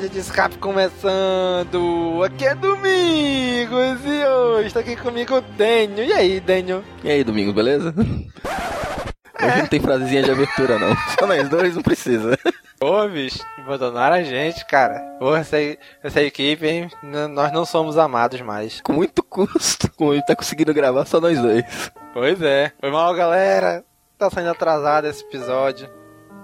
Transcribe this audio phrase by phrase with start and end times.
[0.00, 2.22] Pod de escape começando!
[2.24, 6.06] Aqui é Domingos e hoje tá aqui comigo o Daniel.
[6.06, 6.82] E aí, Daniel?
[7.04, 7.94] E aí, Domingos, beleza?
[7.98, 10.96] Hoje não tem frasezinha de abertura, não.
[11.18, 12.38] Só nós dois não precisa.
[12.80, 15.00] Ô, bicho, abandonaram a gente, cara.
[15.18, 15.56] Pô, essa,
[16.02, 16.90] essa equipe, hein?
[17.02, 18.80] Nós não somos amados mais.
[18.80, 21.92] Com muito custo, como gente tá conseguindo gravar só nós dois.
[22.14, 22.72] Pois é.
[22.80, 23.84] Foi mal, galera.
[24.16, 25.90] Tá saindo atrasado esse episódio.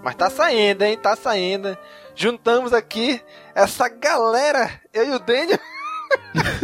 [0.02, 0.96] Mas tá saindo, hein?
[0.96, 1.76] Tá saindo.
[2.16, 3.20] Juntamos aqui
[3.54, 5.58] essa galera, eu e o Daniel.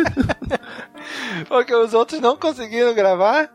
[1.46, 3.52] Porque os outros não conseguiram gravar.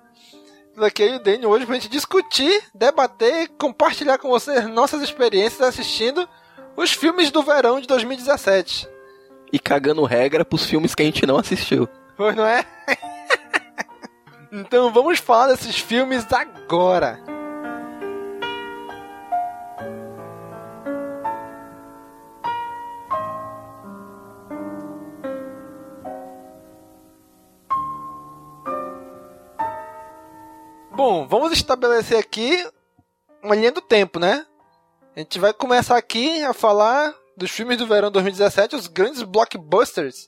[0.78, 5.60] Aqui eu e o Daniel hoje pra gente discutir, debater, compartilhar com vocês nossas experiências
[5.68, 6.30] assistindo
[6.76, 8.88] os filmes do verão de 2017.
[9.52, 11.90] E cagando regra pros filmes que a gente não assistiu.
[12.16, 12.64] Pois não é?
[14.54, 17.37] então vamos falar desses filmes agora.
[30.98, 32.68] Bom, vamos estabelecer aqui
[33.44, 34.44] uma linha do tempo, né?
[35.16, 40.28] A gente vai começar aqui a falar dos filmes do verão 2017, os grandes blockbusters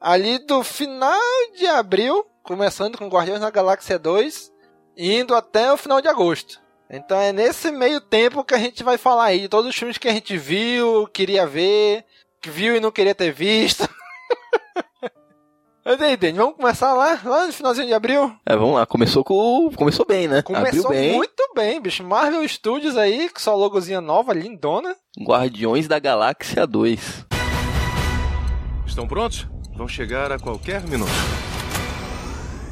[0.00, 1.20] ali do final
[1.54, 4.50] de abril, começando com Guardiões da Galáxia 2,
[4.96, 6.58] e indo até o final de agosto.
[6.88, 9.98] Então é nesse meio tempo que a gente vai falar aí de todos os filmes
[9.98, 12.06] que a gente viu, queria ver,
[12.40, 13.86] que viu e não queria ter visto.
[15.84, 18.30] Mas aí, Dani, vamos começar lá, lá no finalzinho de abril?
[18.44, 19.70] É, vamos lá, começou com.
[19.74, 20.38] Começou bem, né?
[20.40, 21.14] Abriu Começou bem.
[21.16, 22.04] muito bem, bicho.
[22.04, 24.94] Marvel Studios aí, com sua logozinha nova, lindona.
[25.18, 27.26] Guardiões da Galáxia 2.
[28.86, 29.46] Estão prontos?
[29.74, 31.10] Vão chegar a qualquer minuto.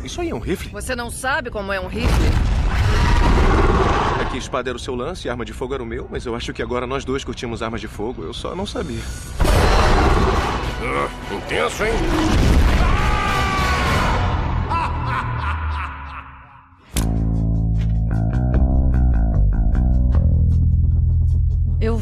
[0.05, 0.71] Isso aí é um rifle?
[0.73, 2.09] Você não sabe como é um rifle?
[4.21, 6.27] É que espada era o seu lance e arma de fogo era o meu, mas
[6.27, 8.23] eu acho que agora nós dois curtimos armas de fogo.
[8.23, 9.01] Eu só não sabia.
[9.41, 12.58] Ah, intenso, hein?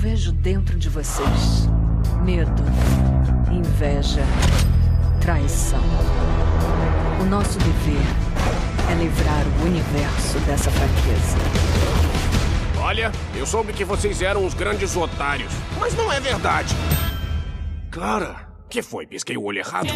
[0.08, 1.68] Vejo dentro de vocês
[2.24, 2.62] medo,
[3.50, 4.22] inveja,
[5.20, 5.82] traição.
[7.20, 8.06] O nosso dever
[8.88, 11.36] é livrar o universo dessa fraqueza.
[12.80, 15.52] Olha, eu soube que vocês eram uns grandes otários.
[15.80, 16.72] Mas não é verdade.
[17.90, 18.46] Clara!
[18.70, 19.08] Que foi?
[19.08, 19.88] Pisquei o olho errado?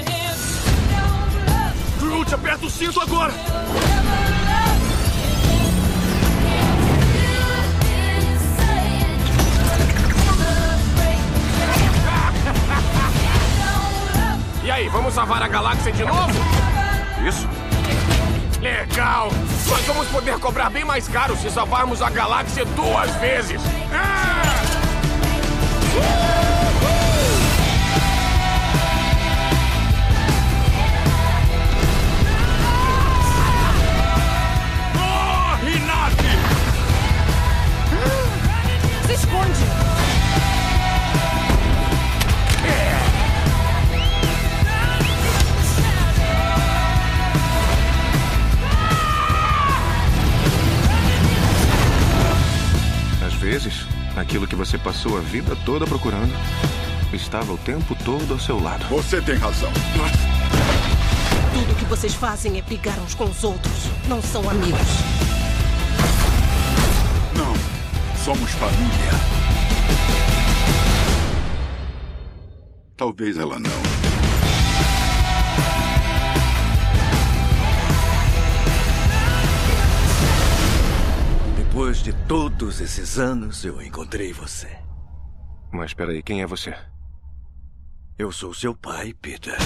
[2.00, 3.32] Groot, aperta o cinto agora!
[14.80, 16.32] Aí, vamos salvar a galáxia de novo?
[17.26, 17.46] Isso?
[18.60, 19.30] Legal!
[19.68, 23.60] Nós vamos poder cobrar bem mais caro se salvarmos a galáxia duas vezes!
[23.92, 24.42] Ah!
[25.92, 26.29] Corre,
[54.20, 56.30] Aquilo que você passou a vida toda procurando
[57.10, 58.84] estava o tempo todo ao seu lado.
[58.90, 59.72] Você tem razão.
[61.54, 63.86] Tudo que vocês fazem é brigar uns com os outros.
[64.06, 64.78] Não são amigos.
[67.34, 67.54] Não,
[68.22, 69.10] somos família.
[72.98, 74.09] Talvez ela não.
[81.90, 84.68] Depois de todos esses anos, eu encontrei você.
[85.72, 86.72] Mas peraí, quem é você?
[88.16, 89.56] Eu sou seu pai, Peter.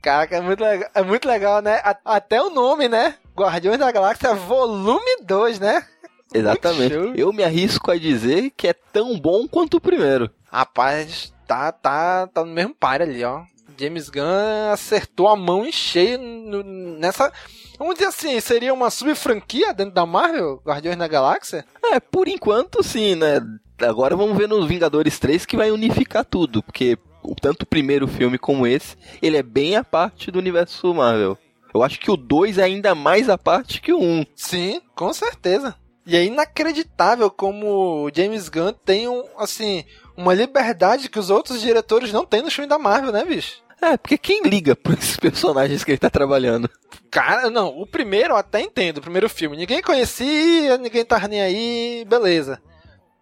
[0.00, 1.82] Caraca, é muito legal, é muito legal né?
[2.04, 3.16] Até o nome, né?
[3.36, 5.84] Guardiões da Galáxia Volume 2, né?
[6.32, 6.94] Exatamente.
[7.16, 10.30] Eu me arrisco a dizer que é tão bom quanto o primeiro.
[10.44, 13.42] Rapaz, tá, tá, tá no mesmo par ali, ó.
[13.76, 17.32] James Gunn acertou a mão em cheio no- nessa.
[17.78, 20.60] Vamos dizer assim, seria uma sub-franquia dentro da Marvel?
[20.64, 21.64] Guardiões da Galáxia?
[21.84, 23.40] É, por enquanto sim, né?
[23.80, 26.98] Agora vamos ver no Vingadores 3 que vai unificar tudo, porque
[27.40, 31.36] tanto o primeiro filme como esse, ele é bem a parte do universo Marvel.
[31.74, 34.26] Eu acho que o 2 é ainda mais a parte que o 1.
[34.34, 35.74] Sim, com certeza.
[36.06, 39.84] E é inacreditável como o James Gunn tem um, assim,
[40.16, 43.65] uma liberdade que os outros diretores não têm no filme da Marvel, né, bicho?
[43.80, 46.68] É, porque quem liga pra esses personagens que ele tá trabalhando?
[47.10, 49.56] Cara, não, o primeiro eu até entendo, o primeiro filme.
[49.56, 52.60] Ninguém conhecia, ninguém tava nem aí, beleza.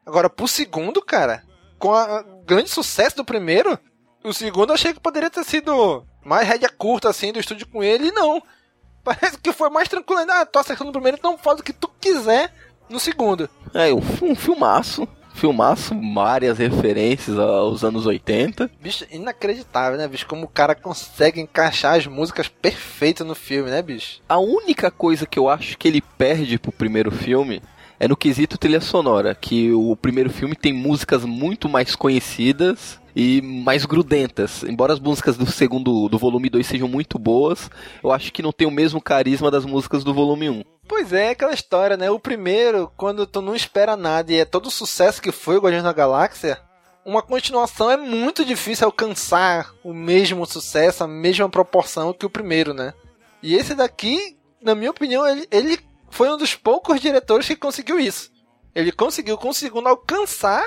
[0.06, 1.42] Agora, pro segundo, cara,
[1.78, 3.78] com o grande sucesso do primeiro,
[4.22, 7.82] o segundo eu achei que poderia ter sido mais rédea curta, assim, do estúdio com
[7.82, 8.42] ele, e não.
[9.04, 10.40] Parece que foi mais tranquilo ainda.
[10.40, 12.52] Ah, tô acertando o primeiro, então faz o que tu quiser
[12.88, 13.48] no segundo.
[13.74, 15.06] É, um, um filmaço.
[15.44, 18.70] Filmaço, várias referências aos anos 80.
[18.80, 20.26] Bicho, inacreditável, né, bicho?
[20.26, 24.22] Como o cara consegue encaixar as músicas perfeitas no filme, né, bicho?
[24.26, 27.60] A única coisa que eu acho que ele perde pro primeiro filme
[28.00, 33.42] é no quesito trilha sonora, que o primeiro filme tem músicas muito mais conhecidas e
[33.42, 34.62] mais grudentas.
[34.62, 37.70] Embora as músicas do segundo do volume 2 sejam muito boas,
[38.02, 40.64] eu acho que não tem o mesmo carisma das músicas do volume 1.
[40.86, 42.10] Pois é, aquela história, né?
[42.10, 45.60] O primeiro, quando tu não espera nada e é todo o sucesso que foi o
[45.60, 46.60] Guardiões da Galáxia,
[47.04, 52.72] uma continuação é muito difícil alcançar o mesmo sucesso, a mesma proporção que o primeiro,
[52.72, 52.94] né?
[53.42, 55.78] E esse daqui, na minha opinião, ele, ele
[56.10, 58.30] foi um dos poucos diretores que conseguiu isso.
[58.74, 60.64] Ele conseguiu com o segundo alcançar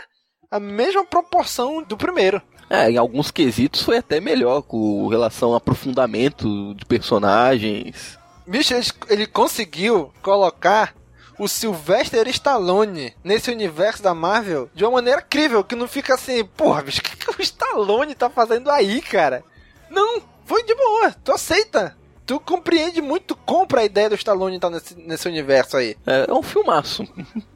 [0.49, 2.41] a mesma proporção do primeiro.
[2.69, 8.17] É, em alguns quesitos foi até melhor com relação a aprofundamento de personagens.
[8.47, 10.95] Bicho, ele, ele conseguiu colocar
[11.37, 16.43] o Sylvester Stallone nesse universo da Marvel de uma maneira incrível, que não fica assim,
[16.43, 19.43] porra, bicho, o que, que o Stallone tá fazendo aí, cara?
[19.89, 21.95] Não, foi de boa, tu aceita.
[22.25, 25.95] Tu compreende muito, tu compra a ideia do Stallone estar nesse, nesse universo aí.
[26.05, 27.07] É, é um filmaço.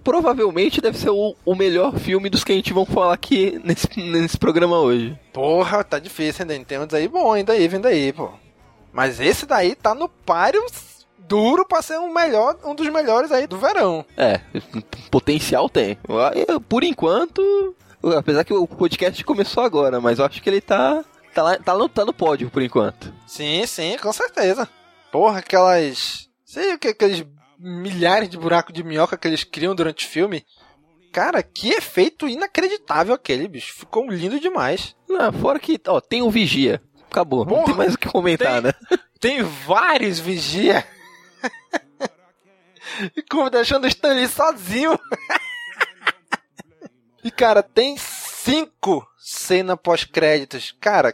[0.02, 3.90] Provavelmente deve ser o, o melhor filme dos que a gente vai falar aqui nesse,
[3.98, 5.20] nesse programa hoje.
[5.34, 8.32] Porra, tá difícil ainda, tem uns aí bom ainda aí, vindo aí, pô.
[8.94, 10.66] Mas esse daí tá no páreo
[11.18, 14.06] duro pra ser um melhor, um dos melhores aí do verão.
[14.18, 14.42] É,
[15.10, 15.98] potencial tem.
[16.68, 17.76] Por enquanto,
[18.18, 21.74] apesar que o podcast começou agora, mas eu acho que ele tá tá, lá, tá,
[21.76, 23.14] no, tá no pódio por enquanto.
[23.26, 24.68] Sim, sim, com certeza.
[25.12, 26.30] Porra, aquelas.
[26.46, 27.26] Sei o que, aqueles
[27.58, 30.46] milhares de buracos de minhoca que eles criam durante o filme.
[31.12, 33.74] Cara, que efeito inacreditável aquele, bicho.
[33.74, 34.96] Ficou lindo demais.
[35.10, 36.82] Não, fora que, ó, tem o Vigia.
[37.12, 38.74] Acabou, não tem mais o que comentar, tem- né?
[39.20, 40.86] Tem vários vigia.
[43.16, 45.00] E como deixando o Stanley sozinho.
[47.24, 50.76] e cara, tem cinco cenas pós-créditos.
[50.80, 51.14] Cara,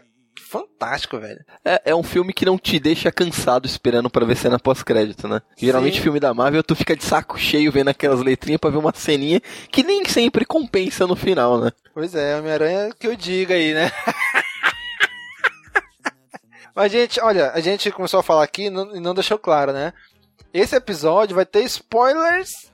[0.49, 1.39] fantástico, velho.
[1.63, 5.41] É, é um filme que não te deixa cansado esperando pra ver cena pós-crédito, né?
[5.57, 6.03] Geralmente Sim.
[6.03, 9.41] filme da Marvel tu fica de saco cheio vendo aquelas letrinhas pra ver uma ceninha
[9.71, 11.71] que nem sempre compensa no final, né?
[11.93, 13.91] Pois é, Homem-Aranha que eu diga aí, né?
[16.77, 19.93] Mas, gente, olha, a gente começou a falar aqui e não, não deixou claro, né?
[20.53, 22.71] Esse episódio vai ter spoilers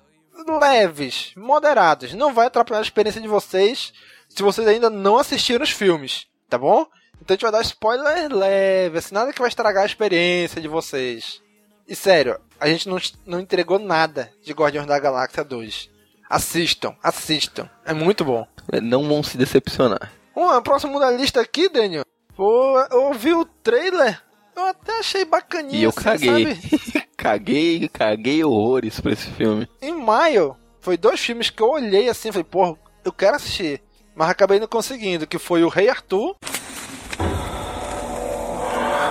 [0.60, 2.14] leves, moderados.
[2.14, 3.94] Não vai atrapalhar a experiência de vocês
[4.28, 6.86] se vocês ainda não assistiram os filmes, tá bom?
[7.22, 10.68] Então a gente vai dar spoiler leve, assim, nada que vai estragar a experiência de
[10.68, 11.42] vocês.
[11.88, 15.90] E sério, a gente não, não entregou nada de Guardiões da Galáxia 2.
[16.30, 17.70] Assistam, assistam.
[17.86, 18.46] É muito bom.
[18.82, 20.12] Não vão se decepcionar.
[20.36, 22.04] Uma próximo da lista aqui, Daniel.
[22.36, 24.22] Pô, eu ouvi o trailer.
[24.56, 25.80] Eu até achei bacaninha.
[25.80, 26.56] E eu assim, caguei.
[26.56, 27.08] sabe?
[27.18, 29.68] caguei, caguei horrores pra esse filme.
[29.82, 33.82] Em maio, foi dois filmes que eu olhei assim, falei, porra, eu quero assistir.
[34.16, 36.36] Mas acabei não conseguindo, que foi o Rei Arthur.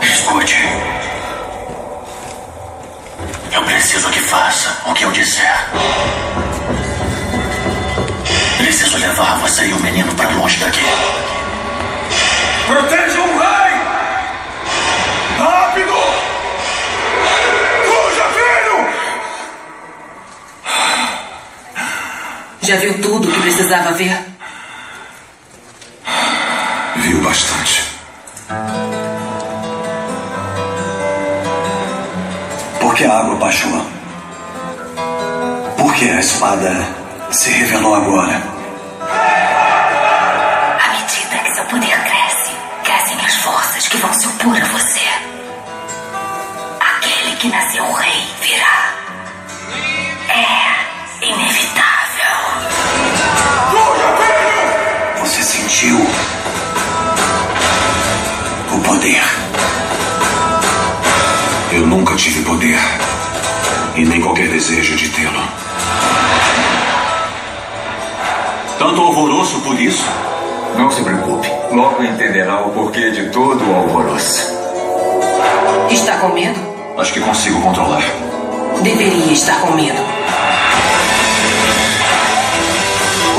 [0.01, 0.57] Escute.
[3.53, 5.73] Eu preciso que faça o que eu disser.
[9.03, 10.81] levar você e o menino para longe daqui.
[12.73, 13.73] Protejam o rei!
[15.39, 15.93] Rápido!
[17.85, 18.79] Fuja, filho!
[22.63, 24.19] Já viu tudo o que precisava ver?
[26.97, 27.85] Viu bastante.
[32.81, 33.87] Por que a água baixou?
[35.77, 36.89] Por que a espada
[37.31, 38.52] se revelou agora?
[44.43, 45.01] Que vão se opor a você.
[46.81, 48.95] Aquele que nasceu rei virá.
[50.29, 52.33] É inevitável.
[55.21, 55.97] Você sentiu
[58.73, 59.23] o poder.
[61.71, 62.81] Eu nunca tive poder.
[63.95, 65.43] E nem qualquer desejo de tê-lo.
[68.79, 70.32] Tanto alvoroço por isso?
[70.77, 71.49] Não se preocupe.
[71.71, 74.51] Logo entenderá o porquê de todo o alvoroço.
[75.91, 76.59] Está com medo?
[76.99, 78.03] Acho que consigo controlar.
[78.83, 80.01] Deveria estar com medo.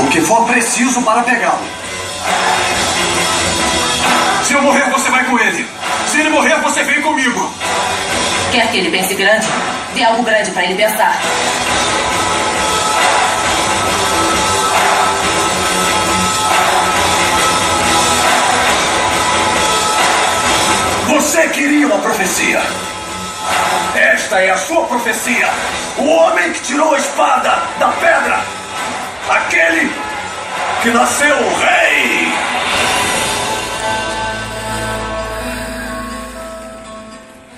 [0.00, 1.64] O que for preciso para pegá-lo.
[4.44, 5.66] Se eu morrer, você vai com ele.
[6.06, 7.50] Se ele morrer, você vem comigo.
[8.52, 9.46] Quer que ele pense grande?
[9.94, 11.20] Dê algo grande para ele pensar.
[21.34, 22.60] Você queria uma profecia.
[23.96, 25.48] Esta é a sua profecia.
[25.98, 28.38] O homem que tirou a espada da pedra.
[29.28, 29.90] Aquele
[30.80, 32.28] que nasceu rei.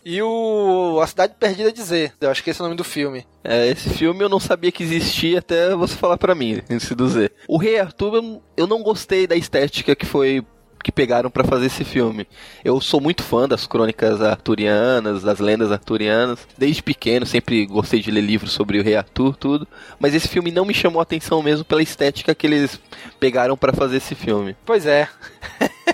[0.03, 2.15] E o A Cidade Perdida dizer.
[2.19, 3.27] Eu acho que esse é o nome do filme.
[3.45, 7.07] É, esse filme eu não sabia que existia até você falar pra mim, antes do
[7.07, 7.31] Z.
[7.47, 10.43] O Rei Arthur, eu não gostei da estética que foi
[10.87, 12.29] que pegaram pra fazer esse filme.
[12.65, 16.47] Eu sou muito fã das crônicas arturianas, das lendas arturianas.
[16.57, 19.67] Desde pequeno sempre gostei de ler livros sobre o Rei Arthur, tudo.
[19.99, 22.79] Mas esse filme não me chamou a atenção mesmo pela estética que eles
[23.19, 24.57] pegaram pra fazer esse filme.
[24.65, 25.09] Pois é.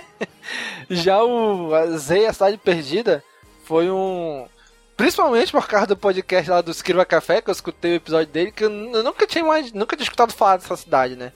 [0.91, 3.23] Já o a Z e a Cidade Perdida
[3.63, 4.45] foi um.
[4.95, 8.51] Principalmente por causa do podcast lá do Escriva Café, que eu escutei o episódio dele,
[8.51, 11.31] que eu nunca tinha mais, nunca tinha escutado falar dessa cidade, né?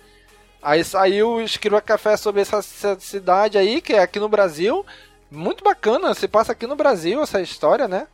[0.62, 2.62] Aí saiu o Escriva Café sobre essa,
[3.00, 4.86] cidade aí, que é aqui no Brasil.
[5.30, 8.08] Muito bacana, se passa aqui no Brasil essa história, né?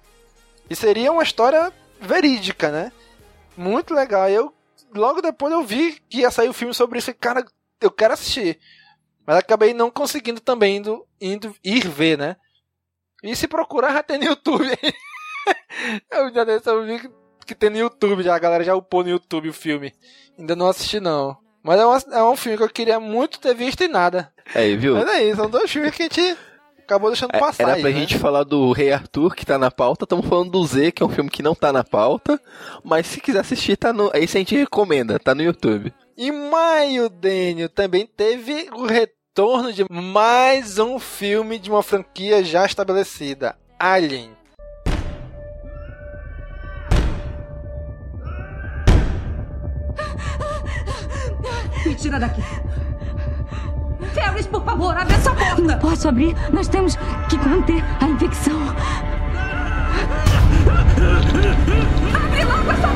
[0.70, 2.92] E seria uma história verídica, né?
[3.56, 4.30] Muito legal.
[4.30, 4.54] Eu
[4.94, 7.46] logo depois eu vi que ia sair o filme sobre isso cara,
[7.82, 8.60] eu quero assistir.
[9.26, 12.36] Mas acabei não conseguindo também indo, indo ir ver, né?
[13.24, 14.66] E se procurar, já tem no YouTube.
[16.12, 17.10] eu já desse, eu vi
[17.46, 19.94] que tem no YouTube, já, a galera já upou no YouTube o filme.
[20.38, 21.43] Ainda não assisti, não.
[21.64, 24.32] Mas é, uma- é um filme que eu queria muito ter visto e nada.
[24.54, 24.96] Aí, viu?
[24.96, 26.38] Mas é isso, são dois filmes que a gente
[26.84, 27.64] acabou deixando É, passar.
[27.64, 27.98] Era aí, pra né?
[28.00, 30.04] gente falar do Rei Arthur, que tá na pauta.
[30.04, 32.40] Estamos falando do Z, que é um filme que não tá na pauta.
[32.84, 34.12] Mas se quiser assistir, tá no.
[34.14, 35.94] Esse a gente recomenda, tá no YouTube.
[36.18, 42.66] Em maio, Daniel, também teve o retorno de mais um filme de uma franquia já
[42.66, 44.32] estabelecida: Alien.
[51.86, 52.42] Me tira daqui.
[54.14, 55.62] Ferris, por favor, abre essa porta.
[55.62, 56.36] Não posso abrir.
[56.52, 56.96] Nós temos
[57.30, 58.60] que conter a infecção.
[62.14, 62.88] Abre logo essa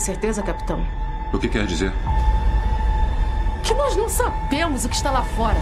[0.00, 0.84] certeza, capitão?
[1.32, 1.92] O que quer dizer?
[3.62, 5.58] Que nós não sabemos o que está lá fora.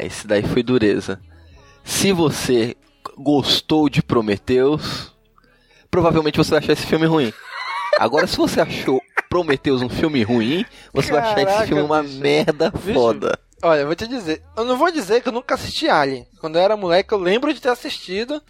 [0.00, 1.20] É, esse daí foi dureza.
[1.84, 2.76] Se você
[3.16, 5.14] gostou de Prometheus,
[5.90, 7.32] provavelmente você vai achar esse filme ruim.
[7.98, 12.02] Agora, se você achou Prometheus um filme ruim, você vai achar esse Caraca, filme uma
[12.02, 12.18] bicho.
[12.18, 13.38] merda Bicho, foda.
[13.62, 14.42] Olha, eu vou te dizer.
[14.56, 16.26] Eu não vou dizer que eu nunca assisti Alien.
[16.40, 18.42] Quando eu era moleque, eu lembro de ter assistido.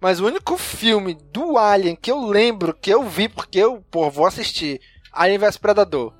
[0.00, 4.10] Mas o único filme do Alien que eu lembro, que eu vi, porque eu, pô,
[4.10, 4.80] vou assistir.
[5.12, 6.12] Alien vs Predador.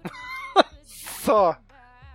[1.22, 1.56] Só.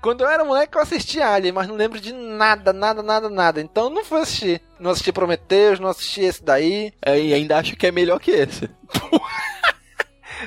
[0.02, 3.62] Quando eu era moleque, eu assisti Alien, mas não lembro de nada, nada, nada, nada.
[3.62, 4.62] Então não fui assistir.
[4.80, 6.94] Não assisti Prometheus, não assisti esse daí.
[7.02, 8.70] É, e ainda acho que é melhor que esse.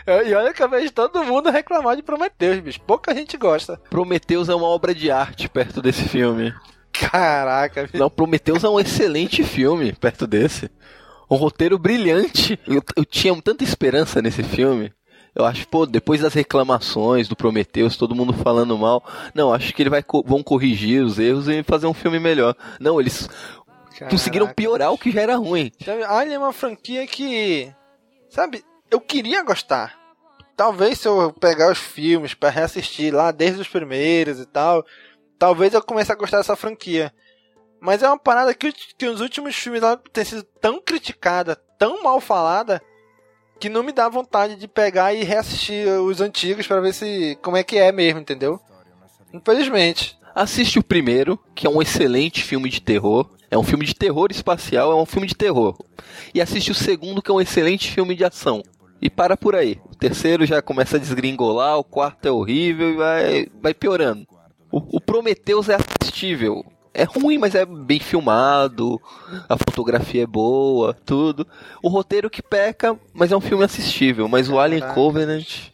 [0.07, 2.81] E olha que eu vejo todo mundo reclamar de Prometheus, bicho.
[2.81, 3.77] Pouca gente gosta.
[3.91, 6.53] Prometheus é uma obra de arte perto desse filme.
[6.91, 7.99] Caraca, bicho.
[7.99, 10.71] Não, Prometheus é um excelente filme perto desse.
[11.31, 12.59] Um roteiro brilhante.
[12.67, 14.93] Eu, eu tinha tanta esperança nesse filme.
[15.35, 19.03] Eu acho, pô, depois das reclamações do Prometheus, todo mundo falando mal.
[19.35, 22.55] Não, acho que ele vai vão corrigir os erros e fazer um filme melhor.
[22.79, 23.29] Não, eles
[24.11, 25.73] conseguiram piorar o que já era ruim.
[25.83, 27.73] Sabe, Alien é uma franquia que.
[28.29, 29.99] Sabe, eu queria gostar.
[30.55, 34.85] Talvez se eu pegar os filmes pra reassistir lá desde os primeiros e tal,
[35.39, 37.13] talvez eu comece a gostar dessa franquia.
[37.81, 42.03] Mas é uma parada que, que os últimos filmes lá têm sido tão criticada, tão
[42.03, 42.83] mal falada,
[43.63, 47.57] que não me dá vontade de pegar e reassistir os antigos pra ver se como
[47.57, 48.61] é que é mesmo, entendeu?
[49.33, 50.19] Infelizmente.
[50.35, 53.31] Assiste o primeiro, que é um excelente filme de terror.
[53.49, 55.79] É um filme de terror espacial, é um filme de terror.
[56.35, 58.65] E assiste o segundo, que é um excelente filme de ação.
[59.01, 59.79] E para por aí.
[59.89, 64.27] O terceiro já começa a desgringolar, o quarto é horrível e vai, vai piorando.
[64.73, 66.65] O, o Prometheus é assistível.
[66.95, 69.01] É ruim, mas é bem filmado.
[69.49, 71.47] A fotografia é boa, tudo.
[71.83, 74.29] O roteiro que peca, mas é um filme assistível.
[74.29, 74.95] Mas o Alien Caraca.
[74.95, 75.73] Covenant.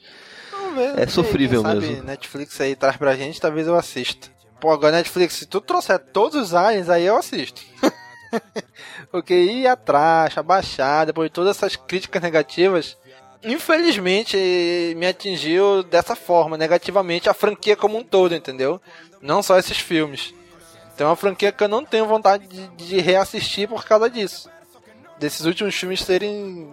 [0.96, 2.04] É sofrível sabe mesmo.
[2.04, 4.28] Netflix aí traz pra gente, talvez eu assista.
[4.60, 7.62] Pô, agora Netflix, se tu trouxer todos os aliens, aí eu assisto.
[9.10, 12.96] Porque ir atrás, abaixar, depois de todas essas críticas negativas,
[13.42, 14.36] infelizmente
[14.96, 18.80] me atingiu dessa forma, negativamente, a franquia como um todo, entendeu?
[19.20, 20.34] Não só esses filmes.
[20.98, 24.50] Então é uma franquia que eu não tenho vontade de, de reassistir por causa disso.
[25.16, 26.72] Desses últimos filmes serem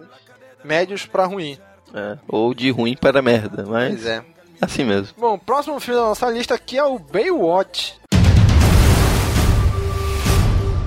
[0.64, 1.56] médios pra ruim.
[1.94, 4.24] É, ou de ruim para merda, mas Pois é.
[4.60, 5.14] assim mesmo.
[5.16, 8.00] Bom, o próximo filme da nossa lista aqui é o Baywatch.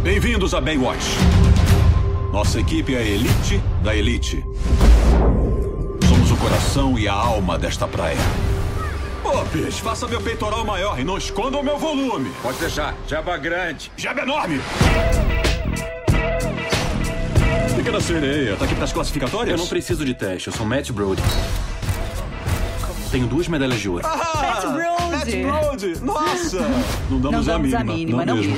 [0.04, 1.06] Bem-vindos a Baywatch.
[2.34, 4.44] Nossa equipe é a elite da elite.
[6.10, 8.18] Somos o coração e a alma desta praia.
[9.52, 12.32] Bicho, faça meu peitoral maior e não esconda o meu volume.
[12.42, 12.96] Pode deixar.
[13.08, 13.92] Jaba grande.
[13.98, 14.60] Jaba enorme.
[17.76, 19.52] Pequena sereia, tá aqui pras classificatórias?
[19.52, 21.22] Eu não preciso de teste, eu sou Matt Brody.
[23.12, 24.06] Tenho duas medalhas de ouro.
[24.08, 25.12] Matt Brody.
[25.12, 25.30] Matt
[25.62, 26.00] Brody.
[26.06, 26.60] Nossa!
[27.10, 27.94] Não damos, Não damos a a mínima.
[27.96, 28.58] mínima, não mesmo.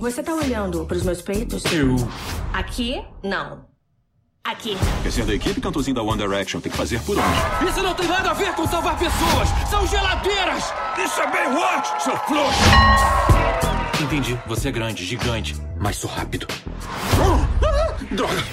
[0.00, 1.64] Você tá olhando pros meus peitos?
[1.66, 1.96] Eu.
[2.52, 3.00] Aqui?
[3.22, 3.64] Não.
[4.46, 4.78] Aqui.
[5.02, 6.60] Quer ser da equipe cantorzinho da One Direction?
[6.60, 7.68] Tem que fazer por onde?
[7.68, 9.48] Isso não tem nada a ver com salvar pessoas!
[9.68, 10.72] São geladeiras!
[11.04, 12.60] Isso é Baywatch, seu frouxo!
[14.00, 16.46] Entendi, você é grande, gigante, mas sou rápido.
[18.12, 18.44] Droga!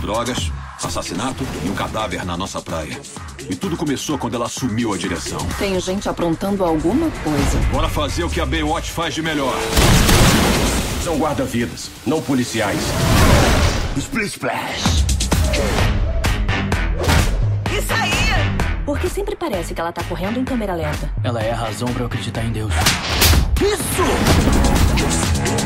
[0.00, 0.50] Drogas,
[0.82, 3.00] assassinato e um cadáver na nossa praia.
[3.48, 5.38] E tudo começou quando ela assumiu a direção.
[5.60, 7.58] Tem gente aprontando alguma coisa.
[7.70, 9.54] Bora fazer o que a Baywatch faz de melhor.
[11.04, 12.80] São guarda-vidas, não policiais.
[13.96, 15.04] Split Splash!
[17.70, 18.84] Isso aí!
[18.84, 21.10] Porque sempre parece que ela tá correndo em câmera lenta.
[21.24, 22.72] Ela é a razão pra eu acreditar em Deus.
[23.60, 24.02] Isso!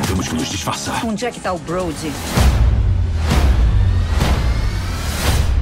[0.07, 1.05] Temos que nos disfarçar.
[1.05, 2.13] Onde é que tá o Brody?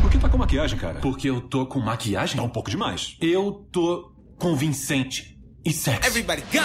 [0.03, 1.01] Por que tá com maquiagem, cara?
[1.01, 2.37] Porque eu tô com maquiagem?
[2.37, 3.17] Tá um pouco demais.
[3.21, 6.07] Eu tô convincente e sexy.
[6.07, 6.61] Everybody go!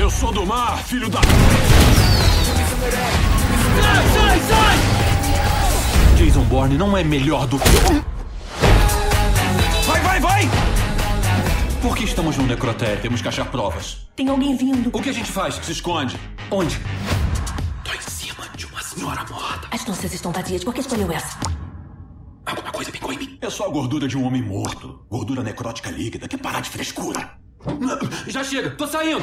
[0.00, 1.20] Eu sou do mar, filho da.
[3.82, 4.97] Sai, sai, sai!
[6.28, 7.70] Jason Bourne não é melhor do que.
[9.86, 10.42] Vai, vai, vai!
[11.80, 13.00] Por que estamos no necrotério?
[13.00, 14.06] Temos que achar provas.
[14.14, 14.90] Tem alguém vindo.
[14.92, 15.54] O que a gente faz?
[15.54, 16.20] Se esconde.
[16.50, 16.78] Onde?
[17.82, 19.68] Tô em cima de uma senhora morta.
[19.70, 20.62] As nossas estão vazias.
[20.62, 21.38] Por que escolheu essa?
[22.44, 23.38] Alguma coisa pingou em mim.
[23.40, 25.06] É só a gordura de um homem morto.
[25.08, 26.28] Gordura necrótica líquida.
[26.28, 27.38] Quer parar de frescura?
[28.26, 29.22] Já chega, tô saindo!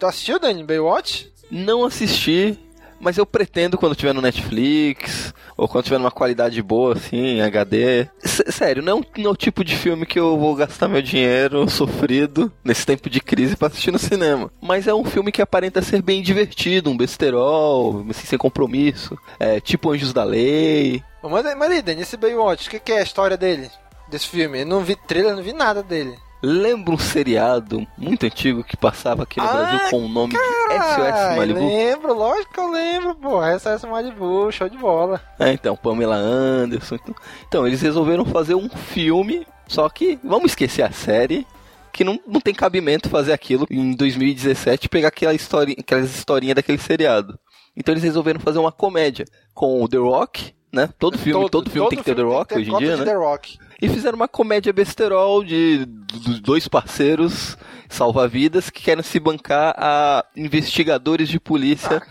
[0.00, 1.30] Tu assistiu, Dani, Baywatch?
[1.50, 2.58] Não assisti,
[3.02, 8.06] Mas eu pretendo quando tiver no Netflix, ou quando tiver numa qualidade boa, assim, HD.
[8.22, 11.66] S- sério, não é, não o tipo de filme que eu vou gastar meu dinheiro
[11.70, 14.50] sofrido nesse tempo de crise pra assistir no cinema.
[14.60, 19.16] Mas é um filme que aparenta ser bem divertido, um besterol, assim, sem compromisso.
[19.38, 21.02] É, tipo Anjos da Lei.
[21.22, 23.70] Mas, mas aí, Dani, esse Baywatch, o que, que é a história dele?
[24.10, 24.60] Desse filme?
[24.60, 26.14] Eu não vi trailer, não vi nada dele.
[26.42, 30.38] Lembra um seriado muito antigo que passava aqui no Ah, Brasil com o nome de
[30.38, 31.60] SOS Malibu?
[31.66, 33.40] lembro, lógico que eu lembro, pô.
[33.58, 35.20] SOS Malibu, show de bola.
[35.38, 36.94] É, então, Pamela Anderson.
[36.94, 37.14] Então,
[37.46, 41.46] então, eles resolveram fazer um filme, só que vamos esquecer a série,
[41.92, 46.78] que não, não tem cabimento fazer aquilo em 2017 pegar aquela história, aquelas historinhas daquele
[46.78, 47.38] seriado.
[47.76, 50.88] Então eles resolveram fazer uma comédia com o The Rock, né?
[50.98, 53.04] Todo filme, todo, filme tem que ter The Rock hoje em dia, né?
[53.04, 53.58] The Rock.
[53.82, 57.56] E fizeram uma comédia besterol de dos dois parceiros
[57.88, 62.02] salva-vidas que querem se bancar a investigadores de polícia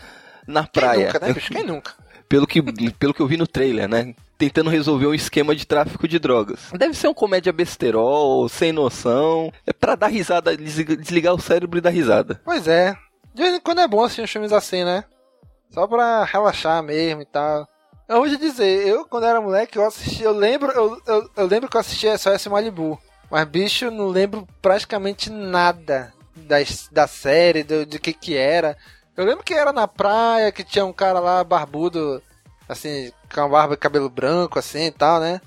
[0.47, 1.07] na praia.
[1.13, 1.53] Nunca, né, bicho?
[1.53, 1.93] Quem nunca?
[2.27, 2.61] pelo que,
[2.93, 4.13] pelo que eu vi no trailer, né?
[4.37, 6.69] Tentando resolver um esquema de tráfico de drogas.
[6.77, 9.51] Deve ser um comédia besterol, sem noção.
[9.65, 12.39] É pra dar risada, desliga- desligar o cérebro e dar risada.
[12.45, 12.95] Pois é.
[13.33, 15.03] De vez em quando é bom assistir uns filmes assim, né?
[15.71, 17.67] Só pra relaxar mesmo e tal.
[18.09, 21.45] Eu vou te dizer, eu quando era moleque, eu assisti, eu lembro, eu, eu, eu
[21.45, 22.99] lembro que eu assisti SOS Malibu.
[23.29, 28.75] Mas, bicho, não lembro praticamente nada das, da série, do, de que que era.
[29.15, 32.19] Eu lembro que era na praia, que tinha um cara lá barbudo,
[32.67, 35.39] assim, com a barba e cabelo branco, assim e tal, né?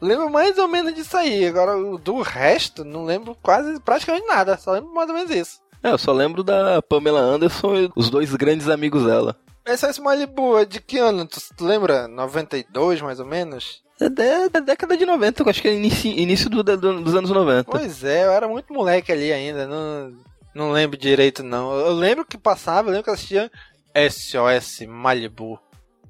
[0.00, 1.48] Lembro mais ou menos disso aí.
[1.48, 4.56] Agora, do resto, não lembro quase, praticamente nada.
[4.56, 5.60] Só lembro mais ou menos isso.
[5.82, 9.36] É, eu só lembro da Pamela Anderson e os dois grandes amigos dela.
[9.66, 11.26] SOS Malibu é de que ano?
[11.26, 12.06] Tu, tu lembra?
[12.08, 13.82] 92, mais ou menos?
[14.00, 17.14] É da, da década de 90, eu acho que é início, início do- do- dos
[17.14, 17.70] anos 90.
[17.70, 20.12] Pois é, eu era muito moleque ali ainda, não,
[20.54, 21.72] não lembro direito não.
[21.72, 23.50] Eu lembro que passava, eu lembro que eu assistia
[23.94, 25.58] SOS Malibu.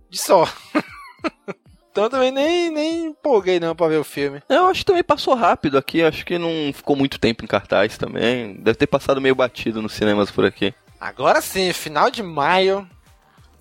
[0.08, 0.48] De só.
[1.92, 4.42] então eu também nem, nem empolguei não pra ver o filme.
[4.48, 7.98] Eu acho que também passou rápido aqui, acho que não ficou muito tempo em cartaz
[7.98, 8.54] também.
[8.56, 10.72] Deve ter passado meio batido nos cinemas por aqui.
[10.98, 12.88] Agora sim, final de maio,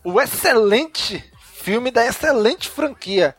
[0.04, 3.36] o excelente filme da excelente franquia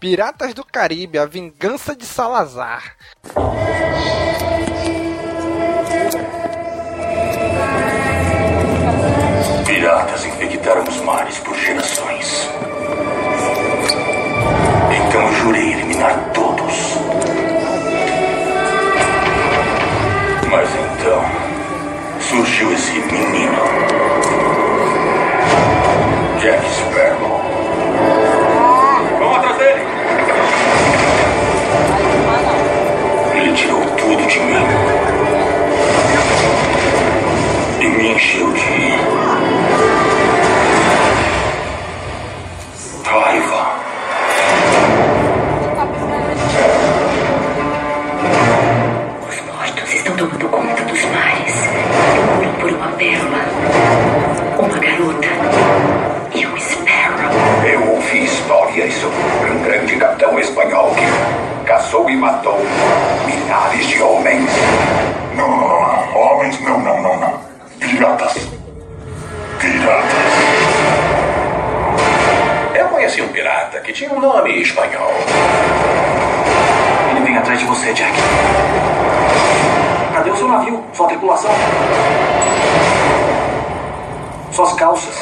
[0.00, 2.96] Piratas do Caribe, A Vingança de Salazar.
[9.66, 12.48] Piratas infectaram os mares por gerações.
[14.96, 16.74] Então jurei eliminar todos.
[20.48, 21.22] Mas então
[22.20, 24.07] surgiu esse menino.
[26.40, 27.40] Jack Sparrow.
[29.18, 29.80] Vamos atrás dele!
[33.34, 34.66] Ele tirou tudo de mim.
[37.80, 38.60] E me encheu de
[43.04, 43.47] raiva.
[62.18, 62.58] Matou
[63.24, 64.50] milhares de homens.
[65.34, 66.16] Não, não, não, não.
[66.16, 67.40] Homens, não, não, não, não.
[67.78, 68.48] Piratas.
[69.58, 70.12] Piratas.
[72.74, 75.12] Eu conheci um pirata que tinha um nome espanhol.
[77.10, 78.12] Ele vem atrás de você, Jack.
[80.14, 80.84] Cadê o seu navio?
[80.92, 81.50] Sua tripulação?
[84.52, 85.14] Suas calças?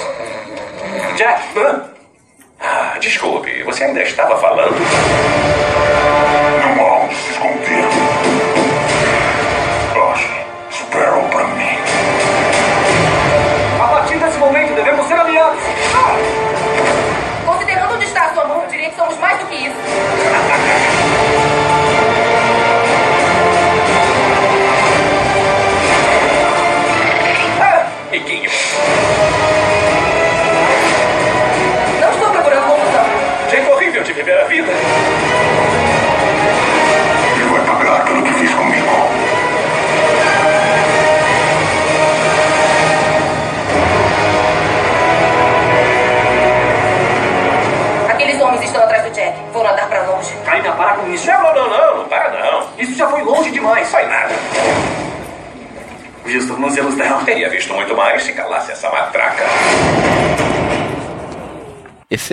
[1.17, 1.43] Jack!
[2.59, 4.75] Ah, desculpe, você ainda estava falando?
[7.07, 8.16] Não há onde se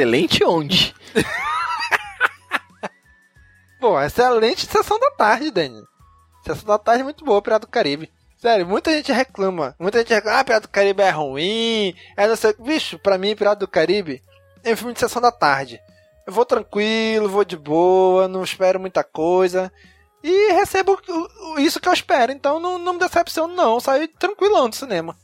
[0.04, 0.94] Excelente onde?
[3.80, 5.82] Pô, excelente Sessão da Tarde, Dani.
[6.46, 8.12] Sessão da Tarde muito boa, Pirata do Caribe.
[8.38, 9.74] Sério, muita gente reclama.
[9.80, 11.96] Muita gente reclama, ah, Pirata do Caribe é ruim.
[12.18, 12.54] É não sei.
[12.60, 14.22] Bicho, pra mim, Pirata do Caribe
[14.62, 15.80] é um filme de sessão da tarde.
[16.28, 19.72] Eu vou tranquilo, vou de boa, não espero muita coisa.
[20.22, 21.00] E recebo
[21.60, 22.34] isso que eu espero.
[22.34, 23.80] Então não, não me decepciono, não.
[23.80, 25.18] Saí tranquilão do cinema.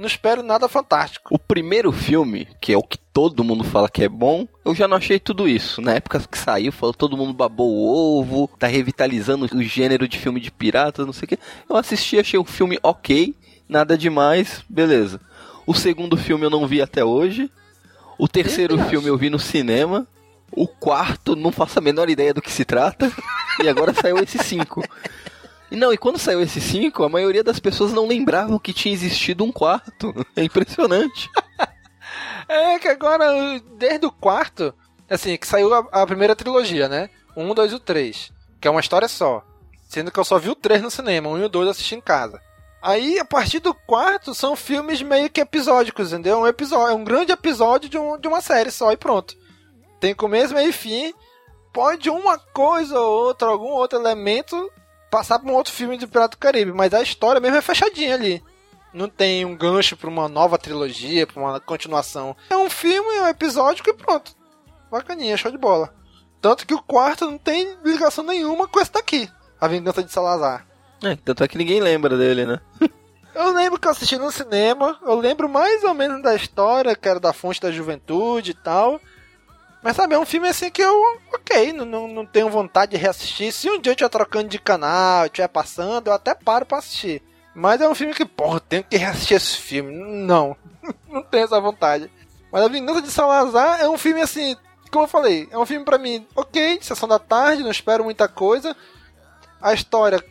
[0.00, 1.34] Não espero nada fantástico.
[1.34, 4.88] O primeiro filme, que é o que todo mundo fala que é bom, eu já
[4.88, 5.82] não achei tudo isso.
[5.82, 10.16] Na época que saiu, falou, todo mundo babou o ovo, tá revitalizando o gênero de
[10.16, 11.38] filme de piratas, não sei o que.
[11.68, 13.34] Eu assisti, achei um filme ok,
[13.68, 15.20] nada demais, beleza.
[15.66, 17.50] O segundo filme eu não vi até hoje.
[18.16, 20.06] O terceiro filme eu vi no cinema.
[20.50, 23.12] O quarto, não faço a menor ideia do que se trata.
[23.62, 24.82] e agora saiu esse cinco.
[25.70, 28.92] E não, e quando saiu esse 5, a maioria das pessoas não lembravam que tinha
[28.92, 30.14] existido um quarto.
[30.36, 31.30] É impressionante.
[32.48, 33.24] É que agora,
[33.76, 34.74] desde o quarto,
[35.08, 37.08] assim, que saiu a, a primeira trilogia, né?
[37.36, 38.32] Um, dois e o três.
[38.60, 39.44] Que é uma história só.
[39.88, 41.94] Sendo que eu só vi o três no cinema, um e o dois eu assisti
[41.94, 42.42] em casa.
[42.82, 46.40] Aí, a partir do quarto, são filmes meio que episódicos, entendeu?
[46.40, 49.36] Um episódio, é um grande episódio de, um, de uma série só e pronto.
[50.00, 51.12] Tem começo, meio e fim.
[51.72, 54.72] Pode uma coisa ou outra, algum outro elemento,
[55.10, 56.72] passar pra um outro filme de Pirata do Caribe.
[56.72, 58.42] Mas a história mesmo é fechadinha ali.
[58.92, 62.36] Não tem um gancho pra uma nova trilogia, pra uma continuação.
[62.48, 64.34] É um filme, é um episódico e pronto.
[64.90, 65.94] Bacaninha, show de bola.
[66.40, 69.28] Tanto que o quarto não tem ligação nenhuma com esse daqui.
[69.60, 70.66] A Vingança de Salazar.
[71.02, 72.60] É, tanto é que ninguém lembra dele, né?
[73.32, 77.08] Eu lembro que eu assisti no cinema, eu lembro mais ou menos da história, que
[77.08, 79.00] era da fonte da juventude e tal.
[79.82, 80.94] Mas sabe, é um filme assim que eu,
[81.32, 83.50] ok, não, não, não tenho vontade de reassistir.
[83.52, 87.22] Se um dia eu estiver trocando de canal, estiver passando, eu até paro pra assistir.
[87.54, 89.90] Mas é um filme que, porra, eu tenho que reassistir esse filme.
[89.92, 90.54] Não,
[91.08, 92.10] não tenho essa vontade.
[92.52, 94.54] Mas A Vingança de Salazar é um filme assim,
[94.90, 98.28] como eu falei, é um filme pra mim, ok, sessão da tarde, não espero muita
[98.28, 98.76] coisa.
[99.62, 100.22] A história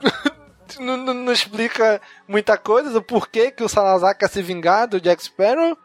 [0.78, 5.00] não, não- não explica muita coisa do porquê que o Salazar quer se vingar do
[5.00, 5.76] Jack Sparrow,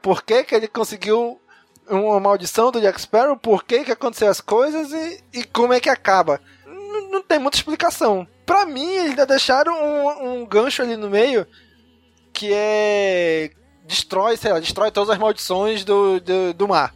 [0.00, 1.40] por que que ele conseguiu
[1.88, 5.80] uma maldição do Jack Sparrow, por que que aconteceu as coisas e, e como é
[5.80, 6.40] que acaba.
[6.66, 8.26] Não, não tem muita explicação.
[8.46, 11.46] Pra mim, eles ainda deixaram um, um gancho ali no meio
[12.32, 13.50] que é.
[13.84, 16.94] destrói, sei lá, destrói todas as maldições do, do, do mar.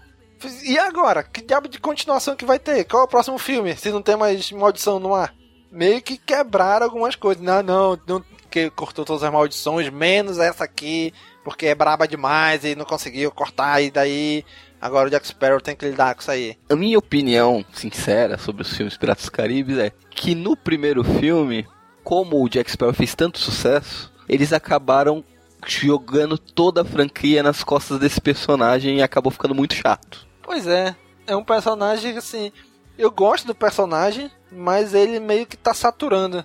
[0.63, 1.23] E agora?
[1.23, 2.85] Que diabo de continuação que vai ter?
[2.85, 3.77] Qual é o próximo filme?
[3.77, 5.35] Se não tem mais maldição no mar?
[5.71, 7.43] Meio que quebraram algumas coisas.
[7.43, 11.13] Não, não, não que cortou todas as maldições, menos essa aqui,
[11.45, 14.45] porque é braba demais e não conseguiu cortar, e daí
[14.81, 16.57] agora o Jack Sparrow tem que lidar com isso aí.
[16.69, 21.67] A minha opinião sincera sobre os filmes Piratas do Caribe é que no primeiro filme,
[22.03, 25.25] como o Jack Sparrow fez tanto sucesso, eles acabaram
[25.67, 30.27] jogando toda a franquia nas costas desse personagem e acabou ficando muito chato.
[30.43, 30.95] Pois é,
[31.27, 32.53] é um personagem que assim,
[32.97, 36.45] eu gosto do personagem, mas ele meio que tá saturando.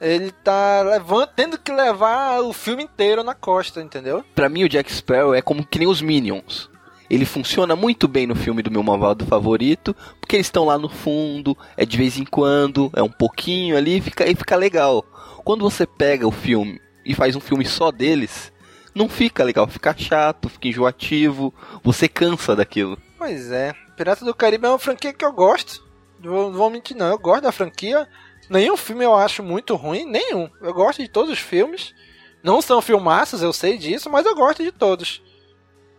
[0.00, 4.22] Ele tá levando, tendo que levar o filme inteiro na costa, entendeu?
[4.34, 6.70] Pra mim, o Jack Sparrow é como que nem os Minions.
[7.08, 10.88] Ele funciona muito bem no filme do meu malvado favorito, porque eles estão lá no
[10.88, 15.04] fundo, é de vez em quando, é um pouquinho ali, fica, e fica legal.
[15.44, 18.52] Quando você pega o filme e faz um filme só deles,
[18.94, 22.98] não fica legal, fica chato, fica enjoativo, você cansa daquilo.
[23.18, 25.84] Pois é, Pirata do Caribe é uma franquia que eu gosto.
[26.22, 28.08] Não vou, mentir não, eu gosto da franquia.
[28.48, 30.48] Nenhum filme eu acho muito ruim, nenhum.
[30.60, 31.94] Eu gosto de todos os filmes.
[32.42, 35.22] Não são filmaços, eu sei disso, mas eu gosto de todos.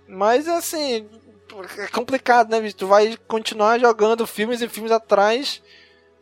[0.07, 1.07] Mas assim,
[1.77, 2.71] é complicado, né?
[2.71, 5.61] Tu vai continuar jogando filmes e filmes atrás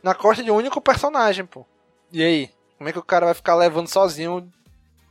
[0.02, 1.65] na costa de um único personagem, pô.
[2.12, 2.50] E aí?
[2.78, 4.52] Como é que o cara vai ficar levando sozinho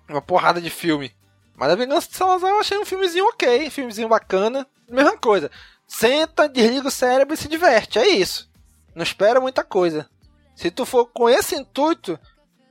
[0.09, 1.15] uma porrada de filme?
[1.57, 4.67] Mas a Vingança de Salazar eu achei um filmezinho ok, filmezinho bacana.
[4.89, 5.51] Mesma coisa.
[5.87, 8.51] Senta, desliga o cérebro e se diverte, é isso.
[8.95, 10.09] Não espera muita coisa.
[10.55, 12.19] Se tu for com esse intuito,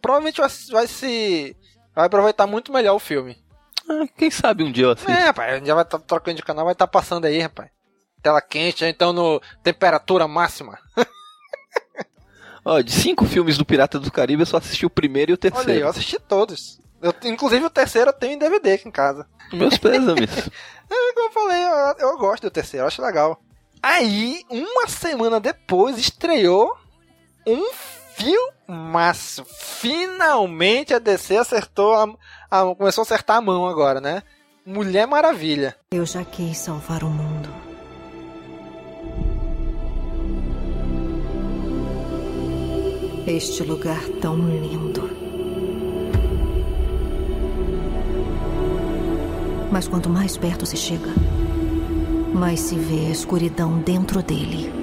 [0.02, 1.56] provavelmente vai, vai se.
[1.96, 3.42] Vai aproveitar muito melhor o filme.
[3.89, 5.12] Ah, quem sabe um dia eu assisto.
[5.12, 7.69] É, rapaz, já vai estar trocando de canal, vai estar passando aí, rapaz.
[8.22, 10.80] Tela quente, então no temperatura máxima.
[12.65, 15.38] Ó, de cinco filmes do Pirata do Caribe, eu só assisti o primeiro e o
[15.38, 15.72] terceiro.
[15.72, 16.80] Olha eu assisti todos.
[17.02, 19.28] Eu, inclusive o terceiro eu tenho em DVD aqui em casa.
[19.52, 20.30] Meus pêsames.
[20.91, 23.41] É, como eu falei, eu, eu gosto do terceiro, eu acho legal.
[23.82, 26.78] Aí, uma semana depois, estreou
[27.48, 27.72] um
[28.13, 29.43] filmaço.
[29.46, 32.08] Finalmente a DC acertou a,
[32.54, 34.22] a- começou a acertar a mão agora, né?
[34.66, 35.76] Mulher Maravilha.
[35.92, 37.50] Eu já quis salvar o mundo.
[43.26, 45.10] Este lugar tão lindo.
[49.72, 51.10] Mas quanto mais perto se chega,
[52.34, 54.83] mais se vê a escuridão dentro dele.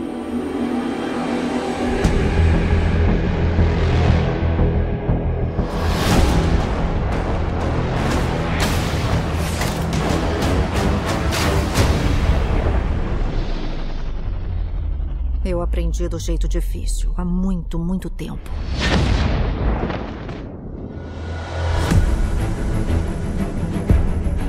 [15.71, 18.51] Aprendi do jeito difícil há muito, muito tempo.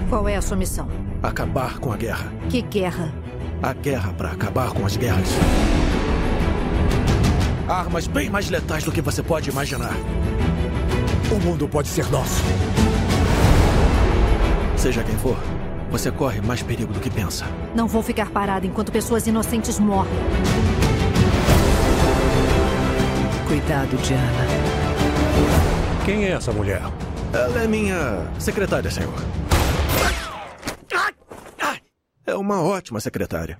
[0.09, 0.89] Qual é a sua missão?
[1.21, 2.33] Acabar com a guerra.
[2.49, 3.13] Que guerra?
[3.61, 5.29] A guerra para acabar com as guerras.
[7.67, 9.93] Armas bem mais letais do que você pode imaginar.
[11.31, 12.41] O mundo pode ser nosso.
[14.75, 15.37] Seja quem for,
[15.91, 17.45] você corre mais perigo do que pensa.
[17.75, 20.11] Não vou ficar parada enquanto pessoas inocentes morrem.
[23.51, 24.47] Cuidado, Diana.
[26.05, 26.81] Quem é essa mulher?
[27.33, 29.13] Ela é minha secretária, senhor.
[32.25, 33.59] É uma ótima secretária.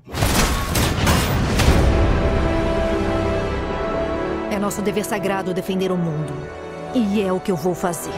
[4.49, 6.31] É nosso dever sagrado defender o mundo.
[6.95, 8.13] E é o que eu vou fazer.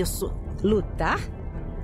[0.00, 0.32] Isso?
[0.62, 1.20] Lutar?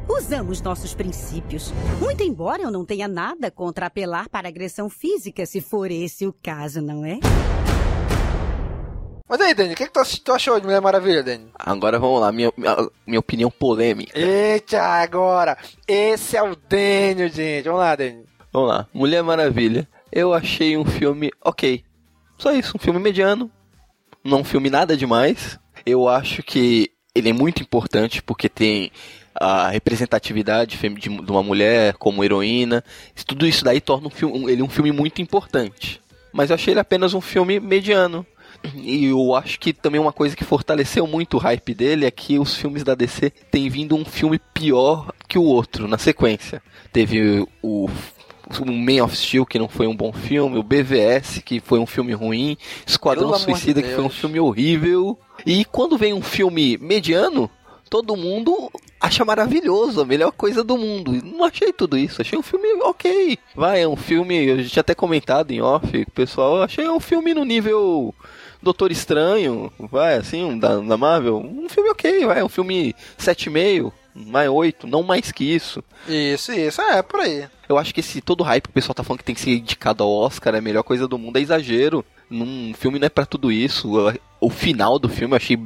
[0.09, 1.73] Usamos nossos princípios.
[2.01, 6.33] Muito embora eu não tenha nada contra apelar para agressão física, se for esse o
[6.33, 7.19] caso, não é?
[9.29, 11.51] Mas aí, Dani, o que, que tu tu achou de Mulher Maravilha, Dani?
[11.55, 14.19] Agora vamos lá, minha, minha, minha opinião polêmica.
[14.19, 15.59] Eita, agora!
[15.87, 17.65] Esse é o Daniel, gente.
[17.65, 18.25] Vamos lá, Dani.
[18.51, 19.87] Vamos lá, Mulher Maravilha.
[20.11, 21.85] Eu achei um filme ok.
[22.39, 23.51] Só isso, um filme mediano.
[24.25, 25.59] Não um filme nada demais.
[25.85, 28.91] Eu acho que ele é muito importante porque tem
[29.35, 32.83] a representatividade de uma mulher como heroína.
[33.27, 36.01] Tudo isso daí torna um filme- ele um filme muito importante.
[36.33, 38.27] Mas eu achei ele apenas um filme mediano.
[38.75, 42.39] E eu acho que também uma coisa que fortaleceu muito o hype dele é que
[42.39, 46.61] os filmes da DC têm vindo um filme pior que o outro na sequência.
[46.93, 47.89] Teve o
[48.61, 51.87] o Man of Steel, que não foi um bom filme, o BVS, que foi um
[51.87, 52.57] filme ruim,
[52.87, 55.19] Esquadrão Pelo amor de Suicida, que foi um filme horrível.
[55.47, 57.51] E quando vem um filme mediano,
[57.89, 61.13] todo mundo acha maravilhoso, a melhor coisa do mundo.
[61.25, 63.39] Não achei tudo isso, achei um filme ok.
[63.55, 67.35] Vai, é um filme, eu já tinha até comentado em off, pessoal, achei um filme
[67.35, 68.15] no nível
[68.63, 71.39] Doutor Estranho, vai, assim, um da, da Marvel.
[71.39, 73.93] Um filme ok, vai, um filme 7,5,
[74.27, 75.83] mais 8, não mais que isso.
[76.09, 77.47] Isso, isso, é, por aí.
[77.69, 79.51] Eu acho que esse todo hype que o pessoal tá falando que tem que ser
[79.51, 82.05] indicado ao Oscar, é a melhor coisa do mundo, é exagero.
[82.31, 83.91] Num filme não é pra tudo isso.
[84.41, 85.57] O final do filme eu achei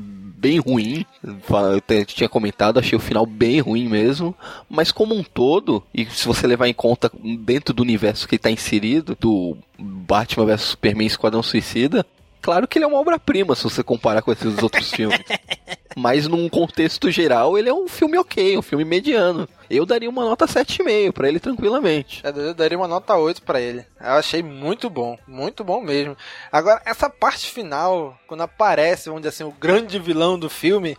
[0.43, 1.07] bem ruim.
[1.23, 4.35] Eu tinha comentado, achei o final bem ruim mesmo.
[4.69, 7.11] Mas como um todo, e se você levar em conta
[7.41, 12.05] dentro do universo que ele tá inserido, do Batman vs Superman Esquadrão Suicida,
[12.42, 15.18] claro que ele é uma obra-prima se você comparar com esses outros filmes.
[15.96, 19.48] Mas num contexto geral, ele é um filme ok, um filme mediano.
[19.70, 22.22] Eu daria uma nota 7,5 pra ele tranquilamente.
[22.24, 23.87] Eu daria uma nota 8 pra ele.
[24.00, 26.16] Eu achei muito bom, muito bom mesmo.
[26.50, 30.96] Agora, essa parte final, quando aparece, vamos dizer assim, o grande vilão do filme,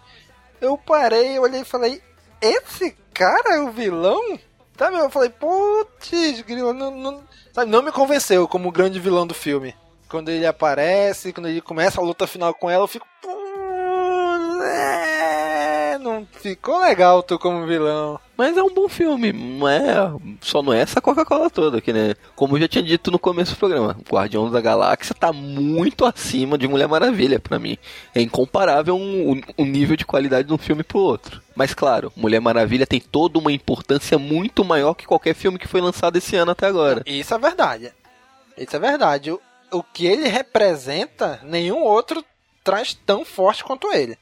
[0.61, 2.01] eu parei, olhei e falei,
[2.41, 4.39] esse cara é o vilão?
[4.77, 9.27] Sabe, eu falei, putz, grilo, não, não, sabe, não me convenceu como o grande vilão
[9.27, 9.75] do filme.
[10.13, 13.07] Quando ele aparece, quando ele começa a luta final com ela, eu fico,
[15.99, 18.19] não ficou legal tu como vilão.
[18.37, 22.13] Mas é um bom filme, não é, só não é essa Coca-Cola toda aqui, né?
[22.35, 26.59] Como eu já tinha dito no começo do programa, Guardiões da Galáxia tá muito acima
[26.59, 27.75] de Mulher Maravilha pra mim.
[28.13, 31.41] É incomparável um, um nível de qualidade de um filme pro outro.
[31.55, 35.81] Mas claro, Mulher Maravilha tem toda uma importância muito maior que qualquer filme que foi
[35.81, 37.01] lançado esse ano até agora.
[37.03, 37.91] Isso é verdade.
[38.55, 39.35] Isso é verdade.
[39.73, 42.23] O, que ele representa, nenhum outro
[42.63, 44.17] traz tão forte quanto ele.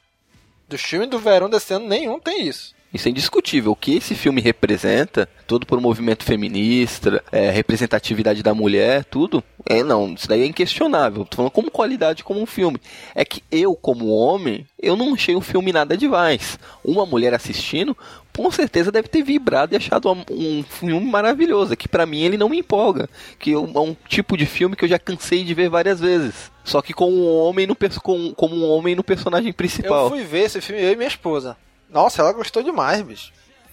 [0.68, 2.74] Do filme do verão desse ano, nenhum tem isso.
[2.92, 3.72] Isso é indiscutível.
[3.72, 9.42] O que esse filme representa, todo por um movimento feminista, é, representatividade da mulher, tudo,
[9.64, 11.24] é não, isso daí é inquestionável.
[11.24, 12.78] Tô falando como qualidade, como um filme.
[13.14, 16.58] É que eu, como homem, eu não achei um filme nada demais.
[16.84, 17.96] Uma mulher assistindo,
[18.36, 21.76] com certeza deve ter vibrado e achado um, filme maravilhoso.
[21.76, 23.08] Que pra mim ele não me empolga.
[23.38, 26.52] Que é um tipo de filme que eu já cansei de ver várias vezes.
[26.62, 30.04] Só que com um homem no, com, como um homem no personagem principal.
[30.04, 31.56] Eu fui ver esse filme, eu e minha esposa.
[31.92, 33.32] Nossa, ela gostou demais, bicho.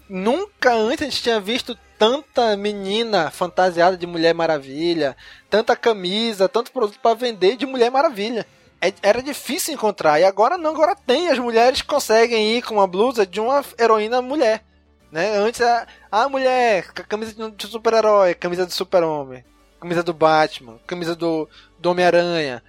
[0.10, 5.16] Nunca antes a gente tinha visto tanta menina fantasiada de Mulher Maravilha,
[5.50, 8.46] tanta camisa, tanto produto pra vender de Mulher Maravilha.
[8.82, 10.20] é- era difícil encontrar.
[10.20, 11.28] E agora não, agora tem.
[11.28, 14.64] As mulheres conseguem ir com uma blusa de uma heroína mulher.
[15.12, 15.36] Né?
[15.38, 19.44] Antes a, a mulher, camisa de de super-herói, camisa do super-homem,
[19.82, 22.64] camisa do Batman, camisa do, do Homem-Aranha.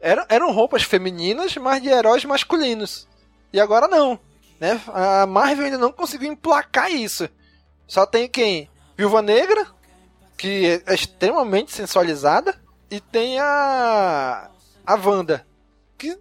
[0.00, 3.08] Eram, eram roupas femininas, mas de heróis masculinos.
[3.52, 4.20] E agora não.
[4.60, 4.80] Né?
[4.88, 7.28] A Marvel ainda não conseguiu emplacar isso.
[7.86, 8.68] Só tem quem?
[8.96, 9.66] Viúva Negra,
[10.36, 12.54] que é extremamente sensualizada,
[12.90, 14.50] e tem a.
[14.86, 15.46] a Wanda,
[15.96, 16.16] que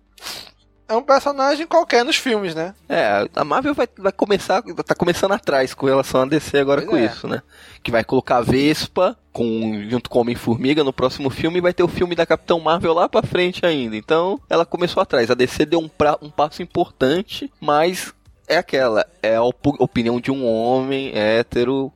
[0.88, 2.73] é um personagem qualquer nos filmes, né?
[2.88, 6.89] É, a Marvel vai, vai começar, tá começando atrás com relação a DC agora Pois
[6.91, 7.05] com é.
[7.05, 7.41] isso, né?
[7.83, 11.83] Que vai colocar a Vespa com, junto com Homem-Formiga no próximo filme e vai ter
[11.83, 13.95] o filme da Capitão Marvel lá pra frente ainda.
[13.97, 15.29] Então, ela começou atrás.
[15.29, 18.13] A DC deu um, pra- um passo importante, mas
[18.47, 21.91] é aquela, é a opu- opinião de um homem hétero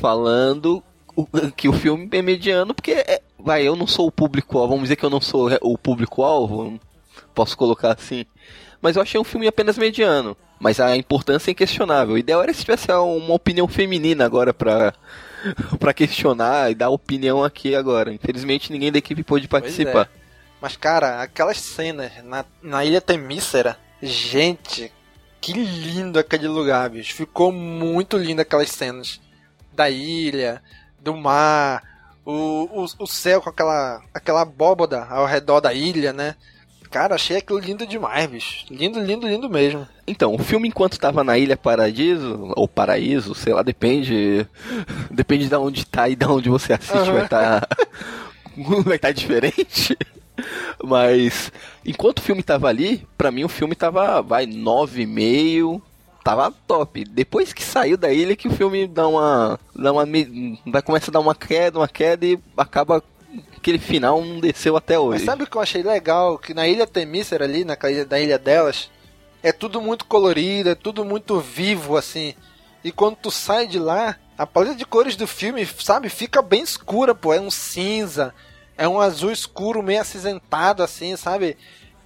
[0.00, 0.82] falando
[1.56, 4.96] que o filme é mediano, porque, é- vai, eu não sou o público-alvo, vamos dizer
[4.96, 6.78] que eu não sou o público-alvo,
[7.34, 8.24] posso colocar assim.
[8.80, 10.36] Mas eu achei um filme apenas mediano.
[10.58, 12.14] Mas a importância é inquestionável.
[12.14, 14.94] O ideal era se tivesse uma opinião feminina agora pra,
[15.78, 18.12] pra questionar e dar opinião aqui agora.
[18.12, 20.08] Infelizmente ninguém da equipe pôde participar.
[20.16, 20.22] é.
[20.60, 24.92] Mas, cara, aquelas cenas na, na Ilha Temícera, gente,
[25.42, 27.14] que lindo aquele lugar, bicho.
[27.14, 29.20] Ficou muito lindo aquelas cenas.
[29.74, 30.62] Da ilha,
[31.00, 31.82] do mar,
[32.24, 36.36] o, o, o céu com aquela, aquela abóboda ao redor da ilha, né?
[36.90, 38.66] Cara, achei aquilo lindo demais, bicho.
[38.70, 39.88] Lindo, lindo, lindo mesmo.
[40.06, 44.46] Então, o filme enquanto tava na Ilha Paradiso, ou Paraíso, sei lá, depende.
[45.10, 47.12] Depende de onde tá e de onde você assiste, Aham.
[47.14, 47.68] vai estar.
[48.84, 49.96] vai estar diferente.
[50.82, 51.52] Mas
[51.84, 55.80] enquanto o filme tava ali, pra mim o filme tava, vai, 9,5.
[56.22, 57.04] Tava top.
[57.04, 59.58] Depois que saiu da ilha que o filme dá uma.
[59.74, 60.04] dá uma.
[60.66, 63.02] Vai começar a dar uma queda, uma queda e acaba.
[63.56, 65.20] Aquele final não desceu até hoje.
[65.20, 66.38] Mas sabe o que eu achei legal?
[66.38, 68.90] Que na ilha Temícera ali, na ilha, da ilha delas,
[69.42, 72.34] é tudo muito colorido, é tudo muito vivo, assim.
[72.84, 76.62] E quando tu sai de lá, a paleta de cores do filme, sabe, fica bem
[76.62, 77.32] escura, pô.
[77.32, 78.34] É um cinza,
[78.76, 81.56] é um azul escuro, meio acinzentado, assim, sabe?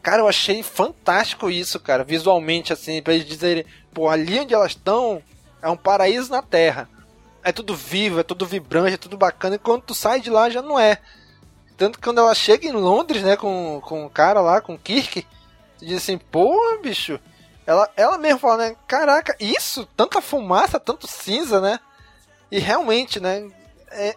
[0.03, 4.73] Cara, eu achei fantástico isso, cara, visualmente, assim, pra eles dizerem, pô, ali onde elas
[4.73, 5.23] estão
[5.63, 6.89] é um paraíso na Terra.
[7.43, 10.51] É tudo vivo, é tudo vibrante, é tudo bacana, e quando tu sai de lá
[10.51, 10.99] já não é.
[11.77, 14.79] Tanto que quando ela chega em Londres, né, com, com o cara lá, com o
[14.79, 15.23] Kirk,
[15.79, 17.21] tu diz assim, pô, bicho.
[17.67, 19.87] Ela, ela mesmo fala, né, caraca, isso?
[19.97, 21.81] Tanta fumaça, tanto cinza, né?
[22.51, 23.51] E realmente, né,
[23.91, 24.17] é-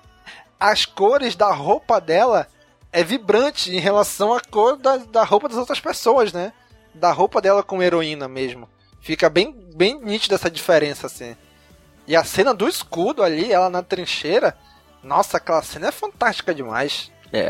[0.59, 2.47] as cores da roupa dela
[2.91, 6.51] é vibrante em relação à cor da, da roupa das outras pessoas, né?
[6.93, 8.67] Da roupa dela como heroína mesmo.
[8.99, 11.35] Fica bem, bem nítida essa diferença, assim.
[12.05, 14.57] E a cena do escudo ali, ela na trincheira,
[15.03, 17.11] nossa, aquela cena é fantástica demais.
[17.31, 17.47] É,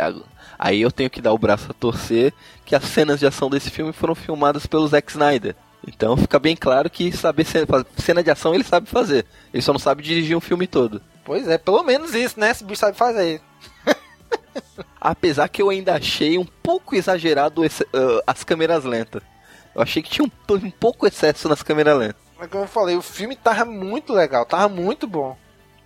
[0.58, 2.34] aí eu tenho que dar o braço a torcer
[2.66, 5.56] que as cenas de ação desse filme foram filmadas pelo Zack Snyder.
[5.88, 7.66] Então fica bem claro que saber cena,
[7.98, 9.26] cena de ação ele sabe fazer.
[9.54, 11.02] Ele só não sabe dirigir um filme todo.
[11.30, 12.50] Pois é, pelo menos isso, né?
[12.50, 13.40] Esse bicho sabe fazer.
[15.00, 19.22] Apesar que eu ainda achei um pouco exagerado esse- ah, as câmeras lentas.
[19.76, 22.22] Eu achei que tinha um, um pouco excesso nas câmeras lentas.
[22.36, 25.38] Mas como eu falei, o filme tava muito legal, tava muito bom.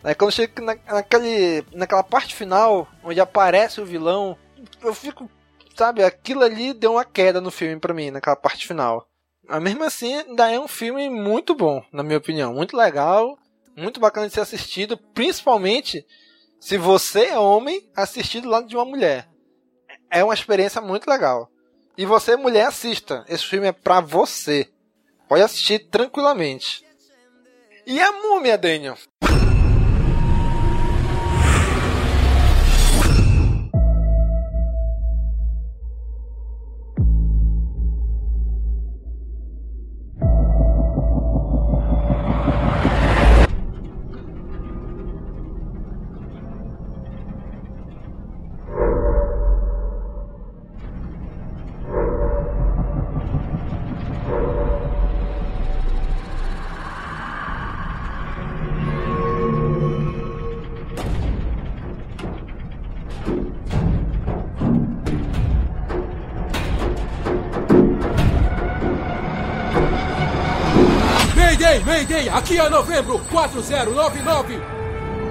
[0.02, 4.38] Aí quando chega na, naquele, naquela parte final, onde aparece o vilão,
[4.82, 5.30] eu fico,
[5.76, 9.06] sabe, aquilo ali deu uma queda no filme pra mim, naquela parte final.
[9.46, 12.54] Mas mesmo assim, ainda é um filme muito bom, na minha opinião.
[12.54, 13.38] Muito legal,
[13.76, 16.06] muito bacana de ser assistido, principalmente
[16.60, 19.28] se você é homem assistir do lado de uma mulher.
[20.10, 21.50] É uma experiência muito legal.
[21.98, 23.26] E você, mulher, assista.
[23.28, 24.70] Esse filme é pra você.
[25.28, 26.84] Pode assistir tranquilamente.
[27.86, 28.98] E a múmia, Daniel?
[72.32, 74.62] Aqui é novembro 4099.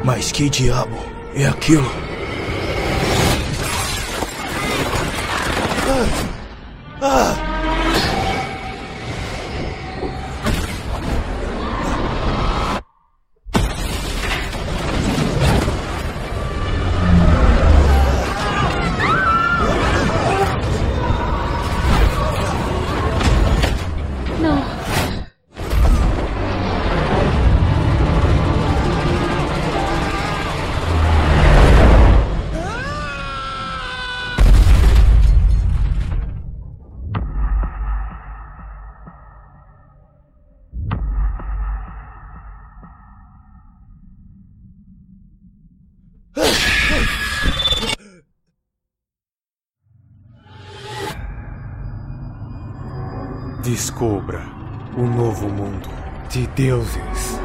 [0.05, 0.99] Mas que diabo
[1.35, 1.89] é aquilo?
[7.01, 7.42] Ah!
[53.83, 54.41] Descubra
[54.97, 55.91] o novo mundo
[56.31, 57.41] de deuses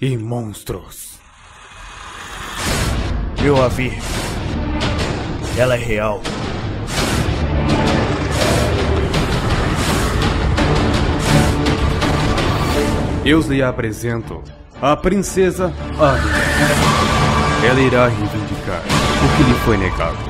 [0.00, 1.20] e monstros.
[3.40, 3.92] Eu a vi.
[5.56, 6.20] Ela é real.
[13.24, 14.42] Eu lhe apresento
[14.82, 17.70] a princesa Águia.
[17.70, 20.25] Ela irá reivindicar o que lhe foi negado.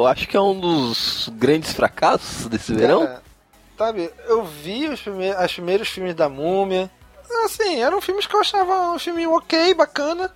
[0.00, 3.06] Eu acho que é um dos grandes fracassos desse verão.
[3.06, 3.22] Cara,
[3.76, 6.90] sabe, eu vi os primeiros, os primeiros filmes da Múmia.
[7.44, 10.32] Assim, eram filmes que eu achava um filme ok, bacana.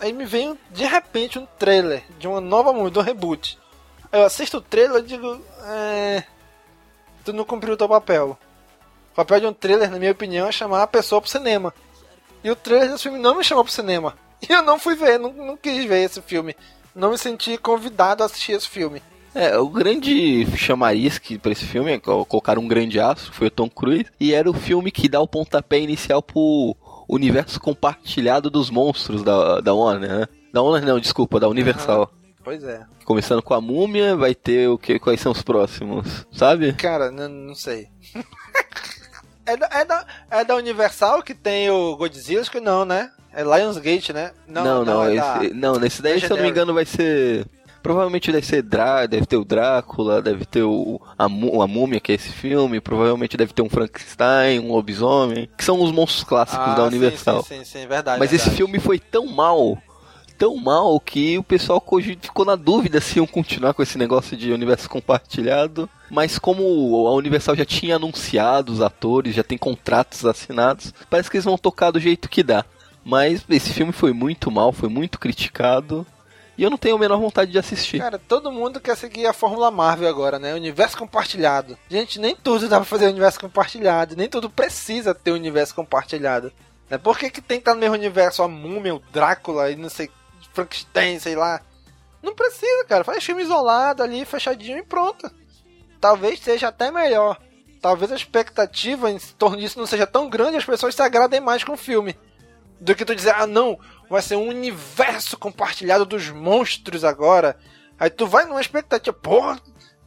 [0.00, 3.58] Aí me vem de repente um trailer de uma nova Múmia, de um reboot.
[4.10, 6.24] Eu assisto o trailer e digo, é.
[7.24, 8.38] Tu não cumpriu o teu papel.
[9.12, 11.72] O papel de um trailer, na minha opinião, é chamar a pessoa pro cinema.
[12.42, 14.16] E o trailer desse filme não me chamou pro cinema.
[14.48, 16.56] E eu não fui ver, não, não quis ver esse filme.
[16.94, 19.02] Não me senti convidado a assistir esse filme.
[19.34, 23.46] É, o grande chamariz que pra esse filme é co- colocar um grande astro, foi
[23.46, 26.76] o Tom Cruise, e era o filme que dá o pontapé inicial pro
[27.08, 30.28] universo compartilhado dos monstros da, da Warner, né?
[30.52, 32.12] Da Warner não, desculpa, da Universal.
[32.44, 32.84] Pois é.
[33.06, 34.98] Começando com a Múmia, vai ter o que?
[34.98, 36.26] Quais são os próximos?
[36.30, 36.72] Sabe?
[36.74, 37.88] Cara, não sei.
[39.46, 42.44] é, da, é, da, é da Universal que tem o Godzilla?
[42.44, 43.10] Que não, né?
[43.34, 44.30] É Lionsgate, né?
[44.46, 47.46] Não, não, é da- esse, não, nesse daí, se eu não me engano, vai ser.
[47.82, 52.12] Provavelmente deve ser Drá, deve ter o Drácula, deve ter o a, a Múmia, que
[52.12, 56.64] é esse filme, provavelmente deve ter um Frankenstein, um lobisomem, que são os monstros clássicos
[56.68, 57.42] Ah, da sim, Universal.
[57.42, 58.20] Sim, sim, sim, verdade.
[58.20, 58.56] Mas esse verdade.
[58.56, 59.76] filme foi tão mal,
[60.38, 61.82] tão mal, que o pessoal
[62.20, 65.90] ficou na dúvida se iam continuar com esse negócio de universo compartilhado.
[66.08, 66.62] Mas como
[67.08, 71.58] a Universal já tinha anunciado os atores, já tem contratos assinados, parece que eles vão
[71.58, 72.64] tocar do jeito que dá.
[73.04, 76.06] Mas esse filme foi muito mal, foi muito criticado.
[76.56, 77.98] E eu não tenho a menor vontade de assistir.
[77.98, 80.54] Cara, todo mundo quer seguir a Fórmula Marvel agora, né?
[80.54, 81.78] Universo compartilhado.
[81.88, 84.14] Gente, nem tudo dá pra fazer universo compartilhado.
[84.14, 86.52] Nem tudo precisa ter universo compartilhado.
[86.90, 86.98] Né?
[86.98, 89.88] Por que, que tem que estar no mesmo universo a Múmia, o Drácula e não
[89.88, 90.10] sei,
[90.52, 91.62] Frankenstein, sei lá?
[92.22, 93.02] Não precisa, cara.
[93.02, 95.30] Faz filme isolado ali, fechadinho e pronto.
[96.00, 97.40] Talvez seja até melhor.
[97.80, 101.40] Talvez a expectativa em torno disso não seja tão grande e as pessoas se agradem
[101.40, 102.16] mais com o filme.
[102.82, 103.78] Do que tu dizer, ah não,
[104.10, 107.56] vai ser um universo compartilhado dos monstros agora.
[107.96, 109.60] Aí tu vai numa expectativa, porra,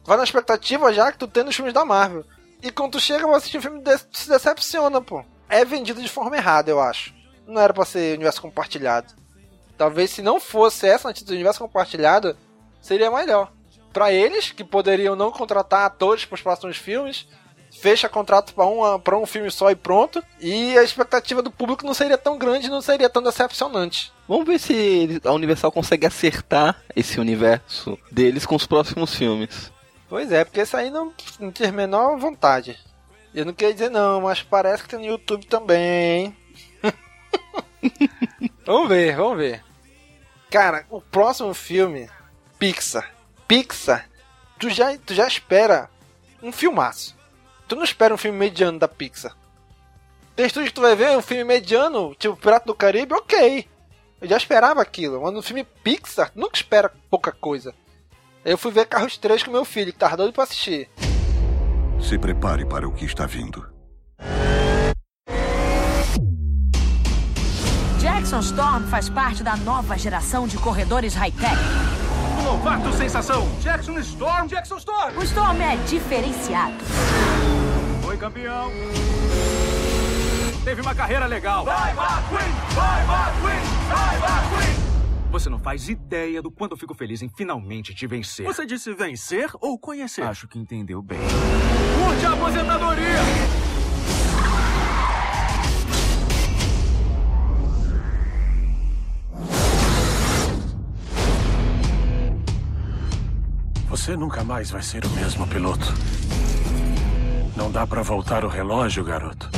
[0.04, 2.22] vai na expectativa já que tu tem nos filmes da Marvel.
[2.62, 5.24] E quando tu chega pra assistir um filme desse, tu se decepciona, pô.
[5.48, 7.14] É vendido de forma errada, eu acho.
[7.46, 9.14] Não era pra ser universo compartilhado.
[9.78, 12.36] Talvez se não fosse essa notícia do universo compartilhado,
[12.78, 13.50] seria melhor.
[13.90, 17.26] Pra eles, que poderiam não contratar atores pros próximos filmes,
[17.80, 20.22] fecha contrato pra um filme só e pronto.
[20.40, 24.12] E a expectativa do público não seria tão grande, não seria tão decepcionante.
[24.28, 29.72] Vamos ver se a Universal consegue acertar esse universo deles com os próximos filmes.
[30.08, 32.78] Pois é, porque isso aí não, não tinha a menor vontade.
[33.34, 36.34] Eu não queria dizer não, mas parece que tem no YouTube também.
[38.64, 39.64] vamos ver, vamos ver.
[40.50, 42.08] Cara, o próximo filme,
[42.58, 43.12] Pixar.
[43.46, 44.08] Pixar,
[44.58, 45.90] tu já, tu já espera
[46.42, 47.15] um filmaço.
[47.68, 49.36] Tu não espera um filme mediano da Pixar.
[50.36, 53.66] Tem estúdio que tu vai ver um filme mediano, tipo Pirata do Caribe, ok.
[54.20, 57.74] Eu já esperava aquilo, mas no filme Pixar, tu nunca espera pouca coisa.
[58.44, 60.88] Eu fui ver Carros 3 com meu filho, que tava doido pra assistir.
[62.00, 63.68] Se prepare para o que está vindo.
[67.98, 71.56] Jackson Storm faz parte da nova geração de corredores high-tech.
[72.44, 73.48] Novato sensação!
[73.60, 74.46] Jackson Storm!
[74.46, 75.18] Jackson Storm!
[75.18, 76.76] O Storm é diferenciado.
[78.16, 78.72] Foi campeão!
[80.64, 81.66] Teve uma carreira legal!
[81.66, 82.50] Vai, McQueen!
[82.74, 83.60] Vai, McQueen!
[83.88, 85.30] Vai, McQueen!
[85.30, 88.46] Você não faz ideia do quanto eu fico feliz em finalmente te vencer.
[88.46, 90.22] Você disse vencer ou conhecer?
[90.22, 91.18] Acho que entendeu bem.
[91.18, 93.06] Curte a aposentadoria!
[103.90, 105.92] Você nunca mais vai ser o mesmo piloto.
[107.56, 109.48] Não dá pra voltar o relógio, garoto.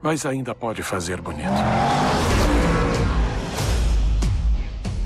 [0.00, 1.48] Mas ainda pode fazer bonito.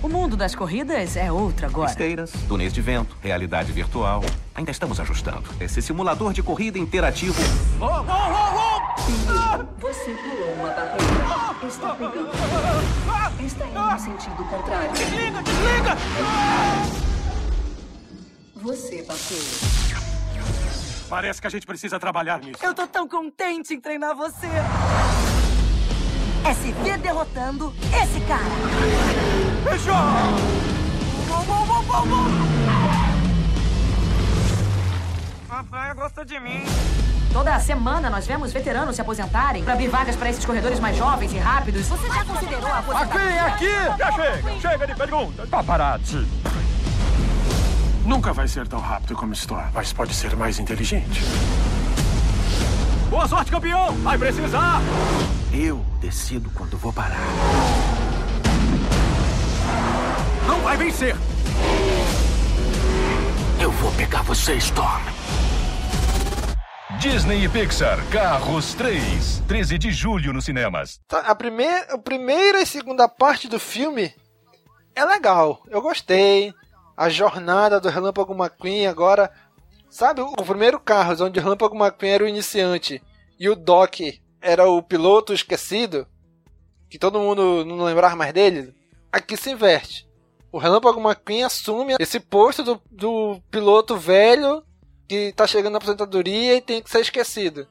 [0.03, 1.91] O mundo das corridas é outro agora.
[1.91, 4.23] Esteiras, túneis de vento, realidade virtual.
[4.55, 5.45] Ainda estamos ajustando.
[5.59, 7.41] Esse simulador de corrida interativo.
[7.81, 9.81] Oh, oh, oh, oh!
[9.81, 11.67] Você pulou uma barreira.
[11.67, 12.31] Está pegando.
[13.45, 14.93] Está indo no sentido contrário.
[14.93, 15.97] Desliga, desliga!
[18.63, 20.06] Você bateu.
[21.09, 22.59] Parece que a gente precisa trabalhar nisso.
[22.63, 24.49] Eu tô tão contente em treinar você.
[26.45, 28.43] É se ver derrotando esse cara.
[29.65, 29.95] Fechou!
[31.29, 32.27] Bom, bom, bom, bom, bom.
[35.49, 36.65] A praia gosta de mim.
[37.33, 41.33] Toda semana nós vemos veteranos se aposentarem para abrir vagas para esses corredores mais jovens
[41.33, 41.87] e rápidos.
[41.87, 43.43] Você já considerou a aposentadoria?
[43.43, 43.99] Aqui, aqui!
[43.99, 44.61] Já chega!
[44.61, 45.49] Chega de perguntas!
[45.49, 46.27] Paparazzi!
[48.07, 51.21] Nunca vai ser tão rápido como estou, mas pode ser mais inteligente.
[53.11, 53.93] Boa sorte, campeão!
[53.97, 54.81] Vai precisar!
[55.53, 57.19] Eu decido quando vou parar.
[60.47, 61.17] Não vai vencer!
[63.61, 65.03] Eu vou pegar você, Storm.
[67.01, 71.01] Disney e Pixar, Carros 3, 13 de julho nos cinemas.
[71.09, 74.15] Tá, A primeira, a primeira e segunda parte do filme
[74.95, 75.61] é legal.
[75.69, 76.55] Eu gostei.
[76.97, 79.31] A jornada do Relâmpago McQueen agora.
[79.89, 83.03] Sabe, o primeiro Carros, onde o Relâmpago McQueen era o iniciante
[83.39, 84.01] e o Doc
[84.41, 86.07] era o piloto esquecido,
[86.91, 88.75] que todo mundo não lembrava mais dele,
[89.13, 90.07] aqui se inverte.
[90.53, 94.63] O Relâmpago McQueen assume esse posto do, do piloto velho
[95.09, 97.67] que tá chegando na aposentadoria e tem que ser esquecido.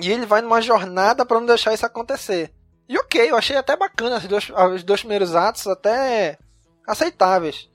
[0.00, 2.52] E ele vai numa jornada para não deixar isso acontecer.
[2.88, 6.38] E ok, eu achei até bacana os dois, os dois primeiros atos, até
[6.86, 7.68] aceitáveis.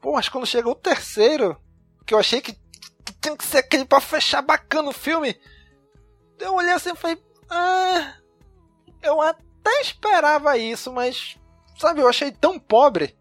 [0.00, 1.60] Pô, mas quando chega o terceiro,
[2.06, 2.56] que eu achei que
[3.20, 5.38] tinha que ser aquele pra fechar bacana o filme,
[6.38, 8.14] eu olhei assim e falei, ah,
[9.02, 11.36] eu até esperava isso, mas,
[11.76, 13.16] sabe, eu achei tão pobre.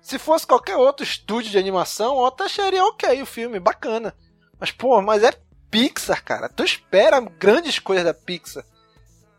[0.00, 4.14] Se fosse qualquer outro estúdio de animação, eu até acharia ok o filme, bacana.
[4.58, 5.32] Mas, pô, mas é
[5.70, 6.48] Pixar, cara.
[6.48, 8.64] Tu espera grandes coisas da Pixar.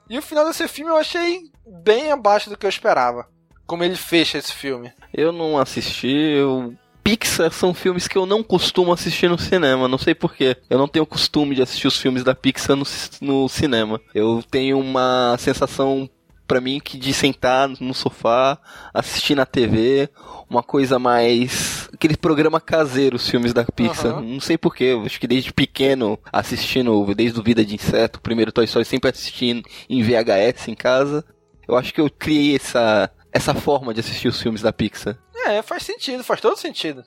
[0.10, 1.52] E o final desse filme eu achei
[1.84, 3.28] bem abaixo do que eu esperava.
[3.70, 4.92] Como ele fecha esse filme.
[5.14, 6.74] Eu não assisti, eu...
[7.04, 10.58] Pixar são filmes que eu não costumo assistir no cinema, não sei porquê.
[10.68, 12.84] Eu não tenho costume de assistir os filmes da Pixar no,
[13.22, 14.02] no cinema.
[14.14, 16.10] Eu tenho uma sensação
[16.48, 18.58] para mim que de sentar no sofá,
[18.92, 20.10] assistir na TV,
[20.50, 24.14] uma coisa mais aquele programa caseiro, os filmes da Pixar.
[24.14, 24.22] Aham.
[24.22, 28.22] Não sei porquê, eu acho que desde pequeno assistindo, desde o Vida de Inseto, o
[28.24, 31.24] primeiro Toy Story, sempre assistindo em VHS em casa.
[31.68, 35.18] Eu acho que eu criei essa essa forma de assistir os filmes da Pixar.
[35.46, 37.04] É, faz sentido, faz todo sentido.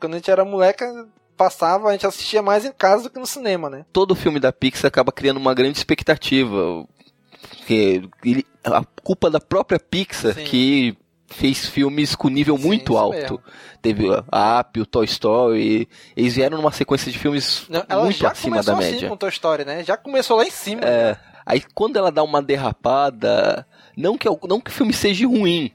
[0.00, 0.86] Quando a gente era moleca,
[1.36, 3.84] passava, a gente assistia mais em casa do que no cinema, né?
[3.92, 6.86] todo filme da Pixar acaba criando uma grande expectativa.
[7.66, 10.96] Que ele- a culpa da própria Pixar que
[11.26, 13.16] fez filmes com nível muito alto.
[13.16, 13.40] mesmo.
[13.82, 15.88] Teve a Up, o Toy Story.
[16.16, 19.08] Eles vieram numa sequência de filmes Não, ela muito já acima começou da assim média.
[19.08, 19.82] com Toy Story, né?
[19.84, 20.82] Já começou lá em cima.
[20.84, 23.66] É, aí quando ela dá uma derrapada,
[23.96, 25.70] não que, não que o filme seja ruim,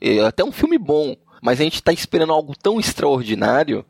[0.00, 3.84] é até um filme bom, mas a gente tá esperando algo tão extraordinário,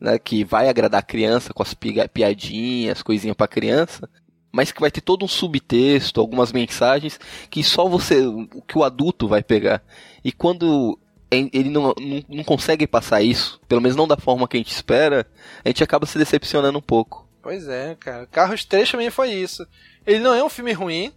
[0.00, 1.74] né, que vai agradar a criança com as
[2.12, 4.08] piadinhas, coisinha pra criança,
[4.50, 7.18] mas que vai ter todo um subtexto, algumas mensagens
[7.50, 8.22] que só você,
[8.66, 9.82] que o adulto vai pegar.
[10.24, 10.98] E quando
[11.30, 14.60] em- ele não, não, não consegue passar isso, pelo menos não da forma que a
[14.60, 15.26] gente espera,
[15.64, 17.26] a gente acaba se decepcionando um pouco.
[17.42, 18.26] Pois é, cara.
[18.26, 19.66] Carros 3 também foi isso.
[20.06, 21.12] Ele não é um filme ruim.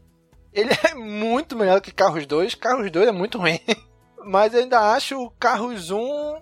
[0.56, 2.56] Ele é muito melhor que Carros 2.
[2.56, 3.60] Carros 2 é muito ruim.
[4.26, 5.98] Mas eu ainda acho o Carros 1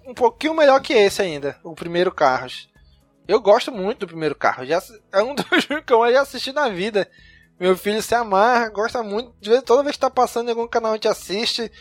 [0.05, 1.57] um pouquinho melhor que esse ainda.
[1.63, 2.69] O primeiro Carros.
[3.27, 4.67] Eu gosto muito do primeiro Carros.
[4.67, 4.79] Já,
[5.11, 7.09] é um dos que eu já assisti na vida.
[7.59, 9.33] Meu filho se amarra, gosta muito.
[9.41, 11.71] De vez, toda vez que tá passando em algum canal a gente assiste.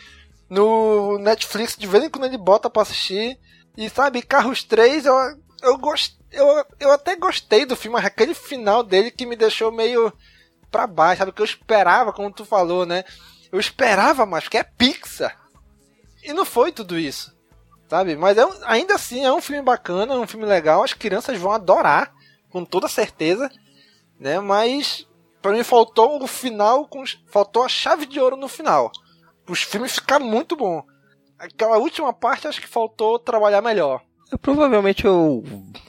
[0.49, 3.39] No Netflix, de vez em quando ele bota pra assistir.
[3.77, 5.15] E sabe, Carros 3, eu,
[5.61, 9.71] eu, gost, eu, eu até gostei do filme, mas aquele final dele que me deixou
[9.71, 10.11] meio
[10.73, 11.29] pra baixo, sabe?
[11.31, 13.03] O que eu esperava, como tu falou, né?
[13.51, 15.39] Eu esperava mais, porque é Pixar.
[16.23, 17.31] E não foi tudo isso,
[17.87, 18.15] sabe?
[18.15, 21.37] Mas é um- ainda assim é um filme bacana, é um filme legal, as crianças
[21.37, 22.11] vão adorar,
[22.49, 23.49] com toda certeza,
[24.19, 24.39] né?
[24.39, 25.07] Mas
[25.41, 26.89] pra mim faltou o final,
[27.27, 28.91] faltou a chave de ouro no final.
[29.47, 30.81] Os filmes ficaram muito bom.
[31.37, 34.01] Aquela última parte acho que faltou trabalhar melhor.
[34.33, 35.43] Eu, provavelmente eu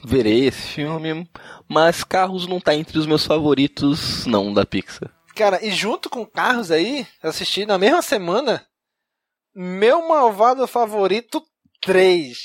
[0.05, 1.27] verei esse filme,
[1.67, 5.11] mas Carros não tá entre os meus favoritos, não, da Pixar.
[5.35, 8.63] Cara, e junto com Carros aí, eu assisti na mesma semana
[9.55, 11.43] Meu Malvado Favorito
[11.81, 12.37] 3.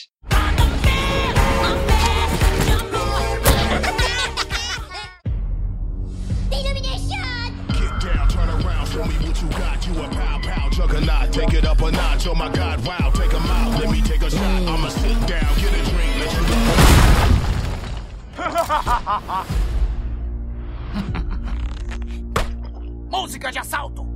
[6.69, 9.87] Get down, turn around, show me what you got.
[9.87, 11.31] You a pow pow juggernaut.
[11.31, 12.27] Take it up a notch.
[12.27, 13.79] Oh my god, wow, take 'em out.
[13.79, 14.39] Let me take a shot.
[14.67, 15.27] I'ma sit
[23.09, 24.09] Música de assalto!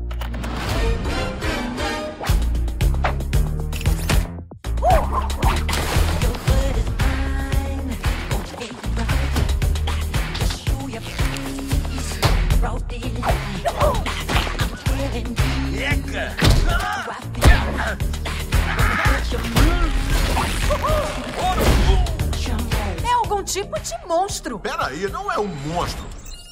[23.42, 24.60] Tipo de monstro.
[24.60, 26.06] Peraí, não é um monstro.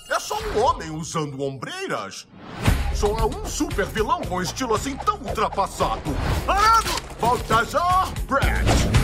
[0.09, 2.25] É só um homem usando ombreiras.
[2.95, 6.15] Só há um super vilão com estilo assim tão ultrapassado.
[6.47, 6.89] Arado!
[7.19, 9.00] Baltazar Brett!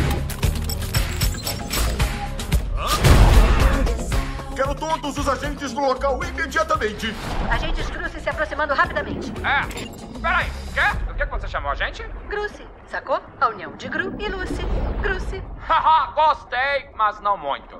[4.58, 7.14] Quero todos os agentes no local imediatamente.
[7.48, 9.32] Agentes Gruce se aproximando rapidamente.
[9.46, 9.62] É.
[10.20, 11.12] Peraí, quê?
[11.12, 12.02] O que, que você chamou a gente?
[12.28, 13.22] Gruce, sacou?
[13.40, 14.64] A união de Gru e Lucy.
[15.00, 15.44] Gruce.
[15.60, 17.80] Haha, gostei, mas não muito.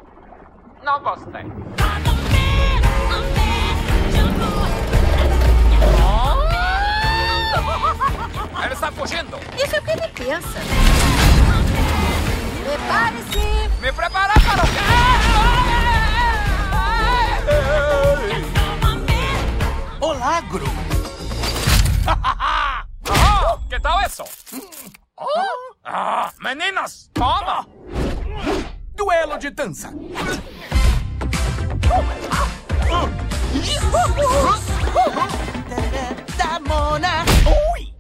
[0.84, 1.46] Não gostei.
[6.06, 6.38] Oh!
[8.64, 9.40] Ele está fugindo.
[9.58, 10.60] Isso é o que ele pensa.
[12.64, 13.82] Prepare-se.
[13.82, 15.17] Me preparar para o quê?
[20.00, 20.66] Olá, Gru.
[23.10, 24.24] oh, que tal isso?
[25.84, 27.66] Ah, meninas, toma!
[28.96, 29.94] Duelo de dança.
[36.38, 37.26] Da Mona.
[37.74, 37.94] Ui!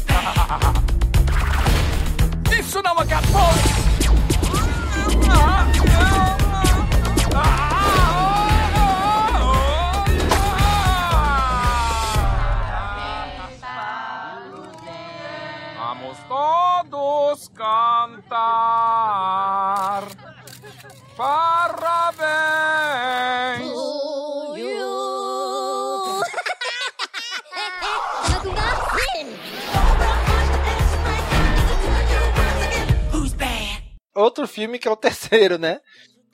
[34.81, 35.81] que é o terceiro, né?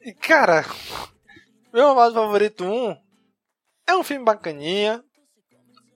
[0.02, 0.64] E, cara,
[1.72, 2.96] meu amado favorito 1 um,
[3.86, 5.02] é um filme bacaninha.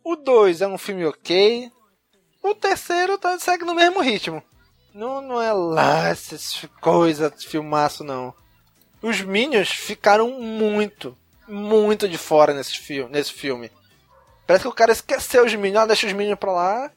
[0.04, 1.70] O 2 é um filme ok.
[2.42, 4.42] O terceiro tá, segue no mesmo ritmo.
[4.92, 8.34] Não, não é lá essas coisas, filmaço, não.
[9.00, 13.10] Os Minions ficaram muito, muito de fora nesse filme.
[13.10, 13.70] Nesse filme.
[14.46, 16.92] Parece que o cara esqueceu os Minions, ah, deixa os Minions pra lá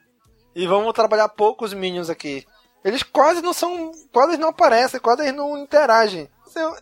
[0.56, 2.46] e vamos trabalhar pouco os Minions aqui.
[2.84, 3.92] Eles quase não são.
[4.12, 6.30] Quase não aparecem, quase não interagem.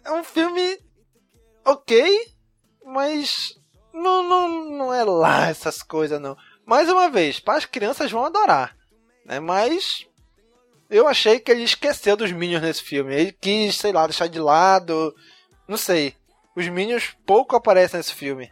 [0.04, 0.80] É um filme
[1.66, 2.28] ok,
[2.86, 3.58] mas
[3.94, 6.36] não, não, não é lá essas coisas, não.
[6.66, 8.76] Mais uma vez, para as crianças vão adorar.
[9.26, 9.40] Né?
[9.40, 10.08] Mas
[10.90, 13.16] eu achei que ele esqueceu dos Minions nesse filme.
[13.16, 15.16] Ele quis, sei lá, deixar de lado.
[15.68, 16.16] Não sei.
[16.56, 18.52] Os Minions pouco aparecem nesse filme.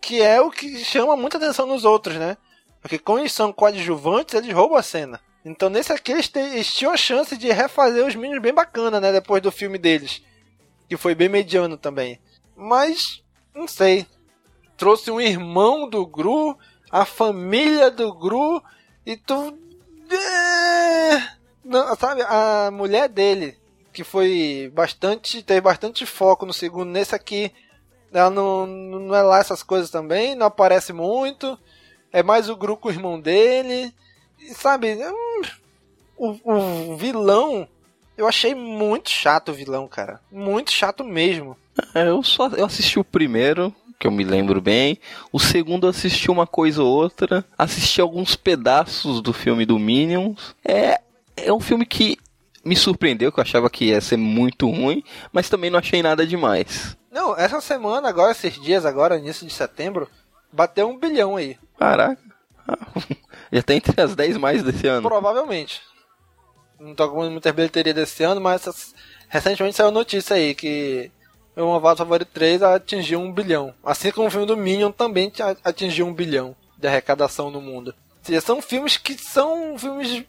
[0.00, 2.36] Que é o que chama muita atenção nos outros, né?
[2.82, 5.18] Porque como eles são coadjuvantes, eles roubam a cena.
[5.44, 9.12] Então nesse aqui eles, eles tinham a chance de refazer os Minions bem bacana, né?
[9.12, 10.22] Depois do filme deles.
[10.88, 12.18] Que foi bem mediano também.
[12.56, 13.22] Mas,
[13.54, 14.06] não sei.
[14.76, 16.56] Trouxe um irmão do Gru,
[16.90, 18.62] a família do Gru,
[19.04, 19.56] e tu.
[20.10, 21.34] É...
[21.64, 23.56] Não, sabe, a mulher dele,
[23.92, 25.42] que foi bastante.
[25.42, 27.52] teve bastante foco no segundo, nesse aqui.
[28.12, 31.58] Ela não, não é lá essas coisas também, não aparece muito.
[32.12, 33.92] É mais o Gru com o irmão dele.
[34.52, 34.96] Sabe,
[36.16, 37.68] o, o vilão.
[38.16, 40.20] Eu achei muito chato o vilão, cara.
[40.30, 41.56] Muito chato mesmo.
[41.94, 44.98] É, eu só eu assisti o primeiro, que eu me lembro bem.
[45.32, 47.44] O segundo eu assisti uma coisa ou outra.
[47.58, 50.54] Assisti alguns pedaços do filme do Minions.
[50.64, 51.00] É,
[51.36, 52.16] é um filme que
[52.64, 56.26] me surpreendeu, que eu achava que ia ser muito ruim, mas também não achei nada
[56.26, 56.96] demais.
[57.10, 60.08] Não, essa semana, agora, esses dias, agora, início de setembro,
[60.52, 61.56] bateu um bilhão aí.
[61.78, 62.22] Caraca.
[63.54, 65.08] Já tá entre as 10 mais desse ano.
[65.08, 65.80] Provavelmente.
[66.80, 68.92] Não tô com muita bilheteria desse ano, mas
[69.28, 71.08] recentemente saiu notícia aí que
[71.56, 73.72] o Malvado Favorito 3 atingiu um bilhão.
[73.84, 75.32] Assim como o filme do Minion também
[75.62, 77.94] atingiu um bilhão de arrecadação no mundo.
[78.18, 80.24] Ou seja, são filmes que são filmes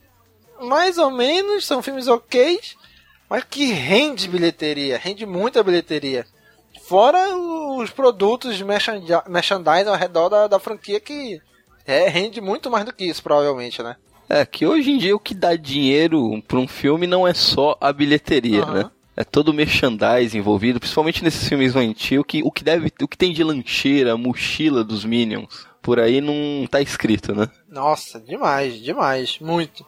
[0.61, 2.59] mais ou menos, são filmes ok,
[3.27, 6.27] mas que rende bilheteria, rende muita bilheteria.
[6.87, 11.41] Fora os produtos merchandising ao redor da, da franquia que
[11.85, 13.95] é, rende muito mais do que isso, provavelmente, né?
[14.27, 17.77] É, que hoje em dia o que dá dinheiro pra um filme não é só
[17.79, 18.73] a bilheteria, uhum.
[18.73, 18.91] né?
[19.15, 23.17] É todo o merchandising envolvido, principalmente nesses filmes infantil, que o que deve, o que
[23.17, 27.47] tem de lancheira, mochila dos Minions, por aí não tá escrito, né?
[27.69, 29.85] Nossa, demais, demais, muito.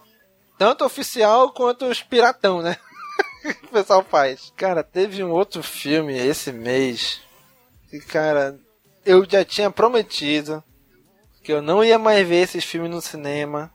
[0.58, 2.78] Tanto oficial quanto os piratão, né?
[3.66, 4.54] o pessoal faz.
[4.56, 7.20] Cara, teve um outro filme esse mês
[7.90, 8.58] que, cara,
[9.06, 10.64] eu já tinha prometido
[11.48, 13.72] que eu não ia mais ver esses filmes no cinema,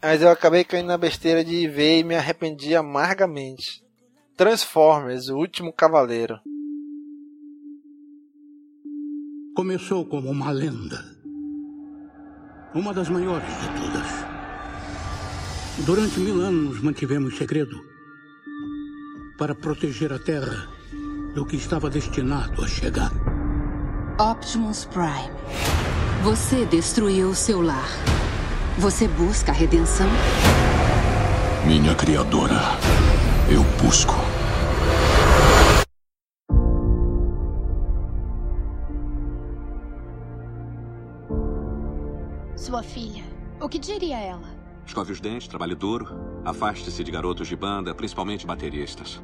[0.00, 3.84] mas eu acabei caindo na besteira de ver e me arrependi amargamente.
[4.34, 6.40] Transformers, o último cavaleiro.
[9.54, 11.04] Começou como uma lenda.
[12.74, 14.08] Uma das maiores de todas.
[15.84, 17.78] Durante mil anos mantivemos segredo.
[19.36, 20.70] para proteger a Terra
[21.34, 23.12] do que estava destinado a chegar.
[24.18, 25.83] Optimus Prime.
[26.24, 27.86] Você destruiu seu lar.
[28.78, 30.06] Você busca a redenção?
[31.66, 32.62] Minha criadora,
[33.46, 34.14] eu busco.
[42.56, 43.22] Sua filha.
[43.60, 44.48] O que diria ela?
[44.86, 46.08] Escove os dentes, trabalhe duro.
[46.42, 49.22] Afaste-se de garotos de banda, principalmente bateristas.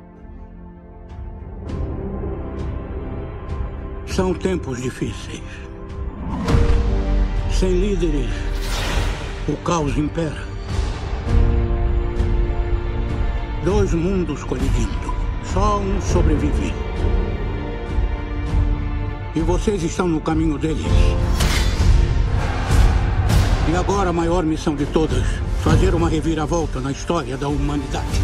[4.06, 5.69] São tempos difíceis.
[7.60, 8.30] Sem líderes,
[9.46, 10.46] o caos impera.
[13.62, 15.14] Dois mundos colidindo.
[15.44, 16.72] Só um sobrevive.
[19.36, 20.86] E vocês estão no caminho deles.
[23.70, 25.26] E agora a maior missão de todas:
[25.62, 28.22] fazer uma reviravolta na história da humanidade.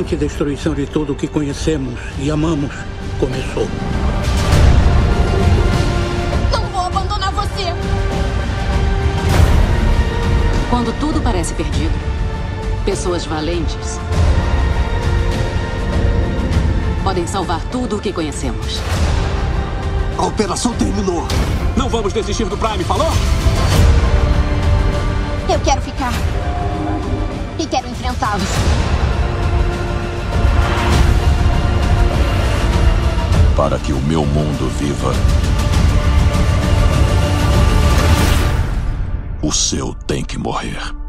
[0.00, 2.72] Iminente destruição de tudo o que conhecemos e amamos
[3.18, 3.68] começou.
[6.50, 7.74] Não vou abandonar você!
[10.70, 11.92] Quando tudo parece perdido,
[12.84, 14.00] pessoas valentes
[17.04, 18.80] podem salvar tudo o que conhecemos.
[20.16, 21.26] A operação terminou.
[21.76, 23.10] Não vamos desistir do Prime, falou?
[25.48, 26.12] Eu quero ficar.
[27.58, 28.99] E quero enfrentá-los.
[33.60, 35.12] Para que o meu mundo viva,
[39.42, 40.99] o seu tem que morrer.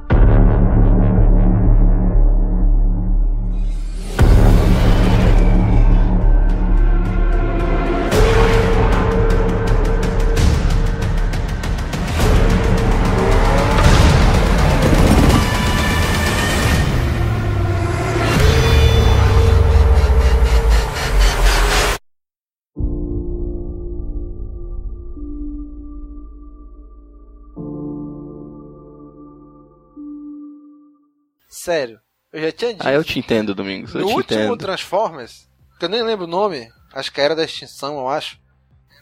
[31.71, 32.01] Sério,
[32.33, 32.85] eu já tinha dito.
[32.85, 33.95] Ah, eu te entendo, Domingos.
[33.95, 34.57] Eu no último entendo.
[34.57, 35.49] Transformers,
[35.79, 38.37] que eu nem lembro o nome, acho que era da extinção, eu acho.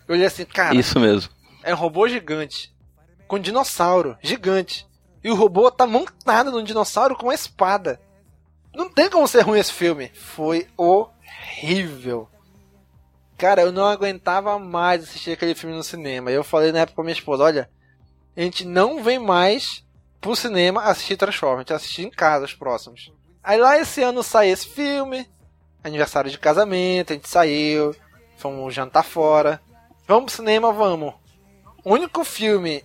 [0.07, 0.75] Eu olhei assim, cara.
[0.75, 1.31] Isso mesmo.
[1.63, 2.71] É um robô gigante.
[3.27, 4.87] Com um dinossauro gigante.
[5.23, 7.99] E o robô tá montado num dinossauro com uma espada.
[8.75, 10.11] Não tem como ser ruim esse filme.
[10.13, 12.29] Foi horrível.
[13.35, 16.29] Cara, eu não aguentava mais assistir aquele filme no cinema.
[16.29, 17.69] Eu falei na época pra minha esposa: olha,
[18.37, 19.83] a gente não vem mais
[20.19, 23.11] pro cinema assistir Transformers, assistir em casa os próximos.
[23.43, 25.27] Aí lá esse ano sai esse filme,
[25.83, 27.95] aniversário de casamento, a gente saiu,
[28.37, 29.61] fomos jantar fora.
[30.07, 31.13] Vamos pro cinema, vamos.
[31.83, 32.83] O único filme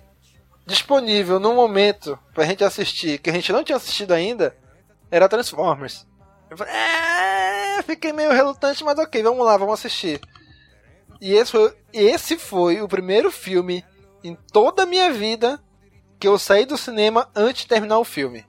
[0.67, 4.57] disponível no momento pra gente assistir, que a gente não tinha assistido ainda,
[5.11, 6.07] era Transformers.
[6.51, 10.21] Eu falei, é, fiquei meio relutante, mas ok, vamos lá, vamos assistir.
[11.21, 13.85] E esse foi, esse foi o primeiro filme
[14.23, 15.63] em toda a minha vida
[16.19, 18.45] que eu saí do cinema antes de terminar o filme.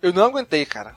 [0.00, 0.96] Eu não aguentei, cara.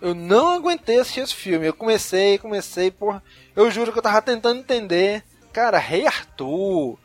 [0.00, 1.66] Eu não aguentei assistir esse filme.
[1.66, 3.22] Eu comecei, comecei, porra.
[3.54, 5.22] Eu juro que eu tava tentando entender.
[5.52, 6.98] Cara, Rei Arthur,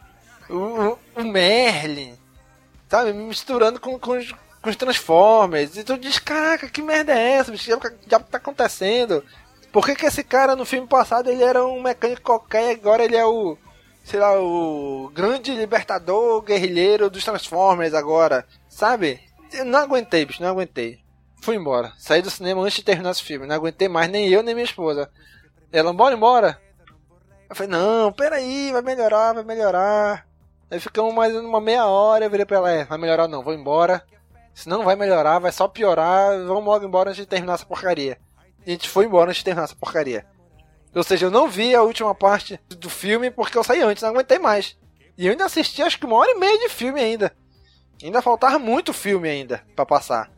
[0.50, 2.18] o, o Merlin,
[2.88, 3.12] sabe?
[3.12, 5.76] Me misturando com, com, os, com os Transformers.
[5.76, 7.52] E tu diz, caraca, que merda é essa?
[7.52, 7.70] O que
[8.08, 9.24] já tá acontecendo?
[9.72, 13.04] Por que, que esse cara no filme passado ele era um mecânico qualquer e agora
[13.04, 13.58] ele é o.
[14.06, 19.20] Sei lá, o grande libertador guerrilheiro dos Transformers agora, sabe?
[19.52, 21.00] Eu não aguentei, bicho, não aguentei.
[21.42, 21.92] Fui embora.
[21.98, 23.48] Saí do cinema antes de terminar esse filme.
[23.48, 25.10] Não aguentei mais, nem eu, nem minha esposa.
[25.72, 26.62] Ela, bora embora.
[27.50, 30.28] Eu falei, não, peraí, vai melhorar, vai melhorar.
[30.70, 33.56] Aí ficamos mais uma meia hora, eu virei pra ela, é, vai melhorar não, vou
[33.56, 34.06] embora.
[34.54, 38.20] Senão não vai melhorar, vai só piorar, vamos logo embora antes de terminar essa porcaria.
[38.66, 40.28] E a gente foi embora antes de terminar essa porcaria.
[40.96, 44.12] Ou seja, eu não vi a última parte do filme porque eu saí antes, não
[44.12, 44.78] aguentei mais.
[45.18, 47.32] E eu ainda assisti acho que uma hora e meia de filme ainda.
[48.02, 50.32] Ainda faltava muito filme ainda para passar.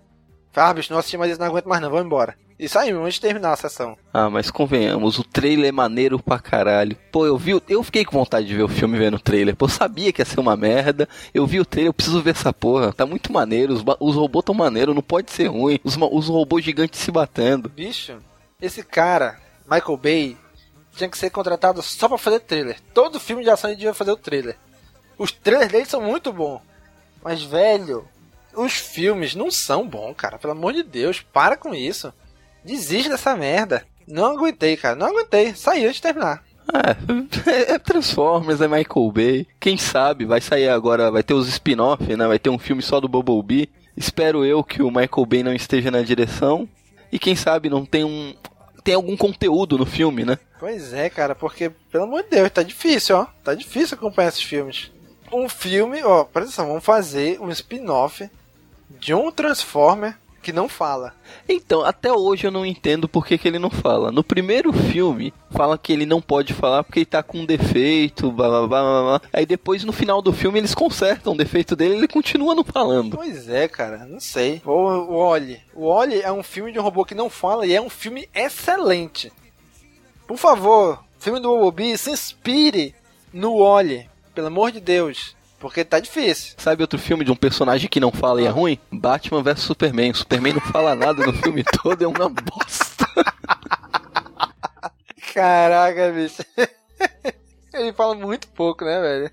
[0.52, 2.36] Falei, ah, bicho, não assisti mais isso, não aguento mais não, vamos embora.
[2.60, 3.96] E saímos antes de terminar a sessão.
[4.12, 6.98] Ah, mas convenhamos, o trailer é maneiro pra caralho.
[7.12, 9.56] Pô, eu vi, eu fiquei com vontade de ver o filme vendo o trailer.
[9.56, 11.08] Pô, eu sabia que ia ser uma merda.
[11.32, 12.92] Eu vi o trailer, eu preciso ver essa porra.
[12.92, 15.80] Tá muito maneiro, os, os robôs tão maneiros, não pode ser ruim.
[15.84, 17.70] Os, os robôs gigantes se batendo.
[17.70, 18.18] Bicho,
[18.60, 19.40] esse cara,
[19.70, 20.38] Michael Bay,
[20.98, 22.78] tinha que ser contratado só pra fazer trailer.
[22.94, 24.58] Todo filme de ação ele devia fazer o trailer.
[25.18, 26.62] Os trailers dele são muito bons.
[27.24, 28.08] Mas, velho,
[28.56, 30.38] os filmes não são bons, cara.
[30.38, 32.14] Pelo amor de Deus, para com isso.
[32.64, 33.86] Desiste dessa merda.
[34.08, 34.96] Não aguentei, cara.
[34.96, 35.56] Não aguentei.
[35.56, 36.44] Saí antes de terminar.
[37.46, 39.48] É, é Transformers, é Michael Bay.
[39.60, 42.28] Quem sabe vai sair agora, vai ter os spin-off, né?
[42.28, 43.70] Vai ter um filme só do Bumblebee.
[43.96, 46.68] Espero eu que o Michael Bay não esteja na direção.
[47.12, 48.36] E quem sabe não tem um.
[48.88, 50.40] Tem algum conteúdo no filme, né?
[50.58, 53.28] Pois é, cara, porque, pelo amor de Deus, tá difícil, ó.
[53.44, 54.90] Tá difícil acompanhar esses filmes.
[55.30, 58.30] Um filme, ó, presta atenção, vamos fazer um spin-off
[58.90, 60.18] de um Transformer
[60.48, 61.14] que não fala.
[61.50, 64.14] Então, até hoje eu não entendo por que, que ele não fala.
[64.14, 68.32] No primeiro filme, fala que ele não pode falar porque ele tá com um defeito,
[68.32, 69.22] blá, blá, blá, blá, blá.
[69.34, 72.64] Aí depois, no final do filme, eles consertam o defeito dele e ele continua não
[72.64, 73.18] falando.
[73.18, 74.62] Pois é, cara, não sei.
[74.66, 75.60] O, o Oli.
[75.76, 78.30] O Oli é um filme de um robô que não fala e é um filme
[78.34, 79.30] excelente.
[80.26, 82.96] Por favor, filme do Bumblebee, se inspire
[83.34, 84.10] no Oli.
[84.34, 85.36] Pelo amor de Deus.
[85.60, 86.54] Porque tá difícil.
[86.58, 88.80] Sabe outro filme de um personagem que não fala e é ruim?
[88.92, 90.14] Batman vs Superman.
[90.14, 93.08] Superman não fala nada no filme todo, é uma bosta.
[95.34, 96.44] Caraca, bicho.
[97.74, 99.32] Ele fala muito pouco, né, velho?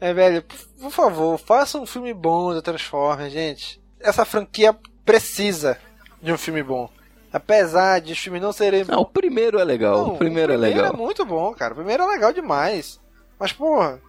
[0.00, 0.44] É, velho,
[0.80, 3.80] por favor, faça um filme bom do Transformers, gente.
[4.00, 5.78] Essa franquia precisa
[6.20, 6.90] de um filme bom.
[7.32, 8.84] Apesar de os filmes não serem.
[8.84, 9.96] Não, o primeiro é legal.
[9.96, 10.92] Não, o, primeiro o primeiro é legal.
[10.92, 11.72] é muito bom, cara.
[11.72, 13.00] O primeiro é legal demais.
[13.38, 14.00] Mas, porra,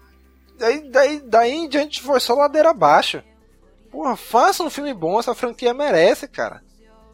[0.58, 3.24] daí, daí, daí em diante foi só ladeira abaixo.
[3.91, 6.64] Porra, faça um filme bom, essa franquia merece, cara.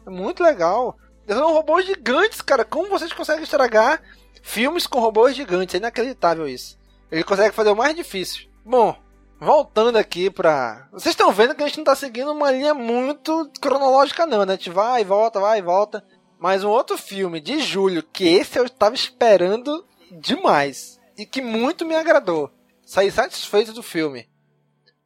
[0.06, 0.96] É muito legal.
[1.28, 2.64] São robôs gigantes, cara.
[2.64, 4.02] Como vocês conseguem estragar
[4.42, 5.74] filmes com robôs gigantes?
[5.74, 6.78] É inacreditável isso.
[7.10, 8.48] Ele consegue fazer o mais difícil.
[8.64, 8.96] Bom,
[9.38, 10.88] voltando aqui pra.
[10.92, 14.54] Vocês estão vendo que a gente não tá seguindo uma linha muito cronológica, não, né?
[14.54, 16.04] A gente vai e volta, vai e volta.
[16.38, 20.98] Mas um outro filme de julho, que esse eu estava esperando demais.
[21.16, 22.50] E que muito me agradou.
[22.90, 24.28] Saí satisfeito do filme.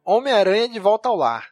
[0.03, 1.49] Homem-Aranha de Volta ao Lar.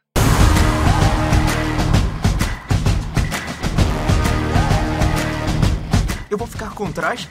[6.31, 7.29] Eu vou ficar com trás?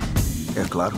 [0.55, 0.95] É claro.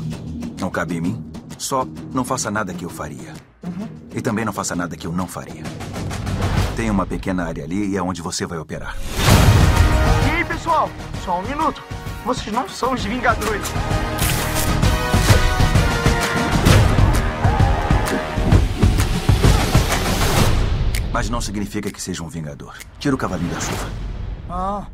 [0.60, 1.32] Não cabe em mim.
[1.56, 3.32] Só não faça nada que eu faria.
[3.62, 3.88] Uhum.
[4.14, 5.62] E também não faça nada que eu não faria.
[6.76, 8.98] Tem uma pequena área ali e é onde você vai operar.
[10.28, 10.90] E aí, pessoal?
[11.24, 11.82] Só um minuto.
[12.26, 13.66] Vocês não são os Vingadores.
[21.14, 22.76] Mas não significa que seja um vingador.
[22.98, 23.88] Tira o cavalinho da chuva.
[24.50, 24.84] Ah.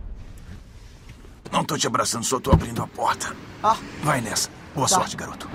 [1.50, 3.34] Não tô te abraçando, só tô abrindo a porta.
[3.64, 3.74] Ah.
[4.02, 4.50] Vai nessa.
[4.74, 4.96] Boa Tá.
[4.96, 5.48] sorte, garoto.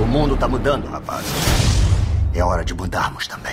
[0.00, 1.24] O mundo tá mudando, rapaz.
[2.34, 3.52] É hora de mudarmos também.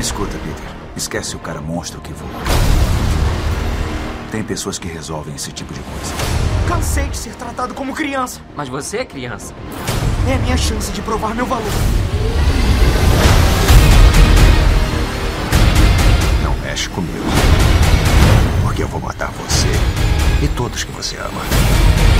[0.00, 0.74] Escuta, Peter.
[0.96, 2.30] Esquece o cara monstro que voa.
[4.32, 6.14] Tem pessoas que resolvem esse tipo de coisa.
[6.66, 8.40] Cansei de ser tratado como criança.
[8.56, 9.54] Mas você é criança.
[10.26, 11.70] É a minha chance de provar meu valor.
[16.42, 17.26] Não mexe comigo.
[18.62, 19.68] Porque eu vou matar você
[20.42, 22.11] e todos que você ama.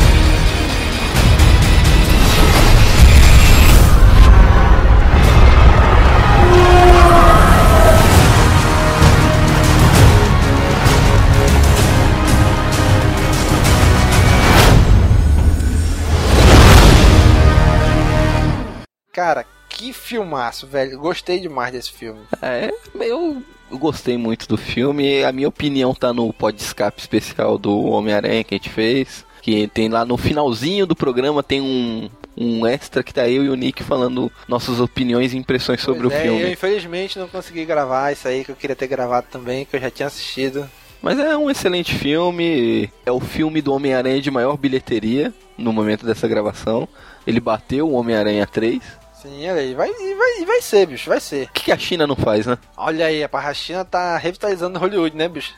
[19.12, 20.98] Cara, que filmaço, velho.
[20.98, 22.20] Gostei demais desse filme.
[22.40, 25.22] É, eu gostei muito do filme.
[25.22, 29.24] A minha opinião tá no pod escape especial do Homem-Aranha que a gente fez.
[29.42, 33.50] Que tem lá no finalzinho do programa tem um, um extra que tá eu e
[33.50, 36.42] o Nick falando nossas opiniões e impressões sobre Pois o é, filme.
[36.42, 39.80] Eu infelizmente não consegui gravar isso aí que eu queria ter gravado também, que eu
[39.80, 40.66] já tinha assistido.
[41.02, 42.88] Mas é um excelente filme.
[43.04, 46.88] É o filme do Homem-Aranha de maior bilheteria no momento dessa gravação.
[47.26, 49.01] Ele bateu o Homem-Aranha 3.
[49.22, 49.74] Sim, olha aí.
[49.74, 51.46] Vai, e vai, vai ser, bicho, vai ser.
[51.46, 52.58] O que, que a China não faz, né?
[52.76, 55.54] Olha aí, a China tá revitalizando Hollywood, né, bicho?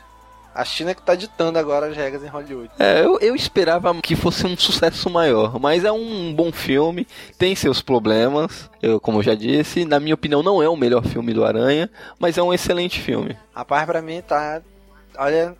[0.53, 2.69] A China que tá ditando agora as regras em Hollywood.
[2.79, 7.07] É, eu, eu esperava que fosse um sucesso maior, mas é um bom filme,
[7.37, 11.03] tem seus problemas, eu, como eu já disse, na minha opinião não é o melhor
[11.03, 11.89] filme do Aranha,
[12.19, 13.35] mas é um excelente filme.
[13.53, 14.61] Rapaz, pra mim tá.
[15.17, 15.57] Olha.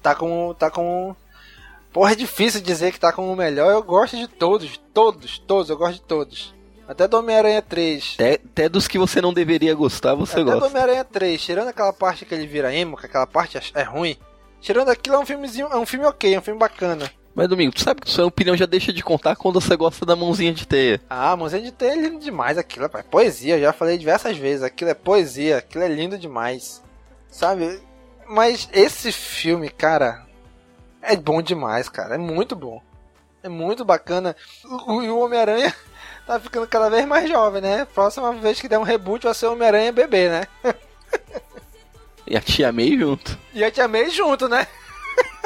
[0.00, 0.54] Tá com.
[0.58, 1.14] Tá com.
[1.92, 3.70] Porra, é difícil dizer que tá com o melhor.
[3.70, 6.54] Eu gosto de todos, todos, todos, eu gosto de todos.
[6.92, 8.12] Até do Homem-Aranha 3.
[8.14, 10.66] Até, até dos que você não deveria gostar, você Até do gosta.
[10.68, 14.16] Homem-Aranha 3, tirando aquela parte que ele vira emo, que aquela parte é- é ruim.
[14.60, 17.10] Tirando aquilo, é um filmezinho, é um filme ok, é um filme bacana.
[17.34, 20.14] Mas Domingo, tu sabe que sua opinião já deixa de contar quando você gosta da
[20.14, 21.00] mãozinha de teia.
[21.08, 23.06] Ah, Mãozinha de Teia é lindo demais aquilo, rapaz.
[23.10, 24.62] Poesia, eu já falei diversas vezes.
[24.62, 26.82] Aquilo é poesia, aquilo é lindo demais.
[27.30, 27.80] Sabe?
[28.28, 30.26] Mas esse filme, cara,
[31.00, 32.16] é bom demais, cara.
[32.16, 32.82] É muito bom.
[33.42, 34.36] É muito bacana.
[34.64, 35.74] O, o- e o Homem-Aranha
[36.26, 37.84] tá ficando cada vez mais jovem, né?
[37.84, 40.46] Próxima vez que der um reboot vai ser Homem-Aranha bebê, né?
[42.26, 43.38] E a tia May junto.
[43.52, 44.66] E a tia May junto, né?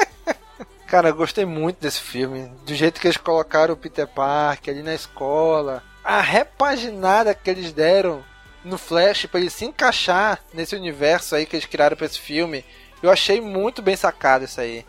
[0.87, 2.49] Cara, eu gostei muito desse filme.
[2.65, 5.83] Do jeito que eles colocaram o Peter Parker ali na escola.
[6.03, 8.23] A repaginada que eles deram
[8.63, 12.63] no Flash para ele se encaixar nesse universo aí que eles criaram para esse filme.
[13.01, 14.85] Eu achei muito bem sacado isso aí.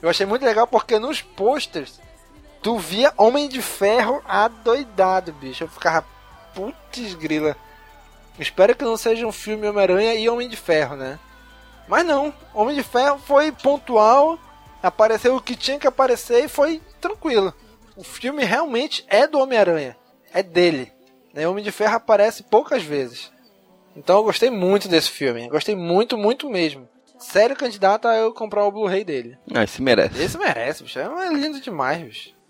[0.00, 2.00] Eu achei muito legal porque nos posters
[2.62, 5.64] tu via Homem de Ferro adoidado, bicho.
[5.64, 6.06] Eu ficava,
[6.54, 7.56] putz grila.
[8.38, 11.18] Espero que não seja um filme Homem-Aranha e Homem de Ferro, né?
[11.86, 14.38] Mas não, Homem de Ferro foi pontual,
[14.82, 17.52] apareceu o que tinha que aparecer e foi tranquilo.
[17.96, 19.96] O filme realmente é do Homem-Aranha,
[20.32, 20.90] é dele.
[21.34, 21.46] Né?
[21.46, 23.30] Homem de Ferro aparece poucas vezes.
[23.94, 26.88] Então eu gostei muito desse filme, gostei muito, muito mesmo.
[27.18, 29.38] Sério candidato a eu comprar o Blu-ray dele.
[29.54, 30.20] Ah, esse merece.
[30.20, 30.98] Esse merece, bicho.
[30.98, 32.41] É lindo demais, bicho.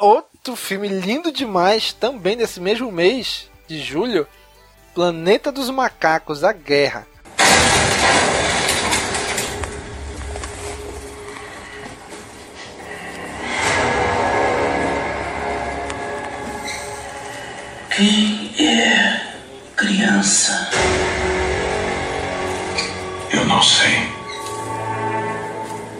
[0.00, 4.26] Outro filme lindo demais, também desse mesmo mês de julho,
[4.94, 7.06] Planeta dos Macacos, A Guerra.
[17.94, 19.20] Quem é
[19.76, 20.70] criança?
[23.30, 24.08] Eu não sei.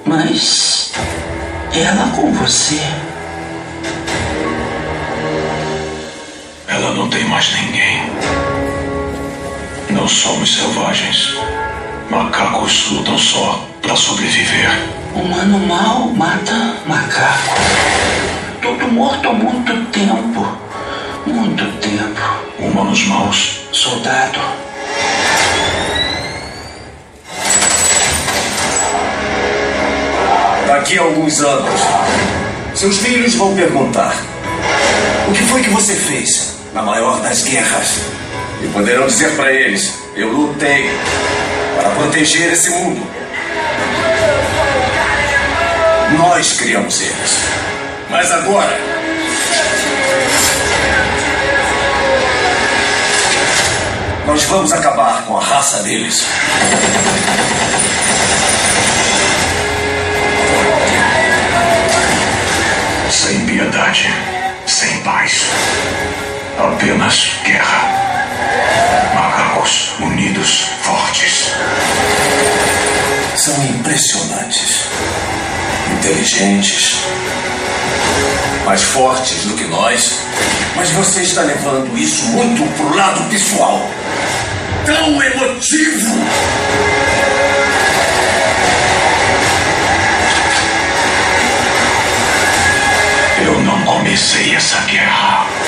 [0.06, 0.90] Mas
[1.74, 2.80] ela com você.
[6.80, 8.10] Ela não tem mais ninguém.
[9.90, 11.34] Não somos selvagens.
[12.10, 14.70] Macacos lutam só para sobreviver.
[15.14, 17.54] Humano mal mata macaco.
[18.62, 20.48] Tudo morto há muito tempo.
[21.26, 22.20] Muito tempo.
[22.58, 23.60] Humanos maus.
[23.72, 24.40] Soldado.
[30.66, 31.80] Daqui a alguns anos,
[32.74, 34.16] seus filhos vão perguntar:
[35.28, 38.00] O que foi que você fez na maior das guerras?
[38.62, 40.90] E poderão dizer para eles: Eu lutei
[41.76, 43.06] para proteger esse mundo.
[46.18, 47.38] Nós criamos eles.
[48.10, 48.78] Mas agora.
[54.26, 56.26] Nós vamos acabar com a raça deles.
[63.10, 64.08] Sem piedade,
[64.66, 65.46] sem paz.
[66.62, 67.88] Apenas guerra.
[69.14, 71.54] Macacos unidos, fortes.
[73.34, 74.86] São impressionantes.
[75.92, 76.98] Inteligentes.
[78.66, 80.18] Mais fortes do que nós.
[80.76, 83.88] Mas você está levando isso muito pro lado pessoal.
[84.84, 86.26] Tão emotivo.
[93.46, 95.59] Eu não comecei essa guerra.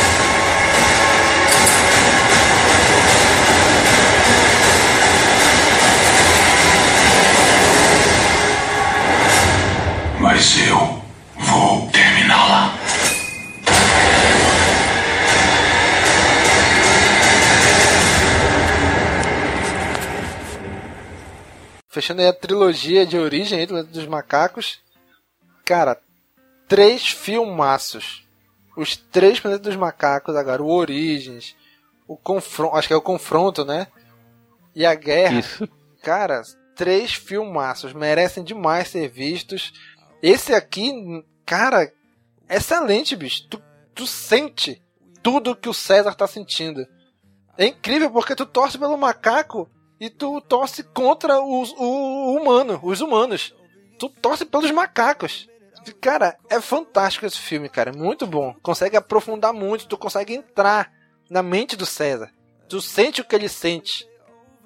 [10.43, 10.77] Mas eu
[11.37, 12.75] vou terminá-la.
[21.89, 24.81] Fechando aí a trilogia de origem dos macacos.
[25.65, 25.97] Cara,
[26.67, 28.27] três filmaços.
[28.77, 31.55] Os três planetas dos macacos agora, o Origens,
[32.09, 33.87] o confronto, acho que é o confronto, né?
[34.75, 35.39] E a guerra.
[35.39, 35.69] Isso.
[36.03, 36.43] Cara,
[36.75, 39.73] três filmaços, merecem demais ser vistos.
[40.23, 40.93] Esse aqui,
[41.45, 41.93] cara,
[42.49, 43.49] excelente, bicho.
[43.49, 43.61] Tu,
[43.93, 44.81] tu sente
[45.23, 46.87] tudo que o César tá sentindo.
[47.59, 49.69] É incrível porque tu torce pelo macaco
[50.01, 53.55] e tu torce contra os, o, o humano, os humanos.
[53.99, 55.49] Tu torce pelos macacos.
[56.01, 57.91] Cara, é fantástico esse filme, cara.
[57.91, 58.55] É Muito bom.
[58.63, 60.93] Consegue aprofundar muito, tu consegue entrar
[61.29, 62.31] na mente do César.
[62.69, 64.09] Tu sente o que ele sente.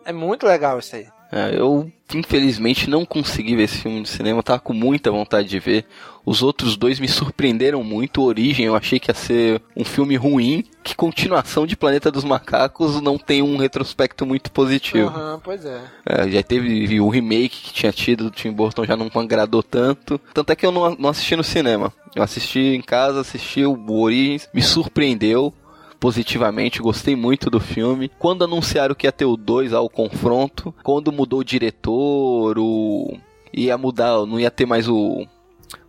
[0.05, 1.09] É muito legal isso aí.
[1.31, 5.59] É, eu, infelizmente, não consegui ver esse filme no cinema, tava com muita vontade de
[5.59, 5.85] ver.
[6.25, 8.21] Os outros dois me surpreenderam muito.
[8.21, 10.65] O Origem eu achei que ia ser um filme ruim.
[10.83, 15.09] Que continuação de Planeta dos Macacos não tem um retrospecto muito positivo.
[15.09, 15.81] Aham, pois é.
[16.05, 20.21] É, já teve o remake que tinha tido do Tim Burton, já não agradou tanto.
[20.35, 21.93] Tanto é que eu não, não assisti no cinema.
[22.15, 25.53] Eu assisti em casa, assisti o Origins, me surpreendeu
[25.99, 28.11] positivamente, gostei muito do filme.
[28.19, 33.19] Quando anunciaram que ia ter o 2 ao confronto, quando mudou o diretor, o
[33.53, 35.27] ia mudar, não ia ter mais o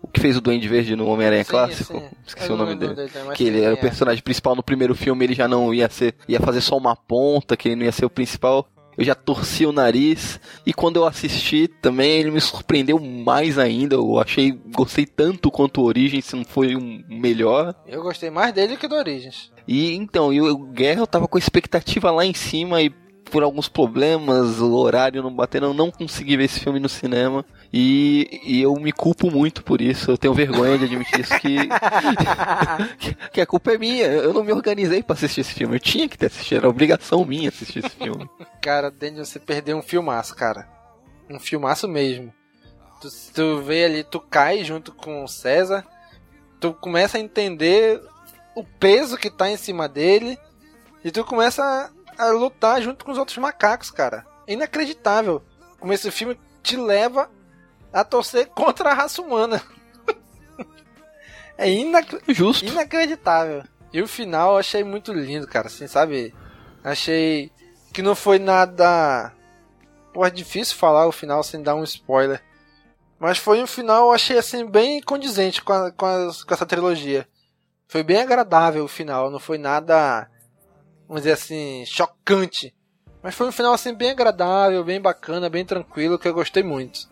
[0.01, 2.05] o que fez o Duende Verde no Homem-Aranha clássico, sim.
[2.25, 2.95] esqueci Eu o nome dele.
[2.95, 3.81] dele, que ele era o é.
[3.81, 7.57] personagem principal no primeiro filme, ele já não ia ser, ia fazer só uma ponta,
[7.57, 8.67] que ele não ia ser o principal.
[8.97, 10.39] Eu já torci o nariz.
[10.65, 13.95] E quando eu assisti também, ele me surpreendeu mais ainda.
[13.95, 17.75] Eu achei, gostei tanto quanto o Origins, se não foi um melhor.
[17.85, 19.51] Eu gostei mais dele que do Origins.
[19.67, 22.91] E então, e o Guerra eu tava com a expectativa lá em cima e
[23.27, 27.45] por alguns problemas, o horário não batendo, eu não consegui ver esse filme no cinema.
[27.71, 30.11] E, e eu me culpo muito por isso.
[30.11, 31.57] Eu tenho vergonha de admitir isso que,
[32.99, 34.05] que, que a culpa é minha.
[34.05, 35.75] Eu não me organizei para assistir esse filme.
[35.75, 38.29] Eu tinha que ter assistido, era obrigação minha assistir esse filme.
[38.61, 40.67] Cara, Daniel, você perdeu um filmaço, cara.
[41.29, 42.33] Um filmaço mesmo.
[43.01, 45.85] Tu, tu vê ali, tu cai junto com o César,
[46.59, 48.01] tu começa a entender
[48.55, 50.37] o peso que tá em cima dele,
[51.03, 54.25] e tu começa a, lutar junto com os outros macacos, cara.
[54.45, 55.43] É inacreditável
[55.79, 57.29] como esse filme te leva
[57.91, 59.61] a torcer contra a raça humana.
[61.57, 62.19] é inac...
[62.27, 62.65] Justo.
[62.65, 63.63] inacreditável.
[63.93, 65.67] E o final eu achei muito lindo, cara.
[65.67, 66.33] Assim, sabe?
[66.83, 67.51] Achei
[67.93, 69.33] que não foi nada.
[70.13, 72.43] Pô, é difícil falar o final sem dar um spoiler.
[73.19, 76.05] Mas foi um final, eu achei assim, bem condizente com, a, com,
[76.47, 77.27] com essa trilogia.
[77.87, 80.29] Foi bem agradável o final, não foi nada,
[81.07, 82.73] vamos dizer assim, chocante.
[83.23, 87.07] Mas foi um final assim bem agradável, bem bacana, bem tranquilo, que eu gostei muito.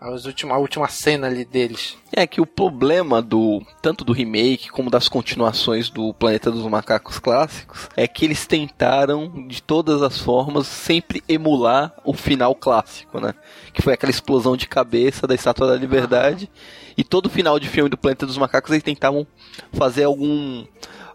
[0.00, 1.94] As última, a última cena ali deles.
[2.10, 7.18] É que o problema do tanto do remake como das continuações do Planeta dos Macacos
[7.18, 13.34] clássicos é que eles tentaram de todas as formas sempre emular o final clássico, né?
[13.74, 16.50] Que foi aquela explosão de cabeça da Estátua da Liberdade.
[16.96, 19.26] E todo final de filme do Planeta dos Macacos eles tentavam
[19.70, 20.64] fazer algum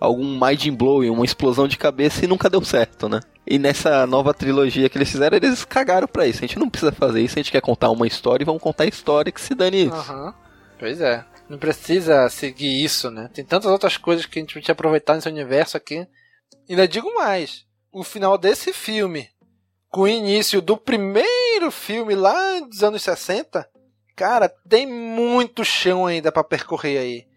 [0.06, 3.20] algum mind blowing, uma explosão de cabeça e nunca deu certo, né?
[3.48, 6.40] E nessa nova trilogia que eles fizeram, eles cagaram pra isso.
[6.40, 8.86] A gente não precisa fazer isso, a gente quer contar uma história e vamos contar
[8.86, 10.12] a história que se dane isso.
[10.12, 10.34] Uhum.
[10.80, 11.24] Pois é.
[11.48, 13.30] Não precisa seguir isso, né?
[13.32, 16.08] Tem tantas outras coisas que a gente pode aproveitar nesse universo aqui.
[16.68, 17.66] Ainda digo mais.
[17.92, 19.30] O final desse filme,
[19.90, 23.68] com o início do primeiro filme lá dos anos 60,
[24.16, 27.28] cara, tem muito chão ainda para percorrer aí.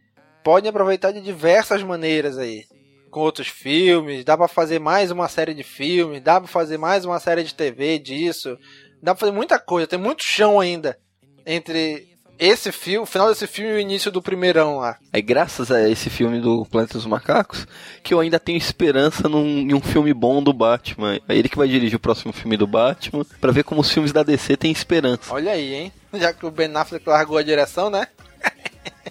[0.49, 2.65] Podem aproveitar de diversas maneiras aí
[3.11, 7.05] com outros filmes, dá para fazer mais uma série de filmes, dá para fazer mais
[7.05, 8.57] uma série de TV disso,
[9.03, 10.99] dá pra fazer muita coisa, tem muito chão ainda
[11.45, 12.09] entre
[12.39, 14.97] esse filme, o final desse filme e o início do primeirão lá.
[15.13, 17.67] É graças a esse filme do Planeta dos Macacos
[18.03, 21.21] que eu ainda tenho esperança num, em um filme bom do Batman.
[21.29, 24.15] É ele que vai dirigir o próximo filme do Batman, para ver como os filmes
[24.15, 25.31] da DC têm esperança.
[25.31, 25.93] Olha aí, hein?
[26.15, 28.09] Já que o Ben Affleck largou a direção, né?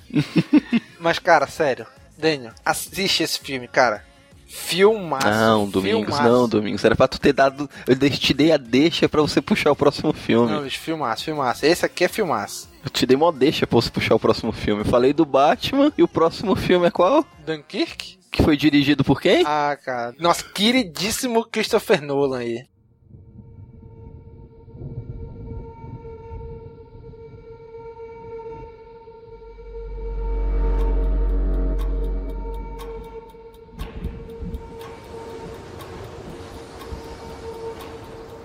[1.00, 1.86] Mas, cara, sério,
[2.18, 4.04] Daniel, assiste esse filme, cara.
[4.48, 5.28] Filmaço.
[5.28, 6.24] Não, Domingos, filmaço.
[6.24, 6.84] não, Domingos.
[6.86, 7.70] Era pra tu ter dado.
[7.86, 10.50] Eu te dei a deixa pra você puxar o próximo filme.
[10.52, 11.66] Não, bicho, filmaço, filmaço.
[11.66, 12.70] Esse aqui é filmaço.
[12.84, 14.82] Eu te dei uma deixa pra você puxar o próximo filme.
[14.82, 17.26] Eu falei do Batman e o próximo filme é qual?
[17.46, 18.18] Dunkirk?
[18.32, 19.44] Que foi dirigido por quem?
[19.46, 20.16] Ah, cara.
[20.18, 22.66] Nosso queridíssimo Christopher Nolan aí.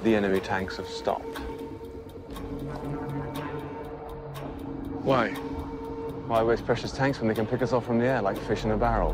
[0.03, 1.39] The enemy tanks have stopped.
[5.05, 5.31] Why?
[5.31, 8.65] Why waste precious tanks when they can pick us off from the air like fish
[8.65, 9.13] in a barrel?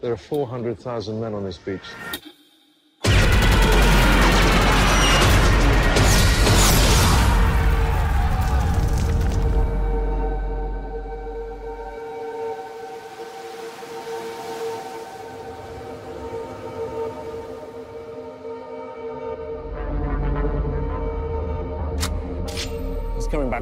[0.00, 1.80] There are 400,000 men on this beach.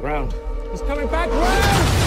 [0.03, 0.33] Back round.
[0.71, 2.03] He's coming back round!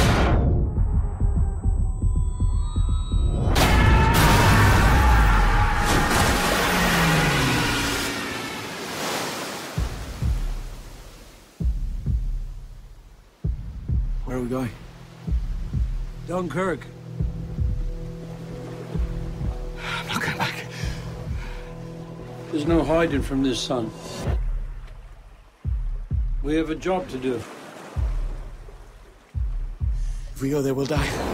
[14.25, 14.71] Where are we going?
[16.27, 16.87] Dunkirk.
[19.79, 20.67] I'm not going back.
[22.51, 23.91] There's no hiding from this sun.
[26.43, 27.41] We have a job to do.
[30.37, 31.26] If we go there, we'll die.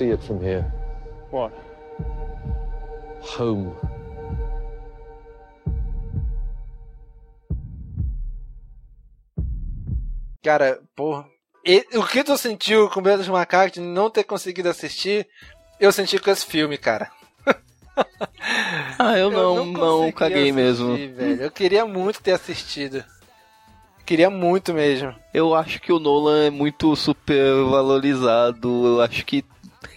[0.00, 0.64] See it from here.
[1.30, 1.52] What?
[3.36, 3.72] Home.
[10.42, 11.26] Cara, porra.
[11.66, 15.28] E, o que tu sentiu com o Beto dos Macacos de não ter conseguido assistir,
[15.78, 17.10] eu senti com esse filme, cara.
[18.98, 19.72] Ah, eu não, não
[20.02, 20.96] não, caguei assistir, mesmo.
[20.96, 21.42] velho.
[21.42, 23.04] Eu queria muito ter assistido.
[24.06, 25.14] Queria muito mesmo.
[25.34, 28.86] Eu acho que o Nolan é muito super valorizado.
[28.86, 29.44] Eu acho que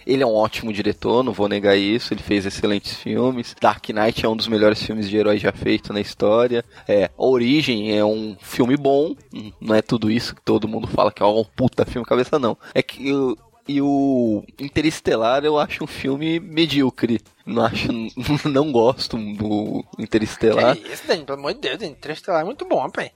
[0.06, 2.12] ele é um ótimo diretor, não vou negar isso.
[2.14, 3.54] Ele fez excelentes filmes.
[3.60, 6.64] Dark Knight é um dos melhores filmes de herói já feito na história.
[6.88, 9.14] É, Origem é um filme bom.
[9.60, 12.56] Não é tudo isso que todo mundo fala que é um puta filme cabeça, não.
[12.74, 13.36] É que eu-
[13.66, 17.18] e o Interestelar eu acho um filme medíocre.
[17.46, 17.88] Não acho,
[18.48, 20.76] não gosto do Interestelar.
[20.76, 21.24] Que isso, Dani?
[21.24, 23.10] Pelo amor de Deus, Interestelar é muito bom, pai.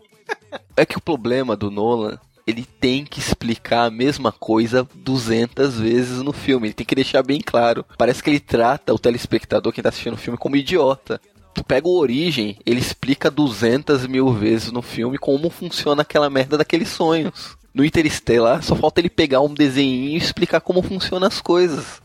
[0.77, 2.19] É que o problema do Nolan,
[2.49, 6.69] ele tem que explicar a mesma coisa 200 vezes no filme.
[6.69, 7.85] Ele tem que deixar bem claro.
[7.99, 11.21] Parece que ele trata o telespectador, quem tá assistindo o filme, como idiota.
[11.53, 16.57] Tu pega o Origem, ele explica 200 mil vezes no filme como funciona aquela merda
[16.57, 17.59] daqueles sonhos.
[17.75, 22.01] No Interestelar, só falta ele pegar um desenho e explicar como funcionam as coisas.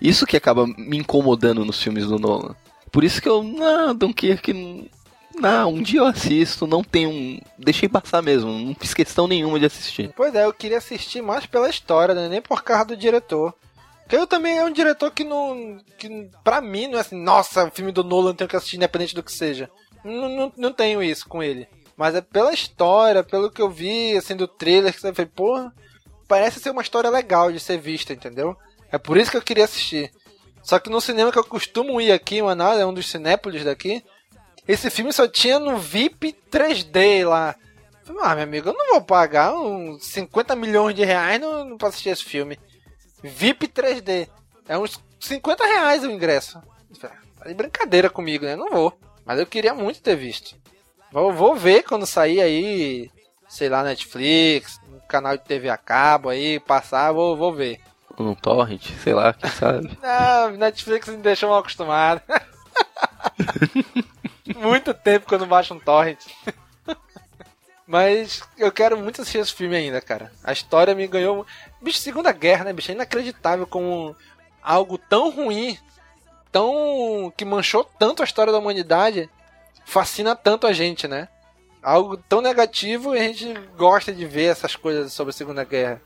[0.00, 2.56] Isso que acaba me incomodando nos filmes do Nolan.
[2.90, 4.88] Por isso que eu, não, Dunkirk,
[5.34, 7.40] não, um dia eu assisto, não tem um.
[7.58, 10.12] Deixei passar mesmo, não fiz questão nenhuma de assistir.
[10.16, 12.28] Pois é, eu queria assistir mais pela história, né?
[12.28, 13.54] nem por causa do diretor.
[14.02, 15.78] Porque eu também é um diretor que não.
[15.98, 19.14] que pra mim não é assim, nossa, o filme do Nolan tenho que assistir independente
[19.14, 19.70] do que seja.
[20.04, 21.66] Não, não, não tenho isso com ele.
[21.96, 25.72] Mas é pela história, pelo que eu vi, assim, do trailer, que você falei, porra,
[26.28, 28.56] parece ser uma história legal de ser vista, entendeu?
[28.92, 30.12] É por isso que eu queria assistir.
[30.62, 33.64] Só que no cinema que eu costumo ir aqui, em Manaus, é um dos cinépolis
[33.64, 34.04] daqui,
[34.66, 37.54] esse filme só tinha no VIP 3D lá.
[38.20, 41.88] Ah, meu amigo, eu não vou pagar uns 50 milhões de reais no, no, pra
[41.88, 42.58] assistir esse filme.
[43.22, 44.28] VIP 3D.
[44.68, 46.60] É uns 50 reais o ingresso.
[46.98, 48.56] Falei, Tá de brincadeira comigo, né?
[48.56, 48.98] Não vou.
[49.24, 50.56] Mas eu queria muito ter visto.
[51.12, 53.10] Vou, vou ver quando sair aí,
[53.48, 57.80] sei lá, Netflix, no canal de TV a cabo aí, passar, vou, vou ver.
[58.18, 59.96] Um torrent, sei lá, quem sabe.
[60.02, 62.22] Ah, Netflix me deixou mal acostumado.
[64.56, 66.18] muito tempo não baixo um torrent.
[67.86, 70.32] Mas eu quero muito assistir esse filme ainda, cara.
[70.42, 71.46] A história me ganhou.
[71.82, 72.90] Bicho, Segunda Guerra, né, bicho?
[72.90, 74.16] É inacreditável como
[74.62, 75.78] algo tão ruim,
[76.50, 77.32] tão.
[77.36, 79.28] que manchou tanto a história da humanidade,
[79.84, 81.28] fascina tanto a gente, né?
[81.82, 86.00] Algo tão negativo e a gente gosta de ver essas coisas sobre a Segunda Guerra.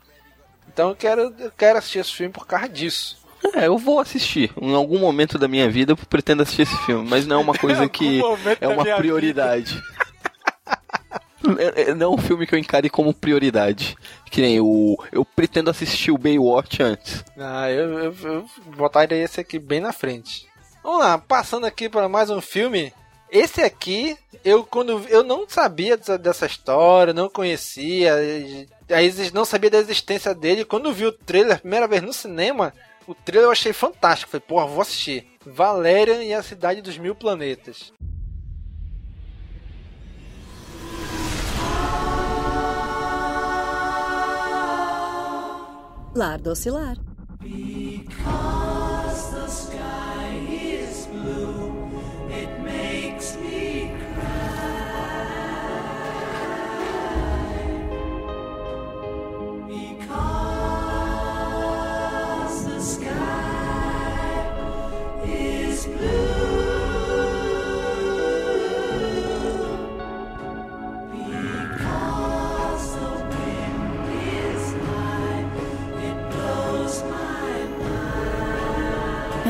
[0.67, 3.18] Então eu quero, eu quero assistir esse filme por causa disso.
[3.55, 4.51] É, eu vou assistir.
[4.61, 7.53] Em algum momento da minha vida eu pretendo assistir esse filme, mas não é uma
[7.57, 8.21] coisa que
[8.59, 9.81] é uma prioridade.
[11.57, 13.95] É- é- não é um filme que eu encare como prioridade.
[14.29, 14.97] Que nem o.
[15.11, 17.23] Eu pretendo assistir o Baywatch antes.
[17.37, 18.45] Ah, eu, eu, eu
[18.75, 20.47] botaria esse aqui bem na frente.
[20.83, 22.93] Vamos lá, passando aqui para mais um filme.
[23.31, 29.69] Esse aqui, eu quando eu não sabia dessa, dessa história, não conhecia, aí não sabia
[29.69, 30.65] da existência dele.
[30.65, 32.73] Quando vi o trailer a primeira vez no cinema,
[33.09, 34.29] o trailer eu achei fantástico.
[34.29, 35.25] Falei, porra, vou assistir.
[35.43, 37.91] Valerian e a Cidade dos Mil Planetas.
[46.15, 46.97] Lar do Oscilar.
[47.41, 48.68] Because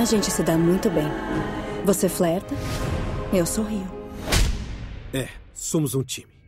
[0.10, 1.08] gente se dá muito bem.
[1.86, 2.56] Você flerta,
[3.32, 3.88] eu sorrio.
[5.14, 6.39] É, somos um time.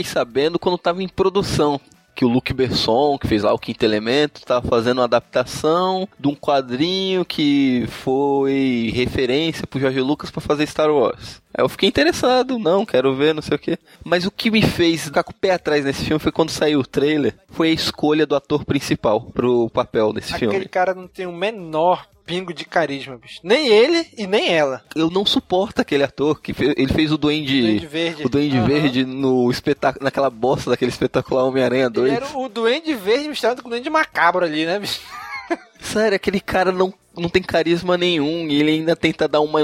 [0.00, 1.80] Fiquei sabendo quando tava em produção
[2.12, 6.28] que o Luc Besson, que fez lá o Quinto Elemento, estava fazendo uma adaptação de
[6.28, 11.40] um quadrinho que foi referência pro Jorge Lucas para fazer Star Wars.
[11.54, 13.78] Aí eu fiquei interessado, não, quero ver, não sei o que.
[14.04, 16.80] Mas o que me fez ficar com o pé atrás nesse filme foi quando saiu
[16.80, 20.68] o trailer, foi a escolha do ator principal pro papel desse Aquele filme.
[20.68, 23.40] cara não tem o menor pingo de carisma, bicho.
[23.42, 24.84] Nem ele e nem ela.
[24.94, 28.26] Eu não suporto aquele ator que fe- ele fez o Duende, Duende Verde.
[28.26, 28.66] o Duende Aham.
[28.66, 32.06] Verde no espetáculo, naquela bosta daquele espetacular Homem-Aranha 2.
[32.12, 35.00] Ele era o Duende Verde misturado com o Duende Macabro ali, né, bicho?
[35.80, 39.60] Sério, aquele cara não, não tem carisma nenhum e ele ainda tenta dar uma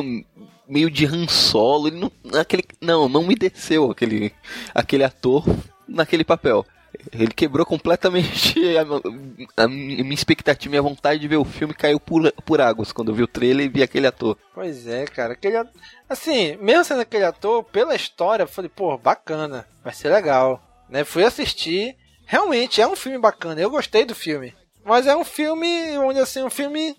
[0.68, 1.88] meio de Han Solo.
[1.88, 4.32] Ele não, aquele, não, não me desceu aquele,
[4.74, 5.44] aquele ator
[5.86, 6.66] naquele papel.
[7.12, 12.32] Ele quebrou completamente a, a minha expectativa, minha vontade de ver o filme caiu por,
[12.44, 14.36] por águas quando eu vi o trailer e vi aquele ator.
[14.54, 15.34] Pois é, cara.
[15.34, 15.62] Aquele,
[16.08, 20.62] assim, mesmo sendo aquele ator, pela história, eu falei, pô, bacana, vai ser legal.
[20.88, 21.04] Né?
[21.04, 21.96] Fui assistir.
[22.26, 24.54] Realmente é um filme bacana, eu gostei do filme.
[24.84, 26.96] Mas é um filme, onde assim, um filme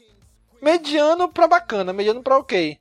[0.61, 2.77] mediano pra bacana, mediano pra ok.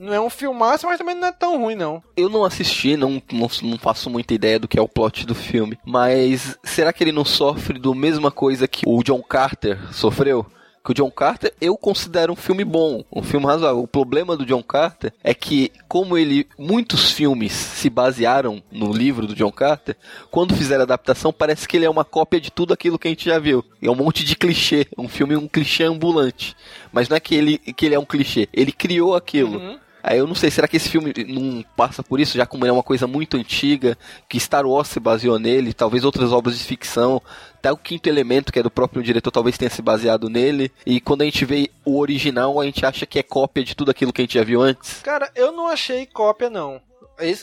[0.00, 2.02] Não é um filmaço, mas também não é tão ruim, não.
[2.16, 5.34] Eu não assisti, não, não, não faço muita ideia do que é o plot do
[5.34, 5.78] filme.
[5.84, 10.46] Mas será que ele não sofre do mesma coisa que o John Carter sofreu?
[10.82, 13.82] Que o John Carter eu considero um filme bom, um filme razoável.
[13.82, 16.48] O problema do John Carter é que, como ele.
[16.58, 19.98] Muitos filmes se basearam no livro do John Carter,
[20.30, 23.10] quando fizeram a adaptação, parece que ele é uma cópia de tudo aquilo que a
[23.10, 23.62] gente já viu.
[23.82, 24.86] É um monte de clichê.
[24.96, 26.56] Um filme, um clichê ambulante.
[26.90, 29.78] Mas não é que ele, que ele é um clichê, ele criou aquilo.
[30.02, 32.70] Aí eu não sei, será que esse filme não passa por isso, já como ele
[32.70, 33.96] é uma coisa muito antiga,
[34.28, 37.20] que Star Wars se baseou nele, talvez outras obras de ficção,
[37.54, 41.00] até o Quinto Elemento, que é do próprio diretor, talvez tenha se baseado nele, e
[41.00, 44.12] quando a gente vê o original, a gente acha que é cópia de tudo aquilo
[44.12, 45.00] que a gente já viu antes.
[45.02, 46.80] Cara, eu não achei cópia, não.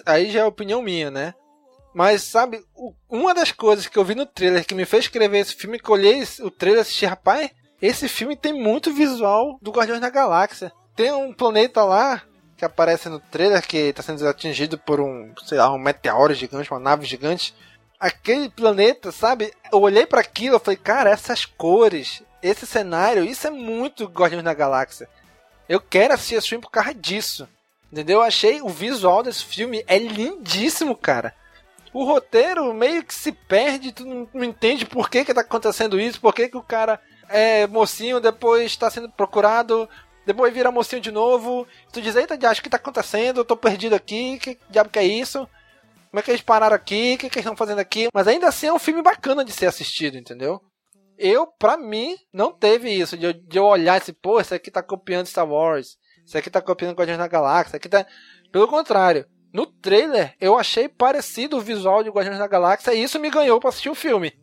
[0.06, 1.34] Aí já é opinião minha, né?
[1.94, 2.60] Mas, sabe,
[3.10, 5.90] uma das coisas que eu vi no trailer que me fez escrever esse filme, que
[5.90, 7.50] eu olhei esse- o trailer e assisti, rapaz,
[7.82, 10.72] esse filme tem muito visual do Guardiões da Galáxia.
[10.96, 12.22] Tem um planeta lá
[12.58, 16.72] que aparece no trailer que está sendo atingido por um, sei lá, um meteoro gigante,
[16.72, 17.54] uma nave gigante.
[18.00, 19.54] Aquele planeta, sabe?
[19.72, 24.44] Eu olhei para aquilo e falei, cara, essas cores, esse cenário, isso é muito Guardiões
[24.44, 25.08] da Galáxia.
[25.70, 27.48] Eu quero assistir esse filme por causa disso.
[27.92, 28.20] Entendeu?
[28.20, 31.34] Eu achei o visual desse filme é lindíssimo, cara.
[31.94, 36.20] O roteiro meio que se perde, tu não, entende por que que tá acontecendo isso,
[36.20, 39.90] por que que o cara é mocinho, depois está sendo procurado,
[40.28, 41.66] depois vira mocinho de novo.
[41.94, 45.06] Tu diz, eita, acho que tá acontecendo, eu tô perdido aqui, que diabo que é
[45.06, 45.48] isso?
[46.12, 47.14] Como é que eles pararam aqui?
[47.14, 48.10] O que, que eles estão fazendo aqui?
[48.14, 50.62] Mas ainda assim é um filme bacana de ser assistido, entendeu?
[51.18, 54.70] Eu, pra mim, não teve isso, de eu, de eu olhar esse, pô, esse aqui
[54.70, 58.06] tá copiando Star Wars, esse aqui tá copiando Guardiões da Galáxia, esse aqui tá.
[58.52, 63.18] Pelo contrário, no trailer eu achei parecido o visual de Guardiões da Galáxia e isso
[63.18, 64.34] me ganhou pra assistir o filme.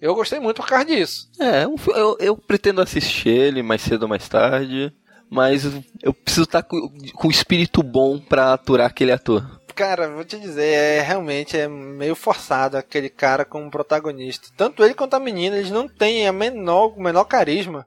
[0.00, 1.30] Eu gostei muito por causa disso.
[1.38, 4.94] É, eu, eu pretendo assistir ele mais cedo ou mais tarde,
[5.30, 5.64] mas
[6.02, 9.60] eu preciso estar com, com um espírito bom pra aturar aquele ator.
[9.74, 14.48] Cara, vou te dizer, é realmente é meio forçado aquele cara como protagonista.
[14.56, 17.86] Tanto ele quanto a menina, eles não têm a menor, o menor carisma.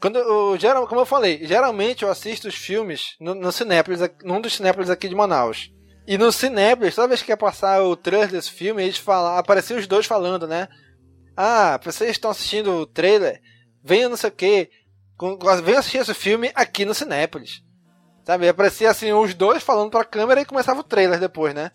[0.00, 4.40] Quando eu, geral, como eu falei, geralmente eu assisto os filmes no, no Cinépolis, num
[4.40, 5.72] dos Cinépolis aqui de Manaus.
[6.06, 9.78] E no Cinépolis, toda vez que ia passar o trailer desse filme, eles falam, apareciam
[9.78, 10.68] os dois falando, né?
[11.36, 13.40] Ah, vocês estão assistindo o trailer?
[13.82, 14.70] Venham não sei o quê.
[15.64, 17.62] Venham assistir esse filme aqui no Cinépolis.
[18.24, 18.48] Sabe?
[18.48, 21.70] Aparecia assim os dois falando pra câmera e começava o trailer depois, né?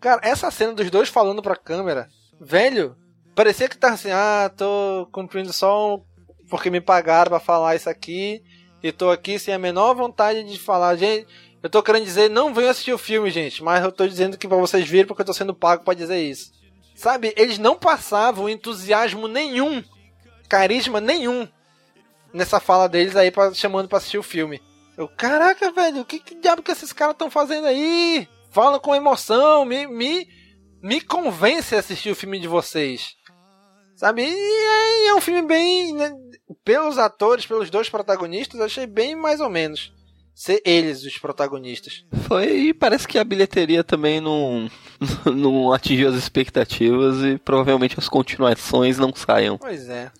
[0.00, 2.08] Cara, essa cena dos dois falando pra câmera,
[2.40, 2.96] velho,
[3.34, 6.04] parecia que tava assim, ah, tô cumprindo só um-
[6.50, 8.42] porque me pagaram pra falar isso aqui
[8.82, 11.26] e tô aqui sem a menor vontade de falar, gente.
[11.62, 14.48] Eu tô querendo dizer, não venham assistir o filme, gente, mas eu tô dizendo que
[14.48, 16.52] pra vocês virem porque eu tô sendo pago pra dizer isso.
[16.96, 19.82] Sabe, eles não passavam entusiasmo nenhum,
[20.48, 21.48] carisma nenhum
[22.32, 24.60] nessa fala deles aí pra, chamando pra assistir o filme.
[24.96, 28.28] Eu, caraca, velho, o que, que diabo que esses caras estão fazendo aí?
[28.50, 30.28] Falam com emoção, me, me,
[30.82, 33.14] me convence a assistir o filme de vocês.
[33.96, 34.22] Sabe?
[34.24, 35.94] E é, é um filme bem.
[35.94, 36.12] né,
[36.64, 39.92] pelos atores, pelos dois protagonistas, eu achei bem mais ou menos.
[40.34, 42.04] Ser eles os protagonistas.
[42.26, 44.70] Foi e parece que a bilheteria também não,
[45.34, 49.58] não atingiu as expectativas e provavelmente as continuações não saiam.
[49.58, 50.10] Pois é.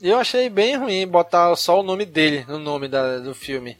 [0.00, 3.78] Eu achei bem ruim botar só o nome dele no nome da- do filme.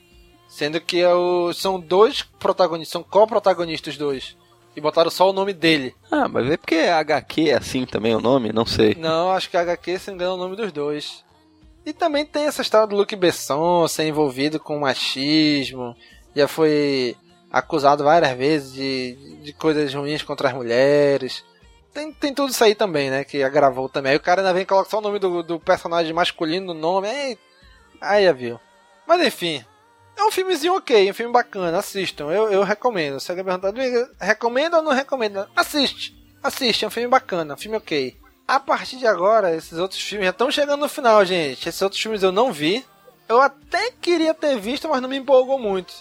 [0.49, 1.09] Sendo que é
[1.55, 4.37] são dois protagonistas, são co-protagonistas os dois.
[4.75, 5.95] E botaram só o nome dele.
[6.11, 8.53] Ah, mas é porque HQ é assim também o nome?
[8.53, 8.95] Não sei.
[8.95, 11.25] Não, acho que HQ se engana é o nome dos dois.
[11.85, 15.95] E também tem essa história do Luc Besson ser envolvido com machismo.
[16.35, 17.17] Já foi
[17.51, 21.43] acusado várias vezes de, de coisas ruins contra as mulheres.
[21.97, 23.25] Tem, tem tudo isso aí também, né?
[23.25, 24.13] Que agravou também.
[24.13, 26.75] Aí o cara ainda vem e coloca só o nome do, do personagem masculino no
[26.75, 27.09] nome.
[27.09, 27.39] Aí,
[28.03, 28.61] aí já viu.
[29.07, 29.65] Mas enfim.
[30.15, 32.31] É um filmezinho ok, um filme bacana, assistam.
[32.31, 33.21] Eu, eu recomendo.
[33.21, 33.73] Se alguém perguntar,
[34.21, 35.47] recomendo ou não recomendo?
[35.55, 36.17] Assiste.
[36.43, 38.17] Assiste, é um filme bacana, um filme ok.
[38.49, 41.69] A partir de agora, esses outros filmes já estão chegando no final, gente.
[41.69, 42.85] Esses outros filmes eu não vi.
[43.29, 45.93] Eu até queria ter visto, mas não me empolgou muito.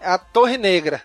[0.00, 1.02] É a Torre Negra.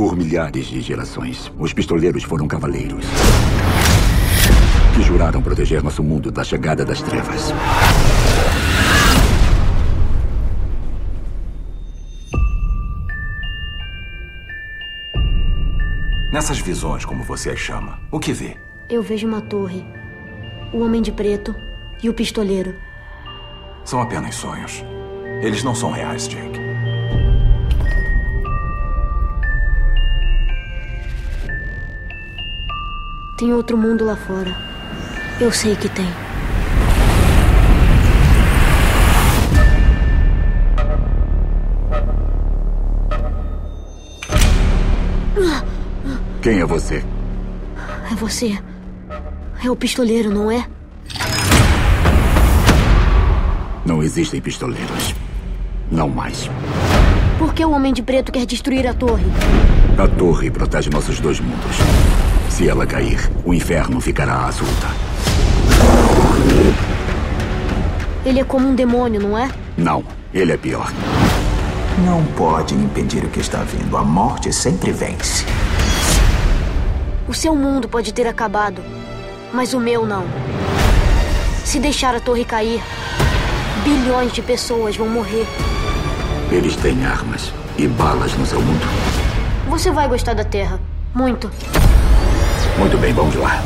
[0.00, 3.04] Por milhares de gerações, os pistoleiros foram cavaleiros
[4.94, 7.52] que juraram proteger nosso mundo da chegada das trevas.
[16.32, 18.56] Nessas visões, como você as chama, o que vê?
[18.88, 19.84] Eu vejo uma torre,
[20.72, 21.54] o homem de preto
[22.02, 22.74] e o pistoleiro.
[23.84, 24.82] São apenas sonhos.
[25.42, 26.59] Eles não são reais, Jake.
[33.40, 34.54] Tem outro mundo lá fora.
[35.40, 36.06] Eu sei que tem.
[46.42, 47.02] Quem é você?
[48.12, 48.58] É você.
[49.64, 50.66] É o pistoleiro, não é?
[53.86, 55.14] Não existem pistoleiros.
[55.90, 56.50] Não mais.
[57.38, 59.24] Por que o Homem de Preto quer destruir a torre?
[59.96, 62.19] A torre protege nossos dois mundos.
[62.60, 64.88] Se ela cair, o inferno ficará à solta.
[68.22, 69.48] Ele é como um demônio, não é?
[69.78, 70.04] Não,
[70.34, 70.92] ele é pior.
[72.04, 73.96] Não pode impedir o que está vindo.
[73.96, 75.46] A morte sempre vence.
[77.26, 78.82] O seu mundo pode ter acabado,
[79.54, 80.26] mas o meu não.
[81.64, 82.82] Se deixar a torre cair,
[83.82, 85.46] bilhões de pessoas vão morrer.
[86.52, 88.86] Eles têm armas e balas no seu mundo.
[89.70, 90.78] Você vai gostar da Terra.
[91.14, 91.50] Muito.
[92.80, 93.62] Muito bem, vamos lá.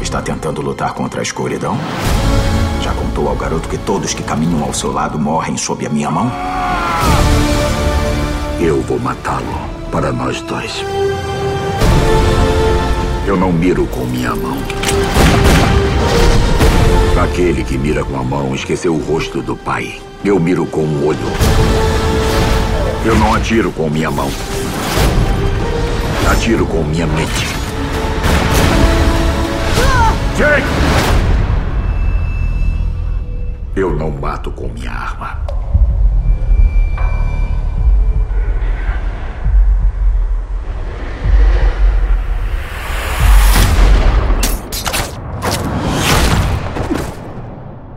[0.00, 1.76] Está tentando lutar contra a escuridão?
[2.80, 6.10] Já contou ao garoto que todos que caminham ao seu lado morrem sob a minha
[6.10, 6.32] mão?
[8.58, 10.82] Eu vou matá-lo para nós dois.
[13.26, 14.56] Eu não miro com minha mão.
[17.22, 20.00] Aquele que mira com a mão esqueceu o rosto do pai.
[20.24, 21.18] Eu miro com um olho.
[23.04, 24.30] Eu não atiro com minha mão.
[26.30, 27.46] Atiro com minha mente.
[30.36, 30.66] Jake!
[33.74, 35.40] Eu não mato com minha arma.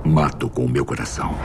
[0.05, 1.35] Mato com o meu coração.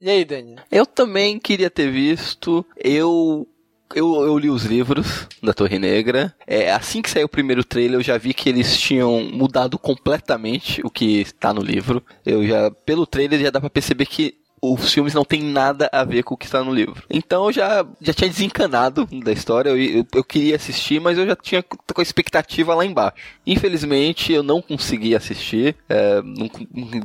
[0.00, 0.56] E aí, Dani?
[0.70, 2.64] Eu também queria ter visto.
[2.76, 3.46] Eu
[3.94, 6.34] eu, eu, li os livros da Torre Negra.
[6.46, 10.82] É, assim que saiu o primeiro trailer, eu já vi que eles tinham mudado completamente
[10.84, 12.02] o que está no livro.
[12.24, 16.04] Eu já, pelo trailer, já dá para perceber que os filmes não tem nada a
[16.04, 17.02] ver com o que está no livro.
[17.10, 21.26] Então eu já, já tinha desencanado da história, eu, eu, eu, queria assistir, mas eu
[21.26, 23.16] já tinha com a expectativa lá embaixo.
[23.46, 25.76] Infelizmente eu não consegui assistir.
[25.88, 26.50] É, não,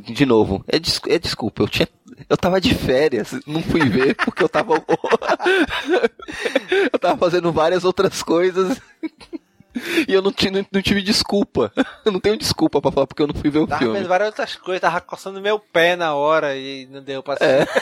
[0.02, 1.88] de novo, é, des, é desculpa, eu tinha
[2.28, 4.74] eu tava de férias, não fui ver porque eu tava.
[6.92, 8.80] eu tava fazendo várias outras coisas.
[10.08, 11.72] E eu não, não, não, tive desculpa.
[12.04, 13.96] Eu não tenho desculpa pra falar porque eu não fui ver o tava filme.
[13.96, 17.66] Tava várias outras coisas, tava coçando meu pé na hora e não deu pra é.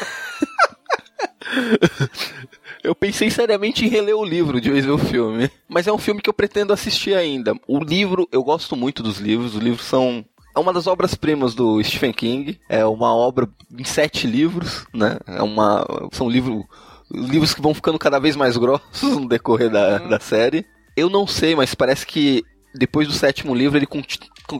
[2.82, 5.50] Eu pensei seriamente em reler o livro de vez ver o filme.
[5.68, 7.54] Mas é um filme que eu pretendo assistir ainda.
[7.68, 9.54] O livro, eu gosto muito dos livros.
[9.54, 10.24] Os livros são
[10.54, 12.60] é uma das obras-primas do Stephen King.
[12.68, 13.48] É uma obra
[13.78, 15.18] em sete livros, né?
[15.26, 16.64] É uma, são livros,
[17.10, 20.08] livros que vão ficando cada vez mais grossos no decorrer da, uhum.
[20.08, 20.66] da série.
[20.96, 22.44] Eu não sei, mas parece que
[22.74, 23.88] depois do sétimo livro ele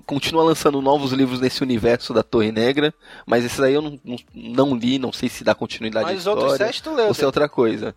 [0.06, 2.92] continua lançando novos livros nesse universo da Torre Negra,
[3.26, 6.18] mas esses aí eu não, não, não li, não sei se dá continuidade mas à
[6.18, 6.42] história.
[6.42, 7.94] Outros sete tu leu, ou se é outra coisa.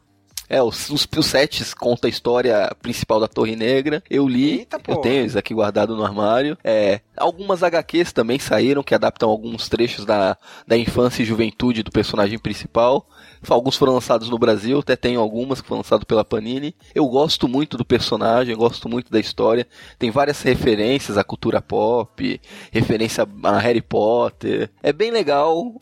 [0.47, 4.03] É, os, os, os sets conta a história principal da Torre Negra.
[4.09, 6.57] Eu li, Eita, eu tenho eles aqui guardado no armário.
[6.63, 10.37] É, algumas HQs também saíram que adaptam alguns trechos da,
[10.67, 13.07] da infância e juventude do personagem principal.
[13.53, 16.75] Alguns foram lançados no Brasil, até tenho algumas que foram lançadas pela Panini.
[16.93, 19.67] Eu gosto muito do personagem, gosto muito da história.
[19.97, 22.41] Tem várias referências à cultura pop,
[22.71, 24.69] referência a Harry Potter.
[24.81, 25.81] É bem legal.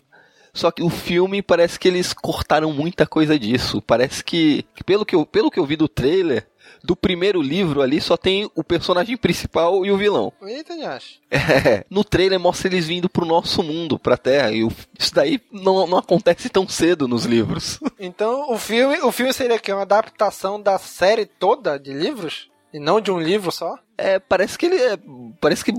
[0.53, 3.81] Só que o filme parece que eles cortaram muita coisa disso.
[3.81, 6.45] Parece que pelo, que eu, pelo que eu vi do trailer,
[6.83, 10.33] do primeiro livro ali só tem o personagem principal e o vilão.
[10.41, 11.21] Eita, Nhash.
[11.63, 15.41] É, no trailer mostra eles vindo pro nosso mundo, pra Terra, e o, isso daí
[15.51, 17.79] não, não acontece tão cedo nos livros.
[17.99, 22.79] Então, o filme, o filme seria que uma adaptação da série toda de livros e
[22.79, 23.77] não de um livro só?
[23.95, 24.97] É, parece que ele é,
[25.39, 25.71] parece que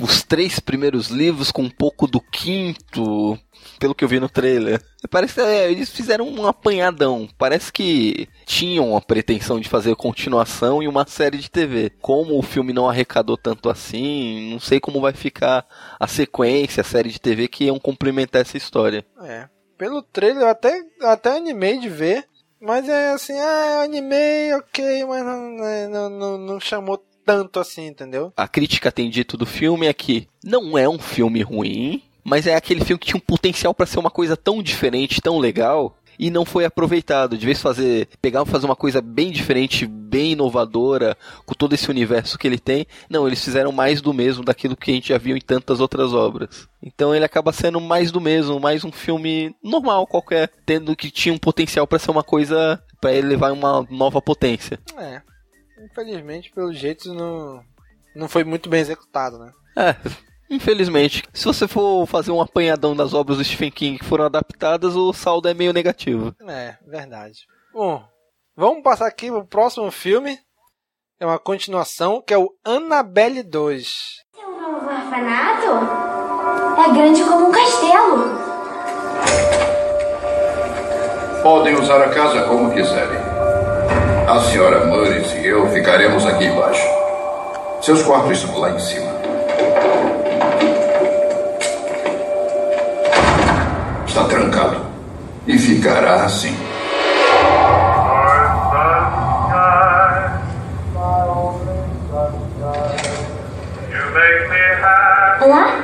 [0.00, 3.38] os três primeiros livros com um pouco do quinto,
[3.78, 4.82] pelo que eu vi no trailer.
[5.10, 7.26] Parece que é, eles fizeram um apanhadão.
[7.38, 11.90] Parece que tinham a pretensão de fazer continuação e uma série de TV.
[12.00, 15.66] Como o filme não arrecadou tanto assim, não sei como vai ficar
[15.98, 19.04] a sequência, a série de TV que iam complementar essa história.
[19.22, 19.48] É.
[19.78, 22.26] Pelo trailer eu até, até animei de ver.
[22.62, 25.50] Mas é assim, ah, animei, ok, mas não,
[25.90, 28.32] não, não, não chamou tanto assim, entendeu?
[28.36, 32.54] A crítica tem dito do filme é que não é um filme ruim, mas é
[32.54, 36.30] aquele filme que tinha um potencial para ser uma coisa tão diferente, tão legal, e
[36.30, 37.36] não foi aproveitado.
[37.36, 41.16] De vez fazer, pegar fazer uma coisa bem diferente, bem inovadora,
[41.46, 42.86] com todo esse universo que ele tem.
[43.08, 46.12] Não, eles fizeram mais do mesmo daquilo que a gente já viu em tantas outras
[46.12, 46.68] obras.
[46.82, 51.34] Então ele acaba sendo mais do mesmo, mais um filme normal qualquer, tendo que tinha
[51.34, 54.78] um potencial para ser uma coisa para ele levar uma nova potência.
[54.96, 55.22] É.
[55.84, 57.64] Infelizmente, pelo jeito não
[58.14, 59.52] não foi muito bem executado, né?
[59.76, 59.96] É,
[60.52, 64.94] Infelizmente, se você for fazer um apanhadão das obras do Stephen King que foram adaptadas,
[64.94, 66.34] o saldo é meio negativo.
[66.46, 67.46] É, verdade.
[67.72, 68.04] Bom,
[68.54, 70.38] vamos passar aqui pro próximo filme.
[71.18, 73.94] É uma continuação, que é o Annabelle 2.
[74.36, 75.68] É um novo orfanato?
[76.78, 78.18] É grande como um castelo.
[81.42, 83.18] Podem usar a casa como quiserem.
[84.28, 86.86] A senhora Murray e eu ficaremos aqui embaixo.
[87.80, 89.21] Seus quartos estão lá em cima.
[94.12, 94.76] Está trancado.
[95.46, 96.54] E ficará assim.
[105.40, 105.82] Olá?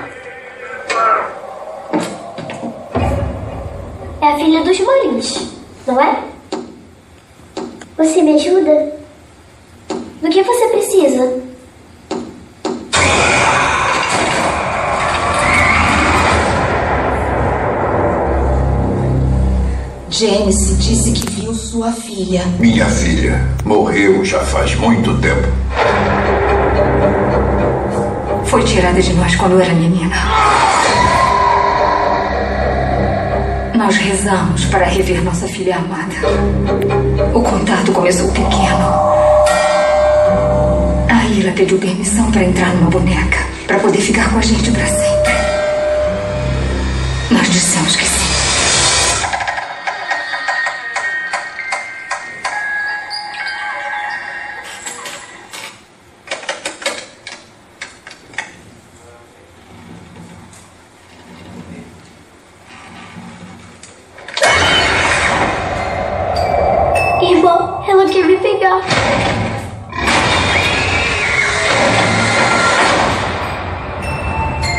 [4.20, 5.48] É a filha dos Marins,
[5.86, 6.22] não é?
[7.96, 8.92] Você me ajuda?
[10.20, 11.47] Do que você precisa?
[20.18, 22.42] Janice disse que viu sua filha.
[22.58, 25.46] Minha filha morreu já faz muito tempo.
[28.46, 30.16] Foi tirada de nós quando era menina.
[33.76, 36.16] Nós rezamos para rever nossa filha amada.
[37.32, 38.92] O contato começou pequeno.
[41.08, 43.38] Aí ela pediu permissão para entrar numa boneca,
[43.68, 45.32] para poder ficar com a gente para sempre.
[47.30, 48.07] Nós dissemos que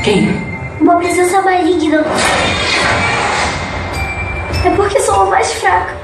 [0.09, 0.27] Quem?
[0.81, 2.03] Uma presença maligna.
[4.65, 5.95] É porque sou a mais fraca.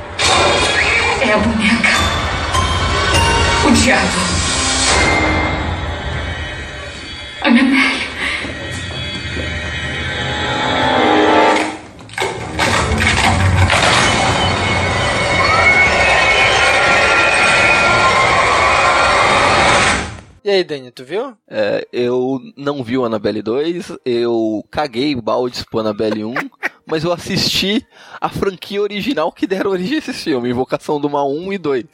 [1.27, 1.90] É a boneca.
[3.68, 4.07] O diabo.
[7.41, 7.95] Annabelle.
[20.46, 21.36] E aí, Dani, tu viu?
[21.48, 26.36] É, eu não vi o Annabelle 2, eu caguei baldes pro Annabelle 1,
[26.86, 27.84] mas eu assisti
[28.22, 31.86] a franquia original que deram origem a esse filme, Invocação do Mal 1 e 2.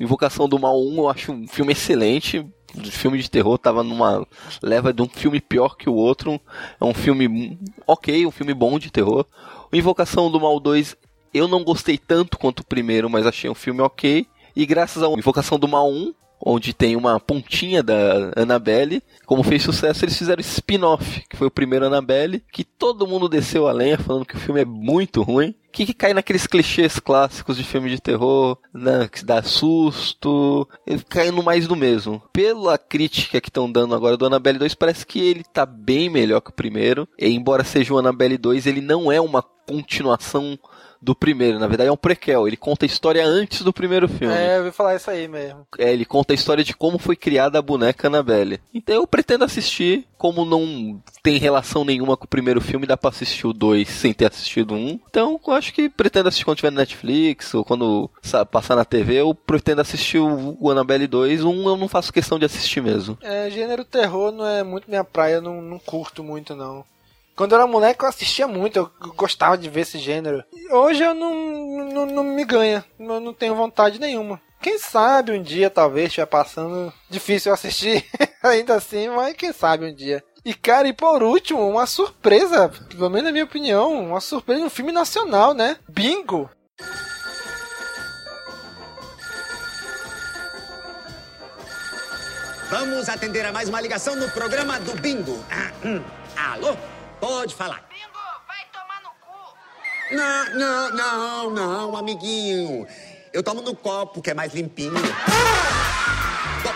[0.00, 2.44] Invocação do Mal 1 eu acho um filme excelente,
[2.90, 4.26] filme de terror tava numa
[4.60, 6.40] leva de um filme pior que o outro,
[6.80, 7.56] é um filme
[7.86, 9.24] ok, um filme bom de terror.
[9.72, 10.96] O Invocação do Mal 2
[11.32, 14.26] eu não gostei tanto quanto o primeiro, mas achei um filme ok.
[14.56, 16.12] E graças ao Invocação do Mal 1,
[16.44, 19.02] onde tem uma pontinha da Annabelle.
[19.24, 23.68] Como fez sucesso, eles fizeram spin-off, que foi o primeiro Annabelle, que todo mundo desceu
[23.68, 25.54] a lenha falando que o filme é muito ruim.
[25.72, 30.68] Que, que cai naqueles clichês clássicos de filme de terror, né, que dá susto,
[31.08, 32.22] caindo mais do mesmo.
[32.30, 36.42] Pela crítica que estão dando agora do Annabelle 2, parece que ele tá bem melhor
[36.42, 37.08] que o primeiro.
[37.18, 40.58] E embora seja o Annabelle 2, ele não é uma continuação
[41.02, 41.58] do primeiro.
[41.58, 42.46] Na verdade, é um prequel.
[42.46, 44.32] Ele conta a história antes do primeiro filme.
[44.32, 45.66] É, eu ouvi falar isso aí mesmo.
[45.76, 48.60] É, ele conta a história de como foi criada a boneca Annabelle.
[48.72, 53.10] Então eu pretendo assistir, como não tem relação nenhuma com o primeiro filme, dá pra
[53.10, 54.98] assistir o 2 sem ter assistido um.
[55.10, 58.84] Então eu acho que pretendo assistir quando tiver no Netflix, ou quando sa- passar na
[58.84, 61.42] TV, eu pretendo assistir o, o Annabelle 2.
[61.42, 63.18] Um eu não faço questão de assistir mesmo.
[63.22, 66.84] É, gênero terror não é muito minha praia, eu não, não curto muito não.
[67.34, 70.44] Quando eu era moleque eu assistia muito, eu gostava de ver esse gênero.
[70.70, 71.34] Hoje eu não,
[71.92, 74.40] não, não me ganha, não, não tenho vontade nenhuma.
[74.60, 76.92] Quem sabe um dia talvez estiver passando.
[77.08, 78.04] Difícil eu assistir
[78.42, 80.22] ainda assim, mas quem sabe um dia.
[80.44, 84.66] E cara, e por último, uma surpresa, pelo menos na minha opinião, uma surpresa de
[84.66, 85.78] um filme nacional, né?
[85.88, 86.50] Bingo!
[92.68, 95.44] Vamos atender a mais uma ligação no programa do Bingo.
[95.50, 96.02] Ah, hum.
[96.36, 96.74] Alô?
[97.22, 97.84] Pode falar.
[97.88, 98.18] Bingo,
[98.48, 99.54] vai tomar no cu.
[100.10, 102.84] Não, não, não, não, amiguinho.
[103.32, 104.92] Eu tomo no copo, que é mais limpinho.
[105.28, 106.60] Ah!
[106.64, 106.74] Bom,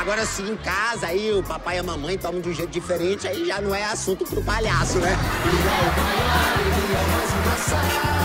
[0.00, 3.28] agora sim, em casa, aí o papai e a mamãe tomam de um jeito diferente,
[3.28, 5.10] aí já não é assunto pro palhaço, né?
[5.10, 8.23] E é o e é mais engraçado.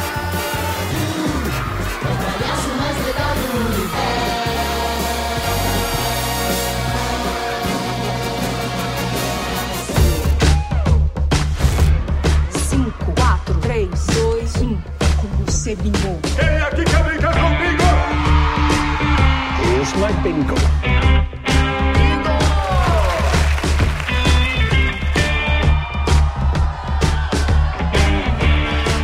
[13.79, 14.81] 3, 2, 1.
[15.21, 16.19] Como você bingou.
[16.35, 17.83] Quem é aqui quer brincar comigo?
[19.63, 20.53] Here's my bingo.
[20.53, 20.59] bingo!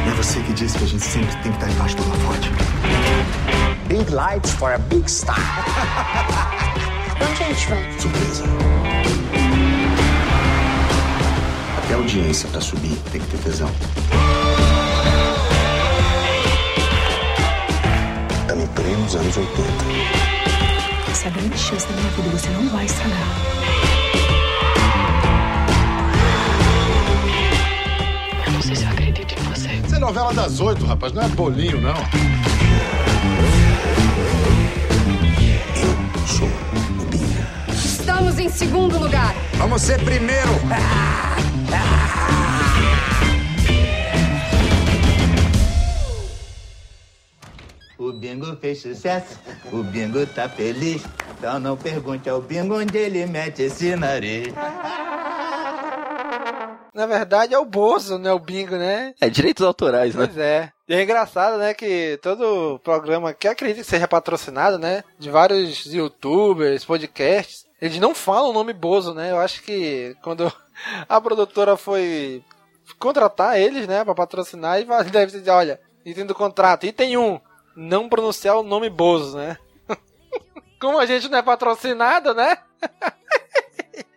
[0.06, 2.52] É você que disse que a gente sempre tem que estar embaixo do holofote.
[3.88, 5.40] Big lights for a big star.
[7.22, 7.92] Onde a gente vai?
[7.98, 8.44] Surpresa.
[11.78, 13.72] Até a audiência para subir tem que ter tesão.
[18.48, 19.62] Também pleno nos anos 80.
[21.10, 23.18] Essa é a grande chance da minha vida, você não vai estragar.
[28.46, 29.70] Eu não sei se eu acredito em você.
[29.86, 31.96] Isso é novela das oito, rapaz, não é bolinho, não.
[36.28, 36.50] Sou
[37.74, 39.34] Estamos em segundo lugar.
[39.58, 40.52] Vamos ser primeiro.
[40.52, 42.05] O
[48.46, 49.40] bingo fez sucesso,
[49.72, 51.04] o bingo tá feliz.
[51.38, 54.54] Então não pergunte ao bingo onde ele mete esse nariz.
[56.94, 58.32] Na verdade é o Bozo, né?
[58.32, 59.14] O Bingo, né?
[59.20, 60.28] É, direitos autorais, né?
[60.28, 60.72] Pois é.
[60.88, 65.84] E é engraçado, né, que todo programa que acredita que seja patrocinado, né, de vários
[65.88, 69.32] youtubers, podcasts, eles não falam o nome Bozo, né?
[69.32, 70.50] Eu acho que quando
[71.10, 72.44] a produtora foi
[73.00, 77.40] contratar eles, né, pra patrocinar, e deve dizer, olha, item do contrato, item 1,
[77.76, 79.58] não pronunciar o nome Bozo, né?
[80.80, 82.58] Como a gente não é patrocinado, né?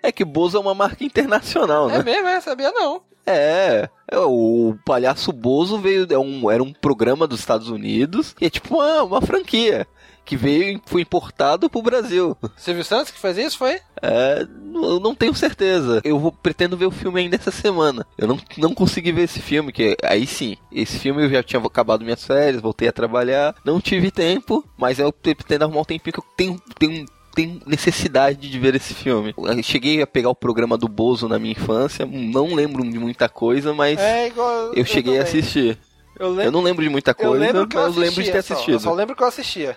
[0.01, 1.97] É que Bozo é uma marca internacional, né?
[1.97, 2.41] É mesmo, é?
[2.41, 3.03] Sabia não.
[3.27, 8.47] É, é, o Palhaço Bozo veio, é um, era um programa dos Estados Unidos, e
[8.47, 9.87] é tipo uma, uma franquia,
[10.29, 12.37] que veio e foi importado pro Brasil.
[12.55, 13.81] Silvio Santos que fez isso, foi?
[14.03, 16.03] É, eu não tenho certeza.
[16.05, 18.07] Eu vou, pretendo ver o filme ainda essa semana.
[18.19, 21.61] Eu não, não consegui ver esse filme, que aí sim, esse filme eu já tinha
[21.61, 26.13] acabado minhas férias, voltei a trabalhar, não tive tempo, mas eu pretendo arrumar um tempinho
[26.13, 29.33] que eu tenho, tenho tenho necessidade de ver esse filme.
[29.39, 33.29] Eu cheguei a pegar o programa do Bozo na minha infância, não lembro de muita
[33.29, 34.75] coisa, mas É igual.
[34.75, 35.79] eu cheguei a assistir.
[36.19, 38.31] Eu, Eu não lembro de muita eu coisa, lembro que eu mas eu lembro de
[38.33, 38.55] ter assistia só.
[38.55, 38.75] assistido.
[38.75, 39.77] Eu só lembro que eu assistia.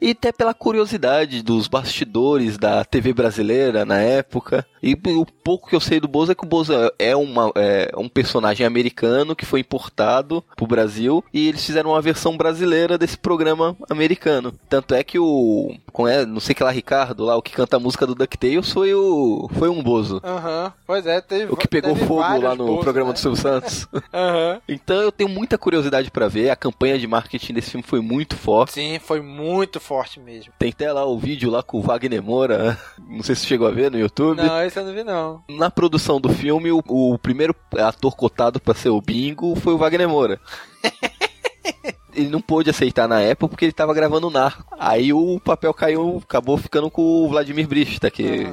[0.00, 4.66] E até pela curiosidade dos bastidores da TV brasileira na época.
[4.82, 7.90] E o pouco que eu sei do Bozo é que o Bozo é, uma, é
[7.96, 13.16] um personagem americano que foi importado pro Brasil e eles fizeram uma versão brasileira desse
[13.16, 14.52] programa americano.
[14.68, 15.74] Tanto é que o.
[15.92, 18.70] Com é, não sei que lá, Ricardo, lá, o que canta a música do DuckTales
[18.70, 19.48] foi o.
[19.54, 20.20] Foi um Bozo.
[20.22, 23.14] Aham, pois é, teve O que pegou fogo lá no Bozos, programa né?
[23.14, 23.88] do Silvio Santos.
[24.12, 24.60] Aham.
[24.68, 26.50] Então eu tenho muita curiosidade pra ver.
[26.50, 28.74] A campanha de marketing desse filme foi muito forte.
[28.74, 29.33] Sim, foi muito
[29.80, 30.52] forte mesmo.
[30.58, 32.78] Tem até lá o vídeo lá com o Wagner Moura.
[32.98, 34.36] Não sei se você chegou a ver no YouTube.
[34.36, 35.42] Não, esse eu não vi não.
[35.48, 39.78] Na produção do filme, o, o primeiro ator cotado pra ser o Bingo foi o
[39.78, 40.40] Wagner Moura.
[42.14, 44.74] Ele não pôde aceitar na época porque ele tava gravando Narco.
[44.78, 48.46] Aí o papel caiu, acabou ficando com o Vladimir Brista, que,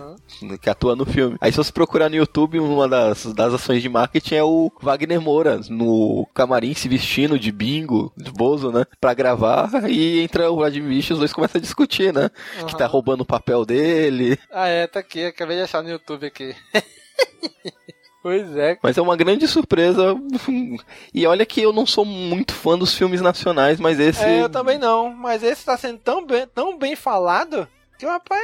[0.62, 1.38] que atua no filme.
[1.40, 5.22] Aí se você procurar no YouTube, uma das, das ações de marketing é o Wagner
[5.22, 8.86] Moura no camarim se vestindo de bingo, de bozo, né?
[9.00, 9.70] Pra gravar.
[9.90, 12.30] E entra o Vladimir Brista e os dois começam a discutir, né?
[12.68, 14.38] Que tá roubando o papel dele.
[14.52, 16.56] Ah, é, tá aqui, acabei de achar no YouTube aqui.
[18.22, 18.78] Pois é.
[18.82, 20.16] Mas é uma grande surpresa.
[21.14, 24.24] E olha que eu não sou muito fã dos filmes nacionais, mas esse.
[24.24, 25.14] É, eu também não.
[25.14, 27.68] Mas esse tá sendo tão bem, tão bem falado
[27.98, 28.42] que o rapaz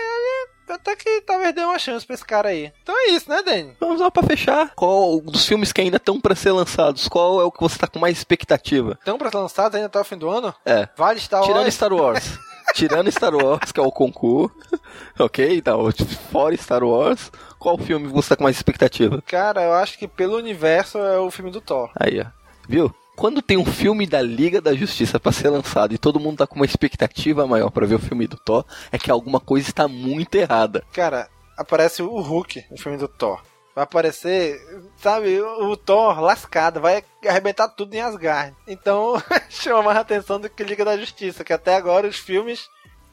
[0.69, 2.71] até que talvez dê uma chance pra esse cara aí.
[2.83, 3.73] Então é isso, né, Dani?
[3.79, 4.71] Vamos lá pra fechar.
[4.75, 7.07] Qual dos filmes que ainda estão pra ser lançados?
[7.07, 8.93] Qual é o que você tá com mais expectativa?
[8.99, 10.53] Estão pra ser lançados ainda até o fim do ano?
[10.65, 10.87] É.
[10.95, 11.51] Vale Star Wars.
[11.53, 12.37] Tirando Star Wars.
[12.73, 14.55] Tirando Star Wars, que é o concurso.
[15.17, 15.89] ok, então,
[16.31, 19.21] fora Star Wars, qual filme você tá com mais expectativa?
[19.25, 21.89] Cara, eu acho que pelo universo é o filme do Thor.
[21.99, 22.25] Aí, ó.
[22.67, 22.93] Viu?
[23.15, 26.45] Quando tem um filme da Liga da Justiça pra ser lançado e todo mundo tá
[26.45, 29.87] com uma expectativa maior pra ver o filme do Thor, é que alguma coisa está
[29.87, 30.83] muito errada.
[30.93, 31.27] Cara,
[31.57, 33.41] aparece o Hulk no filme do Thor.
[33.77, 34.59] Vai aparecer,
[34.95, 38.55] sabe, o Thor lascado, vai arrebentar tudo em Asgard.
[38.67, 39.21] Então,
[39.51, 42.67] chama mais atenção do que Liga da Justiça, que até agora os filmes,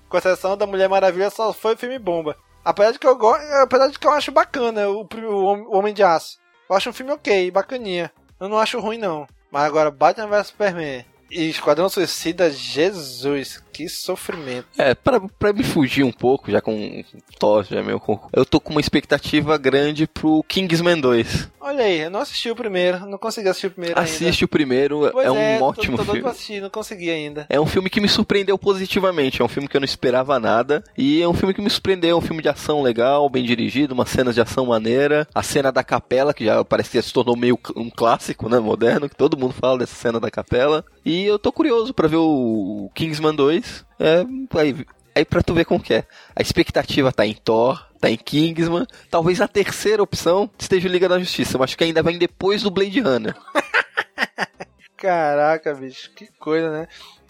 [0.08, 2.34] com exceção da Mulher Maravilha, só foi filme bomba.
[2.64, 3.14] Apesar de que eu
[3.62, 6.38] apesar de que eu acho bacana o, o Homem de Aço.
[6.70, 8.10] Eu acho um filme ok, bacaninha.
[8.40, 9.26] Eu não acho ruim não.
[9.50, 14.66] Mas agora Batman vs Superman e Esquadrão Suicida, Jesus, que sofrimento.
[14.78, 17.02] É, pra, pra me fugir um pouco, já com
[17.38, 18.00] Thor, já é meu
[18.32, 21.50] Eu tô com uma expectativa grande pro Kingsman 2.
[21.60, 24.44] Olha aí, eu não assisti o primeiro, não consegui assistir o primeiro Assiste ainda.
[24.44, 26.20] o primeiro, Pois é um é, tô- ótimo tô, doido filme.
[26.22, 27.46] pra assistir, não consegui ainda.
[27.48, 29.40] É um filme que me surpreendeu positivamente.
[29.40, 30.84] É um filme que eu não esperava nada.
[30.96, 32.10] E é um filme que me surpreendeu.
[32.10, 35.26] É um filme de ação legal, bem dirigido, umas cenas de ação maneira.
[35.34, 38.58] A cena da capela, que já parece que se tornou meio um clássico, né?
[38.58, 40.84] Moderno, que todo mundo fala dessa cena da capela.
[41.04, 43.63] E eu tô curioso pra ver o Kingsman 2.
[43.98, 44.24] É,
[44.58, 46.04] aí, aí pra tu ver como que é.
[46.34, 47.84] A expectativa tá em Thor.
[48.00, 48.86] Tá em Kingsman.
[49.10, 51.56] Talvez a terceira opção esteja Liga da Justiça.
[51.56, 53.34] Eu acho que ainda vem depois do Blade Runner.
[54.96, 56.88] Caraca, bicho, que coisa, né?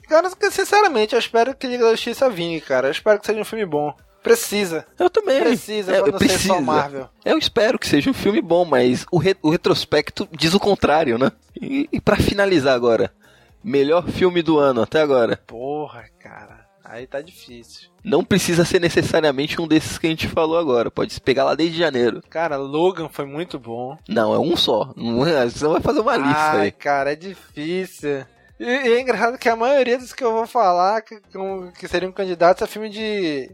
[0.09, 2.89] Cara, sinceramente, eu espero que Liga da Justiça vingue, cara.
[2.89, 3.95] Eu espero que seja um filme bom.
[4.23, 4.87] Precisa.
[4.99, 5.41] Eu também.
[5.41, 6.61] Precisa, É, pra não ser só precisa.
[6.61, 7.09] Marvel.
[7.25, 11.19] Eu espero que seja um filme bom, mas o, re- o retrospecto diz o contrário,
[11.19, 11.31] né?
[11.61, 13.13] E, e para finalizar agora,
[13.65, 15.37] melhor filme do ano até agora.
[15.47, 16.65] Porra, cara.
[16.85, 17.89] Aí tá difícil.
[18.05, 20.91] Não precisa ser necessariamente um desses que a gente falou agora.
[20.91, 22.21] Pode se pegar lá desde janeiro.
[22.29, 23.97] Cara, Logan foi muito bom.
[24.07, 24.93] Não, é um só.
[24.95, 26.71] Não é- Você vai fazer uma lista Ai, aí.
[26.73, 28.27] cara, é difícil.
[28.61, 31.89] E, e é engraçado que a maioria dos que eu vou falar que, que- que
[31.89, 33.51] seriam candidatos é filme de,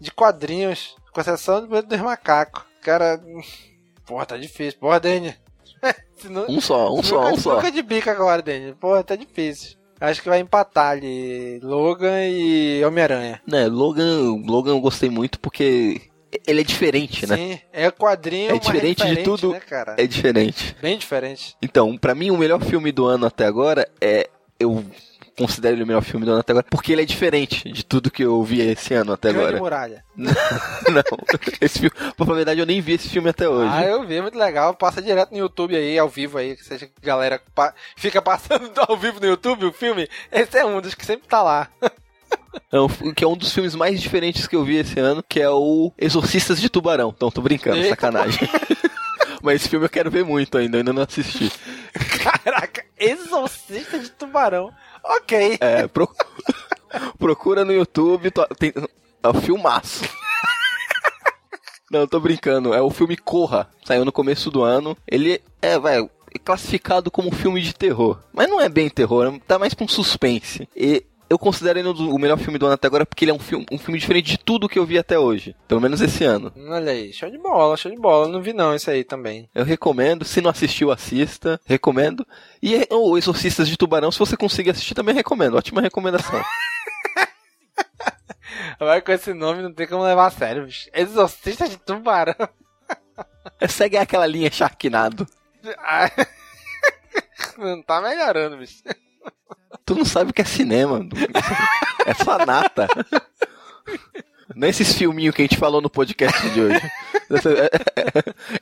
[0.00, 2.64] de quadrinhos, com exceção do Medo dos Macacos.
[2.82, 3.20] Cara,
[4.04, 4.80] porra, tá difícil.
[4.80, 5.34] Porra, Dani.
[6.16, 7.56] Senão- Um só, um só, um só.
[7.56, 8.74] Fica de bica agora, Dani.
[8.74, 9.76] Porra, tá difícil.
[10.00, 13.40] Acho que vai empatar ali Logan e Homem-Aranha.
[13.46, 16.00] Né, Logan, Logan eu gostei muito porque
[16.46, 17.36] ele é diferente, né?
[17.36, 19.52] Sim, é quadrinho, É mas diferente de tudo.
[19.52, 19.94] né, cara?
[19.98, 20.74] É diferente.
[20.82, 21.56] Bem diferente.
[21.62, 24.28] Então, pra mim, o melhor filme do ano até agora é.
[24.58, 24.84] Eu
[25.36, 28.10] considero ele o melhor filme do ano até agora, porque ele é diferente de tudo
[28.10, 29.58] que eu vi esse ano até Grande agora.
[29.60, 30.04] Muralha.
[30.16, 31.02] Não,
[31.60, 33.70] esse filme, a verdade, eu nem vi esse filme até hoje.
[33.72, 34.74] Ah, eu vi, muito legal.
[34.74, 38.20] Passa direto no YouTube aí, ao vivo aí, que seja que a galera pa- fica
[38.20, 40.08] passando ao vivo no YouTube o filme.
[40.30, 41.68] Esse é um dos que sempre tá lá.
[42.70, 45.40] É um que é um dos filmes mais diferentes que eu vi esse ano, que
[45.40, 47.12] é o Exorcistas de Tubarão.
[47.14, 47.90] Então, tô brincando, Eita.
[47.90, 48.48] sacanagem.
[49.42, 51.50] Mas esse filme eu quero ver muito ainda, ainda não assisti.
[52.22, 54.70] Caraca, Exorcista de Tubarão.
[55.04, 55.58] Ok.
[55.60, 56.08] É, pro-
[57.18, 58.72] procura no YouTube, to- tem...
[59.22, 60.04] é o filmaço.
[61.90, 64.96] Não, tô brincando, é o filme Corra, saiu no começo do ano.
[65.06, 69.38] Ele é, vai, é classificado como um filme de terror, mas não é bem terror,
[69.46, 70.66] tá mais pra um suspense.
[70.74, 73.38] E eu considero ele o melhor filme do ano até agora porque ele é um
[73.38, 76.52] filme, um filme diferente de tudo que eu vi até hoje, pelo menos esse ano.
[76.68, 78.28] Olha aí, show de bola, show de bola.
[78.28, 79.48] Não vi não esse aí também.
[79.54, 82.26] Eu recomendo, se não assistiu, assista, recomendo.
[82.62, 86.42] E o Exorcistas de Tubarão, se você conseguir assistir, também recomendo, ótima recomendação.
[88.78, 90.90] Vai com esse nome, não tem como levar a sério, bicho.
[90.92, 92.34] Exorcista de Tubarão.
[93.58, 95.26] É, Segue aquela linha Sharknado.
[97.58, 98.82] Não tá melhorando, bicho.
[99.84, 101.06] Tu não sabe o que é cinema.
[102.06, 102.86] É só nata.
[104.54, 106.80] Não é esses filminhos que a gente falou no podcast de hoje.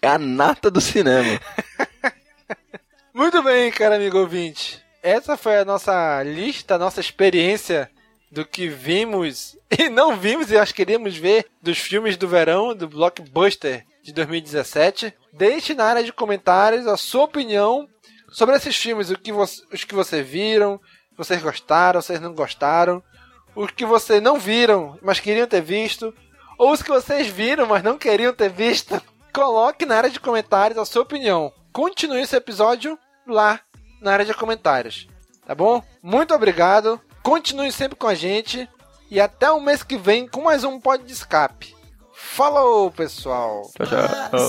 [0.00, 1.38] É a nata do cinema.
[3.12, 4.80] Muito bem, cara amigo ouvinte.
[5.02, 7.90] Essa foi a nossa lista, a nossa experiência
[8.30, 12.86] do que vimos e não vimos e nós queríamos ver dos filmes do verão, do
[12.88, 15.12] Blockbuster de 2017.
[15.32, 17.88] Deixe na área de comentários a sua opinião
[18.30, 20.80] sobre esses filmes, o que você- os que vocês viram,
[21.20, 23.02] vocês gostaram, vocês não gostaram,
[23.54, 26.14] os que vocês não viram, mas queriam ter visto,
[26.58, 29.00] ou os que vocês viram, mas não queriam ter visto.
[29.32, 31.52] Coloque na área de comentários a sua opinião.
[31.72, 33.60] Continue esse episódio lá
[34.00, 35.06] na área de comentários.
[35.46, 35.82] Tá bom?
[36.02, 37.00] Muito obrigado.
[37.22, 38.68] Continue sempre com a gente.
[39.10, 41.76] E até o mês que vem com mais um pod de escape.
[42.14, 43.70] Falou, pessoal.
[43.76, 44.48] Tchau, tchau.